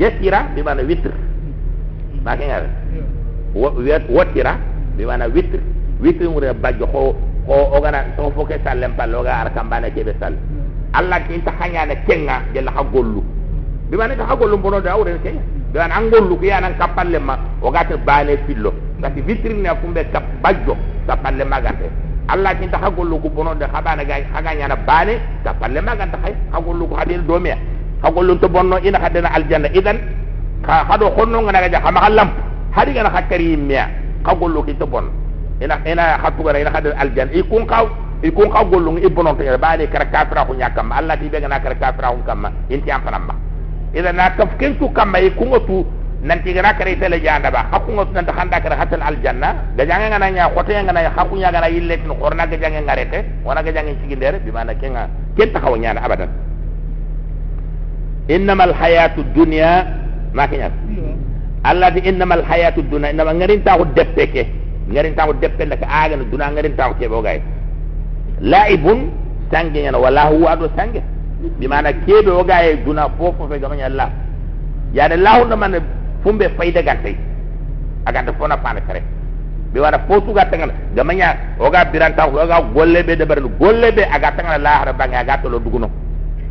Yatira 0.00 0.48
bi 0.56 0.62
mana 0.64 0.80
witr. 0.82 1.12
Ke 2.24 2.44
ngal. 2.48 2.64
Watira 4.08 4.56
bi 4.96 5.04
mana 5.04 5.28
witr. 5.28 5.60
Witr 6.00 6.24
mu 6.32 6.40
re 6.40 6.52
bajjo 6.56 6.88
ko 7.46 7.54
ko 7.70 7.78
ogana 7.78 8.02
so 8.16 8.30
foke 8.34 8.58
sallem 8.64 8.92
pallo 8.98 9.22
ga 9.22 9.46
arkambane 9.46 9.90
kebe 9.94 10.12
sallem 10.20 10.42
allah 10.92 11.18
ki 11.26 11.38
ta 11.46 11.52
hanya 11.62 11.86
na 11.86 11.94
kenga 12.06 12.42
jella 12.54 12.70
ha 12.74 12.82
gollu 12.82 13.22
bi 13.90 13.96
man 13.96 14.10
ha 14.18 14.34
gollu 14.34 14.58
bono 14.58 14.80
da 14.82 14.98
awre 14.98 15.14
ke 15.22 15.30
man 15.74 15.92
an 15.92 16.10
gollu 16.10 16.34
ko 16.36 16.44
yana 16.44 16.74
kapalle 16.74 17.18
ma 17.22 17.38
o 17.62 17.70
gata 17.70 17.96
bane 17.96 18.34
fillo 18.46 18.74
gati 19.00 19.20
vitrine 19.22 19.62
na 19.62 19.74
kumbe 19.78 20.02
kap 20.12 20.24
bajjo 20.42 20.74
kapalle 21.06 21.44
ma 21.44 21.60
gate 21.62 21.86
allah 22.28 22.50
ki 22.58 22.66
ta 22.68 22.78
ha 22.82 22.90
gollu 22.90 23.20
ko 23.22 23.28
bono 23.30 23.54
da 23.54 23.70
habana 23.72 24.02
ga 24.04 24.18
haga 24.34 24.50
nyana 24.54 24.76
bane 24.76 25.14
kapalle 25.44 25.80
ma 25.80 25.94
gata 25.94 26.18
hay 26.24 26.34
ha 26.52 26.58
gollu 26.60 26.88
ko 26.88 26.94
hadel 26.98 27.22
do 27.26 27.38
me 27.38 27.54
ha 28.02 28.10
to 28.40 28.48
bonno 28.48 28.76
ina 28.84 28.98
hadena 29.00 29.28
aljanna. 29.32 29.68
Idan 29.72 29.98
ka 30.62 30.84
hado 30.88 31.10
honno 31.16 31.42
ngana 31.42 31.68
ga 31.68 31.80
hama 31.80 32.08
lamp 32.10 32.32
hadi 32.74 32.92
gana 32.92 33.08
hakkari 33.10 33.56
miya 33.56 33.88
ha 34.24 34.34
gollu 34.34 34.64
ki 34.66 34.74
to 34.74 34.86
bonno 34.86 35.25
ina 35.60 35.80
ina 35.86 36.18
hatu 36.20 36.42
gara 36.44 36.60
ina 36.60 36.70
hadel 36.70 36.92
aljanna. 36.98 37.32
Ikun 37.32 37.66
kaw 37.66 37.86
ikun 38.22 38.48
ka 38.52 38.64
gollung 38.64 38.98
ibonon 39.00 39.36
to 39.36 39.44
ba 39.58 39.76
ne 39.76 39.86
kar 39.88 40.04
kafira 40.10 40.44
ko 40.46 40.54
nyakam 40.54 40.92
Allah 40.92 41.16
ti 41.18 41.28
be 41.28 41.40
na 41.40 41.60
kar 41.60 41.74
kafira 41.76 42.12
ko 42.12 42.20
kam 42.26 42.48
inti 42.68 42.90
am 42.90 43.02
fanamba 43.04 43.34
ida 43.94 44.12
na 44.12 44.30
tafkin 44.36 44.76
tu 44.78 44.88
kam 44.92 45.10
mai 45.12 45.30
kun 45.36 45.52
tu 45.66 45.84
nan 46.22 46.42
ti 46.42 46.52
gara 46.52 46.72
kare 46.74 46.96
tele 46.98 47.20
janda 47.20 47.50
ba. 47.50 47.68
Hakku 47.72 47.92
ngot 47.92 48.12
nan 48.12 48.24
handa 48.26 48.60
kar 48.60 48.72
hatal 48.76 49.02
aljanna. 49.02 49.54
Ga 49.76 49.84
janga 49.86 50.08
ngana 50.10 50.30
nya 50.30 50.48
khote 50.54 50.72
ngana 50.72 51.00
ya 51.02 51.10
hakku 51.16 51.36
nya 51.36 51.52
gara 51.52 51.68
yille 51.68 51.96
tin 52.00 52.12
khorna 52.20 52.46
ga 52.46 52.56
janga 52.56 52.80
ngarete 52.82 53.18
wana 53.44 53.62
ga 53.62 53.72
janga 53.72 53.92
ci 54.00 54.16
bi 54.44 54.50
mana 54.50 54.74
kenga 54.74 55.08
ken 55.36 55.52
ta 55.52 55.60
xaw 55.60 55.76
nyana 55.76 56.00
abadan. 56.04 56.28
Innamal 58.28 58.72
hayatu 58.74 59.22
dunya 59.34 59.86
ma 60.34 60.48
kenya 60.50 60.70
Allah 61.62 61.90
di 61.94 62.00
innamal 62.02 62.42
hayatu 62.42 62.82
dunya 62.82 63.14
inama 63.14 63.32
ngarin 63.38 63.62
ta 63.62 63.78
ko 63.78 63.84
deppeke 63.94 64.65
ngarin 64.90 65.14
ta 65.14 65.26
ko 65.26 65.32
deppe 65.32 65.64
ndak 65.66 65.82
aga 65.82 66.16
na 66.16 66.24
duna 66.24 66.50
ngarin 66.52 66.76
ta 66.76 66.88
ko 66.88 66.94
kebo 67.00 67.22
gay 67.22 67.42
laibun 68.40 69.10
sange 69.50 69.80
yana 69.82 69.98
wala 69.98 70.24
huwa 70.30 70.56
do 70.56 70.68
sange 70.76 71.02
bi 71.58 71.66
mana 71.68 71.92
kebe 71.92 72.30
o 72.30 72.44
gaye 72.44 72.76
duna 72.84 73.08
fofo 73.18 73.48
fe 73.48 73.58
gamanya 73.58 73.86
Allah 73.86 74.10
ya 74.92 75.08
da 75.08 75.16
lahu 75.16 75.44
na 75.48 75.56
man 75.56 75.74
fumbe 76.26 76.48
fayda 76.58 76.82
gante. 76.82 77.14
Aga 78.06 78.22
da 78.22 78.32
fona 78.34 78.56
fana 78.58 78.80
kare. 78.82 79.02
Bi 79.72 79.78
wala 79.80 79.98
fotu 80.08 80.32
ga 80.34 80.46
tangal 80.50 80.70
gamanya 80.94 81.36
o 81.58 81.70
ga 81.70 81.84
biranta 81.86 82.26
o 82.26 82.34
ga 82.46 82.60
golle 82.74 83.02
be 83.04 83.14
de 83.16 83.24
bar 83.26 83.38
golle 83.58 83.92
be 83.94 84.02
aga 84.02 84.32
tangal 84.36 84.60
la 84.62 84.82
har 84.82 84.88
aga 84.90 85.38
to 85.42 85.48
lo 85.48 85.58
duguno. 85.60 85.90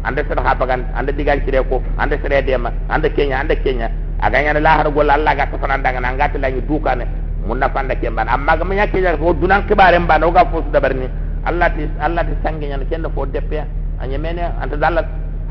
Ande 0.03 0.23
sada 0.27 0.41
ha 0.45 0.55
bagan 0.55 0.85
ande 0.95 1.11
digan 1.11 1.41
cire 1.45 1.63
ko 1.67 1.81
ande 1.97 2.19
sere 2.21 2.41
dema 2.43 2.71
ande 2.89 3.09
kenya 3.15 3.39
ande 3.39 3.55
kenya. 3.63 3.89
Aga 4.21 4.41
nyana 4.43 4.59
la 4.59 4.69
har 4.77 4.91
golle 4.91 5.09
Allah 5.11 5.35
ga 5.35 5.45
to 5.47 5.57
fana 5.57 5.77
ndanga 5.77 5.99
na 5.99 6.11
ngata 6.13 6.37
la 6.39 6.49
ñu 6.51 6.61
dukane 6.67 7.05
mun 7.47 7.57
na 7.61 7.69
fanda 7.69 7.95
kemban 7.95 8.27
amma 8.27 8.57
gamanya 8.57 8.87
kenya 8.89 9.17
ko 9.17 9.33
dunan 9.33 9.63
kibare 9.69 9.99
mban 9.99 10.23
o 10.23 10.31
ga 10.31 10.45
fotu 10.49 10.69
da 10.73 10.79
barni 10.81 11.07
allah 11.45 11.69
ti 11.75 11.85
allah 12.01 12.23
ti 12.25 12.33
sangi 12.43 12.67
ñan 12.67 12.85
kende 12.89 13.07
fo 13.13 13.25
deppe 13.25 13.61
anya 14.01 14.17
mene 14.17 14.41
anta 14.61 14.75
dalla 14.75 15.01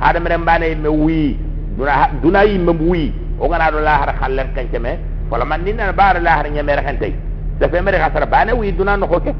hada 0.00 0.18
mere 0.20 0.36
mbane 0.38 0.74
me 0.74 0.88
wi 0.88 1.38
duna 1.78 2.10
duna 2.22 2.42
yi 2.44 2.58
me 2.58 2.72
wi 2.72 3.12
o 3.38 3.48
gana 3.48 3.70
do 3.70 3.78
lahar 3.80 4.10
khallen 4.18 4.48
kanke 4.54 4.78
me 4.78 4.98
wala 5.30 5.44
man 5.44 5.62
ninna 5.64 5.92
baara 5.92 6.20
lahar 6.20 6.50
nyame 6.50 6.74
rahantay 6.76 7.12
da 7.60 7.68
fe 7.68 7.80
mere 7.80 7.98
khasara 7.98 8.26
bane 8.26 8.52
wi 8.52 8.72
duna 8.72 8.96
no 8.96 9.06
hoke 9.06 9.30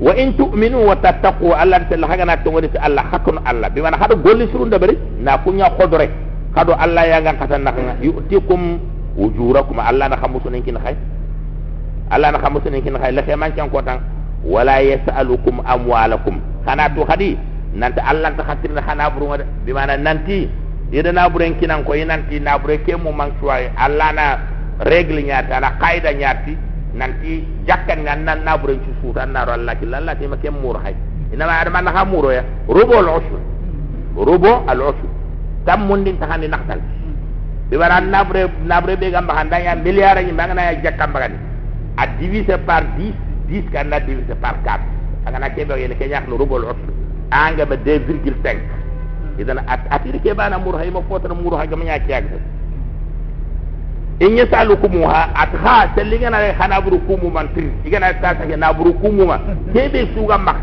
wa 0.00 0.12
in 0.16 0.32
tu'minu 0.34 0.86
wa 0.88 0.96
tattaqu 0.96 1.52
allah 1.54 1.80
ta 1.88 1.96
la 1.96 2.06
hagana 2.08 2.36
to 2.42 2.50
woni 2.50 2.68
allah 2.82 3.04
hakun 3.12 3.38
allah. 3.46 3.70
Bi 3.70 3.80
man 3.80 3.94
hado 3.94 4.16
golli 4.16 4.48
surun 4.50 4.68
da 4.70 4.78
bari 4.78 4.98
na 5.20 5.38
kunya 5.38 5.70
khodore 5.78 6.10
hado 6.56 6.72
allah 6.74 7.06
ya 7.06 7.20
ngan 7.22 7.36
katan 7.38 7.62
nakanga 7.62 7.94
yu'tikum 8.02 8.80
ujurakum 9.16 9.78
allah 9.78 10.08
na 10.08 10.16
khamusu 10.16 10.50
nin 10.50 10.62
khay 10.62 10.96
allah 12.10 12.32
na 12.32 12.38
khamusu 12.38 12.70
nin 12.70 12.82
kin 12.82 12.98
khay 12.98 13.12
la 13.12 13.22
fe 13.22 13.36
man 13.36 13.52
kan 13.54 13.70
ko 13.70 13.80
tan 13.82 14.00
wala 14.44 14.78
yasalukum 14.84 15.64
amwalakum. 15.64 16.36
Kana 16.68 16.88
to 16.92 17.04
hadi 17.08 17.36
nanta 17.74 18.04
allah 18.04 18.30
ta 18.36 18.44
khatirna 18.44 18.84
hana 18.84 19.08
buru 19.10 19.32
bi 19.64 19.72
mana 19.72 19.96
nanti? 19.96 20.48
Yeda 20.92 21.10
na 21.12 21.26
buren 21.32 21.56
kinan 21.58 21.82
ko 21.84 21.96
nanti 21.96 22.38
na 22.40 22.58
bure 22.60 22.78
ke 22.84 22.92
mu 22.94 23.10
man 23.10 23.32
suwai 23.40 23.72
allah 23.76 24.12
na 24.12 24.24
règle 24.84 25.24
nyata 25.24 25.60
na 25.60 25.70
qaida 25.80 26.12
nyati. 26.12 26.54
Nanti 26.94 27.42
jakkan 27.66 28.04
nan 28.04 28.22
nan 28.24 28.44
na 28.44 28.54
buren 28.60 28.78
ci 28.84 28.92
suutan 29.02 29.32
na 29.32 29.42
allah 29.48 29.74
ki 29.80 29.86
lalla 29.88 30.14
ti 30.14 30.26
ma 30.28 30.36
mur 30.52 30.78
hay 30.84 30.94
ina 31.32 31.46
ma 31.46 31.58
adama 31.64 31.80
na 31.82 32.04
muro 32.04 32.30
ya. 32.30 32.44
Rubo 32.68 32.94
al 33.00 33.08
ushur 33.18 33.40
rubo 34.14 34.62
al 34.68 34.80
ushur 34.92 35.10
tam 35.66 35.88
mundin 35.88 36.18
ta 36.20 36.28
handi 36.30 36.46
naktal 36.48 36.78
bi 37.70 37.76
mana 37.76 38.00
na 38.00 38.24
bure 38.24 38.44
na 38.64 38.80
bure 38.80 38.96
be 38.96 39.10
gamba 39.10 39.34
handa 39.34 39.58
ya 39.58 39.74
milliard 39.76 40.20
ni 40.26 40.32
bangana 40.32 40.62
ya 40.72 40.74
jakkam 40.84 41.12
bagani 41.12 41.38
a 41.96 42.06
diviser 42.20 42.58
par 42.66 42.82
10 42.98 43.12
10 43.48 43.72
kan 43.72 43.88
na 43.88 44.00
divisé 44.00 44.34
par 44.36 44.56
4 44.64 44.78
aga 45.26 45.38
na 45.38 45.48
kebe 45.50 45.72
yele 45.80 45.94
ke 45.96 46.04
no 46.28 46.36
rubol 46.36 46.64
usr 46.68 46.90
anga 47.30 47.64
ba 47.66 47.76
2,5 47.76 49.40
idan 49.40 49.58
at 49.66 49.80
atir 49.90 50.20
ke 50.20 50.34
bana 50.36 50.58
mur 50.58 50.76
hay 50.78 50.90
mo 50.90 51.02
fotra 51.08 51.34
mur 51.34 51.56
ha 51.58 51.64
gam 51.66 51.80
ñak 51.82 52.04
yak 52.08 52.24
in 54.20 54.36
yasalukum 54.36 55.02
ha 55.08 55.32
at 55.34 55.50
ha 55.58 55.88
sellinga 55.96 56.30
na 56.30 56.52
khana 56.54 56.80
buru 56.84 56.98
kumu 57.08 57.30
man 57.32 57.48
tir 57.54 57.66
igana 57.84 58.12
ta 58.20 58.34
ta 58.34 58.44
na 58.56 58.72
buru 58.72 58.92
kumu 59.00 59.26
ma 59.26 59.38
kebe 59.72 60.06
suga 60.14 60.38
mak 60.38 60.56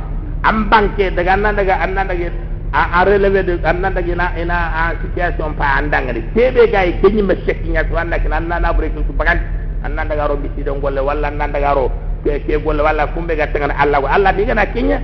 am 0.43 0.69
banke 0.69 1.11
daga 1.15 1.35
nan 1.35 1.55
daga 1.55 1.81
annan 1.83 2.07
daga 2.07 2.29
a 2.73 3.01
a 3.01 3.05
relevé 3.05 3.43
de 3.43 3.59
annan 3.67 3.93
daga 3.93 4.15
na 4.15 4.31
ina 4.39 4.55
a 4.71 4.93
situation 5.01 5.53
pa 5.59 5.75
andanga 5.77 6.13
de 6.13 6.21
kebe 6.33 6.71
gay 6.71 6.95
kenyi 7.01 7.21
ma 7.21 7.33
shekki 7.45 7.69
nya 7.69 7.83
to 7.83 7.95
anna 7.97 8.17
kana 8.19 8.39
na 8.59 8.71
buru 8.73 8.87
su 9.07 9.11
bagan 9.13 9.39
annan 9.83 10.07
daga 10.07 10.27
ro 10.27 10.37
bisi 10.37 10.63
don 10.63 10.79
golle 10.79 10.99
walla 11.03 11.27
annan 11.27 11.51
daga 11.51 11.73
ro 11.75 11.91
ke 12.23 12.39
ke 12.47 12.55
golle 12.63 12.79
walla 12.81 13.07
fumbe 13.13 13.35
ga 13.35 13.47
tangana 13.51 13.75
Allah 13.75 13.99
ko 13.99 14.07
Allah 14.07 14.31
diga 14.33 14.53
na 14.55 14.65
kenya 14.65 15.01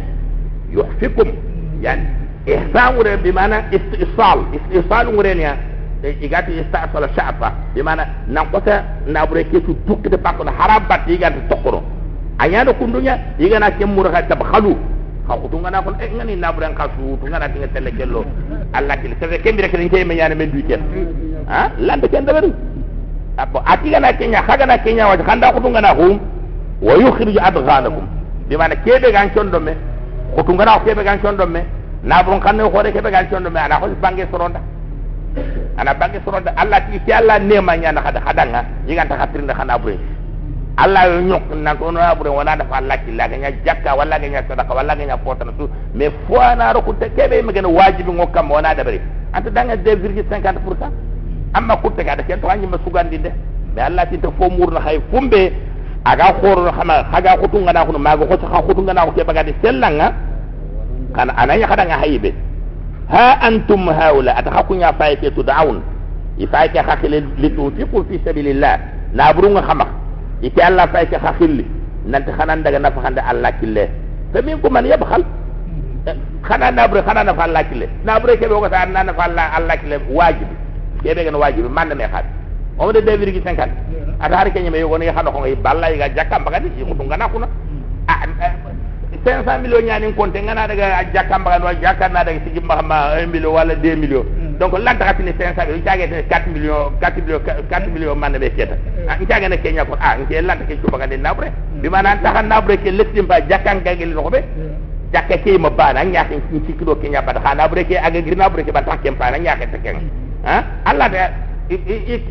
yuhfikum. 0.72 1.28
Yani 1.84 2.08
ihsan 2.48 2.96
wure 2.96 3.18
bi 3.20 3.32
mana 3.32 3.68
istisal. 3.72 4.48
Istisal 4.56 5.08
wure 5.12 5.34
ne 5.36 5.52
e 6.04 6.16
igati 6.24 6.52
istasal 6.64 7.04
sha'fa 7.16 7.52
bi 7.76 7.82
mana 7.84 8.08
nan 8.32 8.48
kota 8.52 8.84
na 9.08 9.26
bure 9.28 9.44
ke 9.44 9.60
tu 9.60 9.76
duk 9.86 10.08
de 10.08 10.16
pakko 10.18 10.46
harabat 10.48 11.04
diga 11.08 11.32
to 11.36 11.42
tokoro 11.52 11.84
anya 12.40 12.64
do 12.64 12.72
kundunya 15.28 15.28
diga 15.28 15.28
na 15.28 15.28
kem 15.28 15.36
mura 15.36 15.36
tab 15.36 15.36
khalu 15.36 15.36
ha 15.36 15.36
kutunga 15.38 15.70
na 15.72 15.82
kon 15.82 15.96
e 16.00 16.08
ngani 16.16 16.36
na 16.36 16.52
bure 16.52 16.68
kasu 16.74 17.18
tunga 17.22 17.40
na 17.40 17.48
tinga 17.50 17.68
tele 17.68 17.92
kello 17.92 18.26
Allah 18.74 18.96
til 19.02 19.14
sebe 19.20 19.42
kembi 19.44 19.62
rek 19.62 19.74
ni 19.78 19.90
kay 19.90 20.04
me 20.04 20.16
men 20.36 20.50
du 20.52 20.64
ken 20.68 20.82
ha 21.48 21.72
lande 21.80 22.08
ken 22.10 22.26
da 22.26 22.34
abo 23.38 23.60
atiga 23.66 24.00
na 24.00 24.14
kenya 24.14 24.42
haga 24.48 24.66
na 24.66 24.78
kenya 24.78 25.08
wa 25.08 25.18
khanda 25.18 25.52
kutunga 25.54 25.82
na 25.82 25.94
hum 25.94 26.20
wa 26.82 26.94
yukhrij 26.94 27.38
adghanakum. 27.42 28.06
Bi 28.50 28.56
mana 28.58 28.76
kebe 28.76 29.12
gan 29.12 29.30
condo 29.34 29.60
me 29.60 29.74
kutunga 30.36 30.66
na 30.66 30.80
kebe 30.80 31.04
gan 31.04 31.20
condo 31.20 31.46
me 31.46 31.62
na 32.04 32.24
bron 32.24 32.40
kanne 32.40 32.64
ko 32.72 32.82
de 32.84 32.92
kebe 32.92 33.12
gan 33.12 33.28
condo 33.30 33.50
me 33.50 33.60
ana 33.60 33.80
ko 33.80 33.88
bange 34.02 34.26
soronda 34.32 34.60
ana 35.78 35.94
bange 35.94 36.20
soronda 36.26 36.54
allah 36.58 36.80
ti 36.90 37.00
ti 37.06 37.12
allah 37.12 37.38
ne 37.40 37.60
ma 37.62 37.76
nyana 37.78 38.02
hada 38.02 38.20
hadanga 38.26 38.64
yiganta 38.88 39.16
hatirnda 39.18 39.54
khana 39.54 39.78
bure 39.78 39.98
allah 40.78 41.10
yo 41.10 41.22
nyok 41.22 41.44
na 41.58 41.74
ko 41.76 41.92
no 41.92 42.00
abure 42.02 42.30
wala 42.30 42.56
da 42.56 42.66
allah 42.72 42.98
ki 43.02 43.12
laga 43.18 43.38
nya 43.38 43.50
jakka 43.66 43.96
wala 43.98 44.20
ga 44.20 44.28
nya 44.30 44.44
sadaka 44.48 44.74
wala 44.74 44.94
ga 44.96 45.06
nya 45.06 45.18
potana 45.18 45.52
su 45.58 45.66
mais 45.94 46.12
fo 46.28 46.38
na 46.56 46.72
ro 46.74 46.82
ko 46.82 46.94
te 46.94 47.10
kebe 47.18 47.42
me 47.42 47.54
gena 47.54 47.68
wajibi 47.68 48.12
ngokam 48.12 48.52
wala 48.52 48.76
da 48.76 48.84
bare 48.84 49.02
anta 49.34 49.50
danga 49.50 49.76
2,50% 49.76 50.92
amma 51.54 51.78
kutte 51.78 52.04
ga 52.06 52.16
da 52.16 52.24
ken 52.24 52.40
to 52.40 52.48
anyi 52.48 52.68
masugandi 52.68 53.18
de 53.18 53.32
mais 53.76 53.86
allah 53.90 54.06
ti 54.06 54.18
to 54.20 54.32
fo 54.38 54.50
murna 54.50 54.80
hay 54.86 55.00
fumbe 55.12 55.52
aga 56.06 56.34
khoro 56.42 56.70
xama 56.72 57.04
haga 57.12 57.38
khutunga 57.42 57.74
na 57.74 57.86
khunu 57.86 57.98
maga 58.00 58.26
khota 58.30 58.46
kha 58.48 58.62
khutunga 58.62 58.94
na 58.94 59.06
ko 59.06 59.12
bagade 59.26 59.54
sellanga 59.64 60.14
kana 61.16 61.34
ananya 61.38 61.68
kada 61.68 61.86
nga 61.90 61.98
hayibe 62.06 62.34
ha 63.10 63.40
antum 63.42 63.88
haula 63.90 64.36
ata 64.38 64.52
hakunya 64.54 64.94
fay 64.94 65.16
ke 65.18 65.32
tud'aun 65.34 65.82
ifay 66.38 66.70
ke 66.70 66.78
hakile 66.78 67.24
litunfiqu 67.42 68.06
fi 68.10 68.22
sabilillah. 68.26 68.78
Na 69.14 69.32
burunga 69.34 69.62
khama 69.64 69.88
ike 70.42 70.62
allah 70.62 70.88
fay 70.94 71.06
ke 71.08 71.18
hakili 71.18 71.66
nanti 72.06 72.32
xanan 72.32 72.64
daga 72.64 72.80
nafa 72.80 73.00
hande 73.02 73.22
allah 73.22 73.52
kille. 73.60 73.90
Fa 74.34 74.42
minkum 74.42 74.72
man 74.74 74.86
yabkhal? 74.86 75.24
Xana 76.48 76.72
nabre 76.72 77.02
xana 77.04 77.24
nafa 77.24 77.44
allah 77.44 77.64
kille. 77.70 77.88
Nabre 78.06 78.38
ke 78.38 78.46
be 78.48 78.56
ko 78.56 78.70
ta 78.70 78.86
na 78.86 79.04
nafa 79.04 79.24
allah 79.28 79.46
allah 79.58 79.76
kille. 79.78 79.98
Wajibi. 80.10 80.56
Ke 81.04 81.16
be 81.16 81.24
gan 81.26 81.36
wajibi. 81.36 81.70
Man 81.70 81.90
me 81.98 82.06
xat 82.08 82.26
o 82.80 82.92
de 82.94 83.02
2,50 83.02 84.22
ata 84.22 84.36
har 84.38 84.50
ke 84.54 84.60
nyame 84.62 84.80
yogo 84.80 84.98
ni 84.98 85.08
xana 85.10 85.32
ko 85.32 85.40
ngi 85.42 85.56
balla 85.56 85.90
yiga 85.90 86.10
jakam 86.14 86.46
bagadi 86.46 86.70
ko 86.86 86.94
ngana 87.04 87.26
kuna 87.30 87.48
500 89.26 89.62
millions 89.62 89.84
ñaani 89.88 90.14
compte 90.14 90.38
ngana 90.44 90.68
daga 90.68 91.04
jakam 91.14 91.44
bagan 91.44 91.64
wa 91.64 91.74
jakar 91.74 92.12
na 92.12 92.24
daga 92.24 92.40
sigi 92.46 92.60
ma 92.62 92.76
1 93.18 93.28
million 93.34 93.54
wala 93.54 93.74
2 93.74 93.96
millions 93.98 94.26
donc 94.60 94.74
lanta 94.82 95.06
ka 95.06 95.14
tini 95.14 95.32
500 95.34 95.70
millions 95.70 95.86
caage 95.86 96.06
4 96.10 96.54
millions 96.54 96.90
4 97.02 97.22
millions 97.22 97.42
4 97.70 97.94
millions 97.94 98.18
man 98.18 98.34
be 98.42 98.50
keta 98.58 98.76
an 99.08 99.22
caage 99.30 99.48
ne 99.50 99.58
kenya 99.62 99.86
ko 99.86 99.94
ah 100.02 100.18
nge 100.18 100.42
lanta 100.42 100.66
ke 100.66 100.78
ko 100.82 100.90
bagan 100.94 101.14
nabre 101.22 101.52
bi 101.82 101.90
mana 101.90 102.18
ta 102.24 102.34
han 102.36 102.48
nabre 102.50 102.78
ke 102.82 102.90
lestim 102.92 103.26
ba 103.30 103.38
jakkan 103.50 103.84
ga 103.86 103.94
gel 103.96 104.14
no 104.18 104.30
be 104.34 104.42
jakke 105.14 105.38
ke 105.46 105.58
ma 105.62 105.70
bana 105.70 106.04
nyaake 106.04 106.42
ci 106.50 106.62
ci 106.66 106.74
kido 106.74 106.96
kenya 106.98 107.22
ba 107.22 107.34
ha 107.44 107.54
nabre 107.54 107.86
ke 107.86 107.96
aga 108.02 108.20
gir 108.22 108.36
nabre 108.36 108.64
ke 108.66 108.72
ba 108.74 108.82
ta 108.82 108.98
kem 108.98 109.16
pa 109.16 109.30
na 109.30 109.38
nyaake 109.38 109.70
ta 109.72 109.78
ken 109.84 110.02
ha 110.44 110.58
allah 110.90 111.08
da 111.10 111.30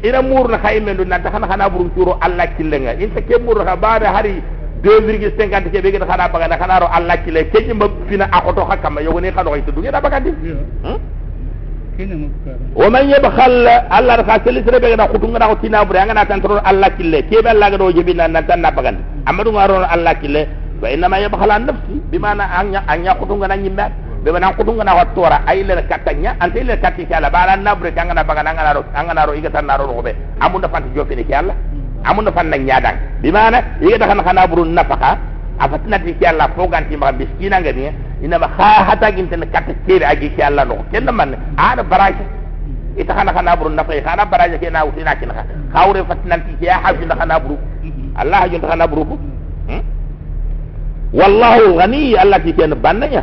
ira 0.03 0.21
mur 0.23 0.49
na 0.51 0.59
khayme 0.59 0.91
ndu 0.95 1.05
nan 1.07 1.23
ta 1.23 1.31
hana 1.31 1.47
hana 1.47 1.71
buru 1.71 1.91
turo 1.95 2.19
allah 2.27 2.47
killenga 2.59 2.93
in 2.99 3.15
ta 3.15 3.21
ke 3.23 3.39
mur 3.39 3.63
ha 3.67 3.77
ba 3.77 3.99
da 4.03 4.11
hari 4.19 4.43
2,50 4.83 5.71
ke 5.73 5.79
bege 5.83 5.99
xana 5.99 6.29
baga 6.29 6.49
na 6.49 6.57
xana 6.61 6.79
ro 6.83 6.87
Allah 6.93 7.17
ci 7.25 7.31
le 7.31 7.49
keñi 7.51 7.73
ma 7.73 7.87
fina 8.09 8.27
akoto 8.31 8.65
hakama 8.71 9.01
yogo 9.01 9.21
ne 9.21 9.33
xano 9.33 9.51
xito 9.57 9.73
dugi 9.73 9.89
da 12.05 12.17
baga 12.21 12.53
di 12.61 12.73
wa 12.77 12.89
man 12.93 13.05
yabkhal 13.09 13.67
Allah 13.89 14.17
ka 14.29 14.37
sel 14.45 14.61
sere 14.65 14.79
bege 14.81 14.97
na 14.97 15.09
xutu 15.09 15.27
ngana 15.33 15.49
ko 15.49 15.57
tina 15.65 15.85
bure 15.89 15.97
ngana 16.05 16.27
tan 16.29 16.41
tro 16.45 16.61
Allah 16.61 16.91
ci 16.97 17.03
le 17.09 17.23
ke 17.25 17.41
be 17.43 17.49
Allah 17.49 17.71
ga 17.73 17.77
do 17.81 17.89
jebi 17.93 18.13
nan 18.13 18.37
tan 18.47 18.61
na 18.61 18.71
baga 18.71 18.93
amadu 19.25 19.51
ngaro 19.57 19.81
Allah 19.85 20.13
ci 20.21 20.29
le 20.29 20.43
wa 20.83 20.89
inna 20.93 21.09
ma 21.09 21.17
yabkhal 21.19 21.51
an 21.51 21.63
nafsi 21.67 21.95
bimana 22.13 22.45
anya 22.61 22.85
anya 22.89 23.17
xutu 23.17 23.35
ngana 23.41 23.57
nyimba 23.57 23.89
be 24.25 24.29
bana 24.33 24.53
xutu 24.53 24.73
ngana 24.77 24.93
wa 24.95 25.05
tora 25.17 25.41
ay 25.49 25.65
le 25.65 25.81
katanya 25.89 26.37
ante 26.41 26.61
le 26.63 26.77
katti 26.79 27.07
ci 27.09 27.15
Allah. 27.15 27.31
Bala 27.31 27.57
na 27.57 27.75
bure 27.75 27.91
ngana 27.93 28.25
baga 28.25 28.43
ngana 28.45 28.73
ro 28.77 28.83
ngana 28.93 29.25
ro 29.27 29.33
igata 29.33 29.63
na 35.59 35.67
ro 35.67 35.79
be 35.79 35.89
amu 35.89 35.89
da 35.89 35.97
fanti 35.97 35.97
jofini 35.97 36.19
ci 36.19 36.27
Allah 36.27 36.49
amun 36.49 36.71
fan 36.71 36.81
nak 36.81 36.87
nyadang 36.87 36.87
di 36.87 36.87
mana 36.87 36.87
yiga 36.87 36.87
takan 36.87 36.87
kana 36.87 36.87
burun 36.87 36.87
nafaka 36.87 36.87
afatna 36.87 36.87
ti 36.87 36.87
Allah 36.87 36.87
fogan 36.87 36.89
ti 36.89 36.97
ma 36.97 37.13
miskina 37.13 37.61
ngani 37.61 37.93
ina 38.23 38.39
ba 38.39 38.49
ha 38.59 38.85
hata 38.89 39.13
ginten 39.13 39.45
kat 39.53 39.67
kire 39.87 40.05
agi 40.05 40.31
ki 40.37 40.43
Allah 40.43 40.65
no 40.65 40.85
kenna 40.93 41.13
man 41.13 41.37
ada 41.57 41.83
baraje 41.83 42.25
ita 42.97 43.13
kana 43.15 43.33
kana 43.33 43.57
burun 43.57 43.75
nafaka 43.77 44.01
kana 44.03 44.25
baraje 44.27 44.59
ke 44.59 44.71
na 44.71 44.85
utina 44.85 45.17
kin 45.17 45.29
ka 45.33 45.43
khawre 45.73 46.05
fatna 46.09 46.39
ti 46.39 46.65
ya 46.65 46.81
hafi 46.81 47.05
na 47.07 47.17
kana 47.17 47.41
buru 47.41 47.57
Allah 48.17 48.41
hajun 48.45 48.61
kana 48.61 48.87
buru 48.89 49.19
wallahu 51.13 51.77
ghani 51.79 52.17
Allah 52.17 52.41
ti 52.41 52.53
ken 52.53 52.75
bannanya 52.81 53.23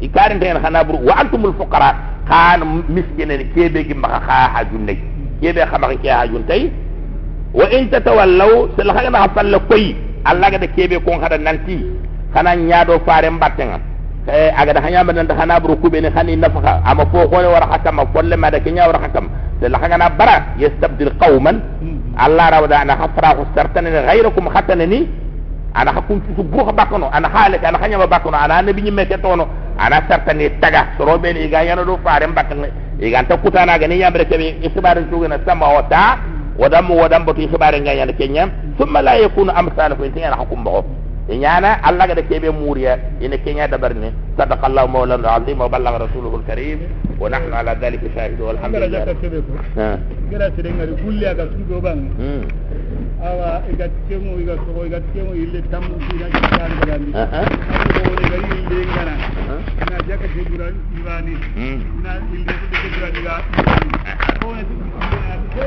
ikarin 0.00 0.40
ten 0.40 0.60
kana 0.60 0.84
buru 0.84 1.00
wa 1.04 1.16
antumul 1.16 1.52
fuqara. 1.56 2.16
Kan 2.26 2.82
miskine 2.90 3.38
kebe 3.54 3.86
gi 3.86 3.94
maka 3.94 4.18
ha 4.26 4.38
hajun 4.58 4.82
ne 4.86 4.94
kebe 5.40 5.62
xama 5.70 5.94
ke 6.02 6.10
hajun 6.10 6.42
tay 6.50 6.62
wa 7.54 7.64
in 7.70 7.86
tatawallaw 7.90 8.66
sel 8.76 8.90
haga 8.90 9.10
na 9.14 9.28
falle 9.30 9.58
koy 10.26 10.30
Allah 10.32 10.50
ga 10.50 10.58
de 10.58 10.66
kebe 10.68 10.98
ko 11.04 11.12
hada 11.20 11.38
nanti. 11.38 11.78
Kana 12.34 12.56
nyaado 12.56 12.98
faare 13.06 13.30
mbattenga 13.30 13.78
e 14.28 14.50
aga 14.56 14.72
da 14.74 14.80
hanya 14.82 15.04
ban 15.04 15.26
da 15.26 15.34
hana 15.34 15.60
buru 15.60 15.76
kube 15.76 16.00
ne 16.00 16.10
hani 16.10 16.36
nafaka. 16.36 16.82
Ama 16.84 17.06
fo 17.06 17.28
ko 17.28 17.36
wara 17.36 17.66
hakama 17.70 18.06
folle 18.12 18.36
ma 18.36 18.50
da 18.50 18.58
kenya 18.60 18.86
wara 18.86 18.98
hakam 18.98 19.28
sel 19.60 19.72
haga 19.74 19.96
na 19.98 20.10
bara 20.10 20.54
yastabdil 20.58 21.14
qauman 21.18 21.60
Allah 22.18 22.50
rawda 22.50 22.80
ana 22.80 22.96
hafra 22.96 23.34
ko 23.36 23.46
sartan 23.54 23.84
ghayrakum 23.86 24.48
khatanani 24.50 25.06
ana 25.74 25.92
hakum 25.92 26.20
su 26.36 26.42
buru 26.42 26.72
bakono 26.72 27.08
ana 27.12 27.28
hale 27.28 27.56
ana 27.62 27.78
hanya 27.78 27.98
ba 27.98 28.06
bakono. 28.06 28.36
Ana 28.36 28.62
nabi 28.62 28.82
nyimme 28.82 29.06
ke 29.06 29.16
tono. 29.22 29.46
Ana 29.78 30.02
sartani 30.08 30.50
taga. 30.60 30.96
Soro 30.98 31.18
be 31.18 31.32
ni 31.32 31.48
ga 31.48 31.62
yana 31.62 31.84
do 31.84 31.96
faare 32.04 32.26
mbattenga 32.26 32.68
iganta 33.00 33.36
kutana 33.36 33.78
ga 33.78 33.86
ni 33.88 34.00
yamre 34.00 34.24
kebe 34.24 34.58
isbarin 34.66 35.08
tugana 35.10 35.38
sama 35.46 35.68
wata 35.68 36.18
ودم 36.58 36.90
ودم 36.90 37.24
بتي 37.24 37.48
خبار 37.48 37.72
نغا 37.78 37.92
يانا 37.92 38.12
كينيا 38.12 38.44
ثم 38.78 38.98
لا 38.98 39.14
يكون 39.14 39.50
امثالكم 39.50 40.02
انت 40.04 40.16
يانا 40.16 40.36
حكم 40.36 40.64
بو 40.64 40.82
ñana 41.34 41.82
alla 41.82 42.06
ga 42.06 42.14
de 42.14 42.22
kebe 42.22 42.50
muriya 42.50 42.98
ina 43.20 43.36
kenya 43.38 43.66
da 43.66 43.76
barne 43.78 44.12
sadaqa 44.38 44.66
allah 44.66 44.86
mawlana 44.86 45.28
azim 45.34 45.58
wa 45.58 45.68
ballagha 45.68 45.98
rasuluhu 46.06 46.36
alkarim 46.38 46.78
wa 47.18 47.28
nahnu 47.28 47.50
ala 47.50 47.74
dhalika 47.74 48.06
shahidu 48.14 48.46
walhamdulillah 48.46 49.02
ngara 50.30 50.50
tede 50.54 50.70
ngari 50.70 50.94
kulli 51.02 51.26
aga 51.26 51.44
sudo 51.50 51.80
ban 51.82 51.98
awa 53.26 53.58
iga 53.72 53.88
temu 54.08 54.38
iga 54.38 54.54
so 54.54 54.86
iga 54.86 55.00
temu 55.12 55.34
ille 55.34 55.60
tamu 55.70 55.98
iga 56.14 56.26
tan 56.30 56.72
gandi 56.86 57.10
ko 57.10 58.14
de 58.14 58.24
gari 58.30 58.46
ille 58.62 58.78
ngana 58.94 59.14
na 59.90 59.96
jaka 60.06 60.26
ke 60.30 60.42
dura 60.46 60.70
ibani 60.94 61.34
na 62.06 62.12
ille 62.30 62.54
de 62.54 62.66
ke 62.70 62.88
dura 62.94 63.08
diga 63.10 63.34
ko 64.38 64.54
ne 64.54 64.62
ko 65.58 65.66